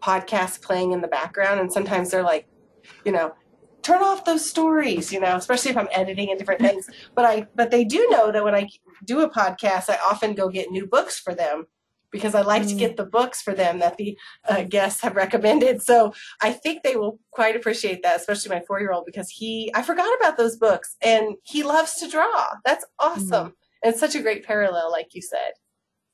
podcasts 0.02 0.58
playing 0.62 0.92
in 0.92 1.02
the 1.02 1.08
background, 1.08 1.60
and 1.60 1.70
sometimes 1.70 2.10
they're 2.10 2.22
like, 2.22 2.48
you 3.04 3.12
know, 3.12 3.34
turn 3.84 4.02
off 4.02 4.24
those 4.24 4.48
stories, 4.48 5.12
you 5.12 5.20
know, 5.20 5.36
especially 5.36 5.70
if 5.70 5.76
I'm 5.76 5.88
editing 5.92 6.30
and 6.30 6.38
different 6.38 6.60
things. 6.60 6.88
But 7.14 7.24
I, 7.26 7.46
but 7.54 7.70
they 7.70 7.84
do 7.84 8.08
know 8.10 8.32
that 8.32 8.42
when 8.42 8.54
I 8.54 8.68
do 9.04 9.20
a 9.20 9.30
podcast, 9.30 9.88
I 9.88 9.98
often 10.10 10.34
go 10.34 10.48
get 10.48 10.70
new 10.70 10.86
books 10.86 11.18
for 11.18 11.34
them 11.34 11.66
because 12.10 12.34
I 12.34 12.42
like 12.42 12.62
mm. 12.62 12.68
to 12.68 12.74
get 12.74 12.96
the 12.96 13.04
books 13.04 13.42
for 13.42 13.54
them 13.54 13.80
that 13.80 13.96
the 13.96 14.16
uh, 14.48 14.62
guests 14.62 15.02
have 15.02 15.16
recommended. 15.16 15.82
So 15.82 16.14
I 16.40 16.52
think 16.52 16.82
they 16.82 16.96
will 16.96 17.18
quite 17.30 17.56
appreciate 17.56 18.02
that, 18.02 18.16
especially 18.16 18.54
my 18.54 18.62
four 18.66 18.80
year 18.80 18.92
old, 18.92 19.04
because 19.04 19.28
he, 19.30 19.70
I 19.74 19.82
forgot 19.82 20.08
about 20.20 20.36
those 20.36 20.56
books 20.56 20.96
and 21.02 21.36
he 21.42 21.62
loves 21.62 21.94
to 21.96 22.08
draw. 22.08 22.46
That's 22.64 22.84
awesome. 22.98 23.48
Mm. 23.48 23.54
And 23.82 23.96
such 23.96 24.14
a 24.14 24.22
great 24.22 24.44
parallel, 24.44 24.90
like 24.90 25.14
you 25.14 25.22
said. 25.22 25.52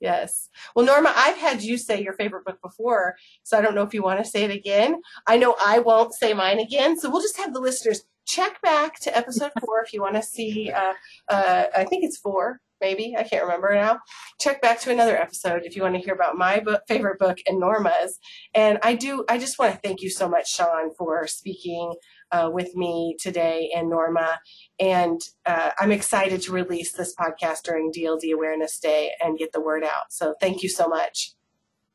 Yes. 0.00 0.48
Well, 0.74 0.86
Norma, 0.86 1.12
I've 1.14 1.36
had 1.36 1.62
you 1.62 1.76
say 1.76 2.02
your 2.02 2.14
favorite 2.14 2.44
book 2.44 2.58
before, 2.62 3.16
so 3.42 3.58
I 3.58 3.60
don't 3.60 3.74
know 3.74 3.82
if 3.82 3.92
you 3.92 4.02
want 4.02 4.24
to 4.24 4.30
say 4.30 4.44
it 4.44 4.50
again. 4.50 5.00
I 5.26 5.36
know 5.36 5.54
I 5.64 5.78
won't 5.78 6.14
say 6.14 6.32
mine 6.32 6.58
again, 6.58 6.98
so 6.98 7.10
we'll 7.10 7.20
just 7.20 7.36
have 7.36 7.52
the 7.52 7.60
listeners 7.60 8.02
check 8.26 8.60
back 8.62 8.98
to 9.00 9.16
episode 9.16 9.52
four 9.60 9.82
if 9.84 9.92
you 9.92 10.00
want 10.00 10.14
to 10.14 10.22
see. 10.22 10.70
Uh, 10.70 10.94
uh, 11.28 11.64
I 11.76 11.84
think 11.84 12.04
it's 12.04 12.16
four, 12.16 12.60
maybe 12.80 13.14
I 13.18 13.24
can't 13.24 13.42
remember 13.42 13.74
now. 13.74 14.00
Check 14.40 14.62
back 14.62 14.80
to 14.80 14.90
another 14.90 15.16
episode 15.16 15.62
if 15.64 15.76
you 15.76 15.82
want 15.82 15.96
to 15.96 16.00
hear 16.00 16.14
about 16.14 16.38
my 16.38 16.60
book, 16.60 16.82
favorite 16.88 17.18
book 17.18 17.38
and 17.46 17.60
Norma's. 17.60 18.18
And 18.54 18.78
I 18.82 18.94
do. 18.94 19.24
I 19.28 19.38
just 19.38 19.58
want 19.58 19.74
to 19.74 19.80
thank 19.80 20.00
you 20.00 20.10
so 20.10 20.28
much, 20.28 20.50
Sean, 20.50 20.94
for 20.96 21.26
speaking 21.26 21.94
uh, 22.32 22.50
with 22.52 22.74
me 22.74 23.16
today 23.18 23.70
and 23.74 23.90
Norma. 23.90 24.40
And 24.78 25.20
uh, 25.46 25.70
I'm 25.78 25.92
excited 25.92 26.42
to 26.42 26.52
release 26.52 26.92
this 26.92 27.14
podcast 27.14 27.62
during 27.64 27.92
DLD 27.92 28.32
Awareness 28.32 28.78
Day 28.78 29.12
and 29.20 29.38
get 29.38 29.52
the 29.52 29.60
word 29.60 29.84
out. 29.84 30.10
So 30.10 30.34
thank 30.40 30.62
you 30.62 30.68
so 30.68 30.88
much. 30.88 31.32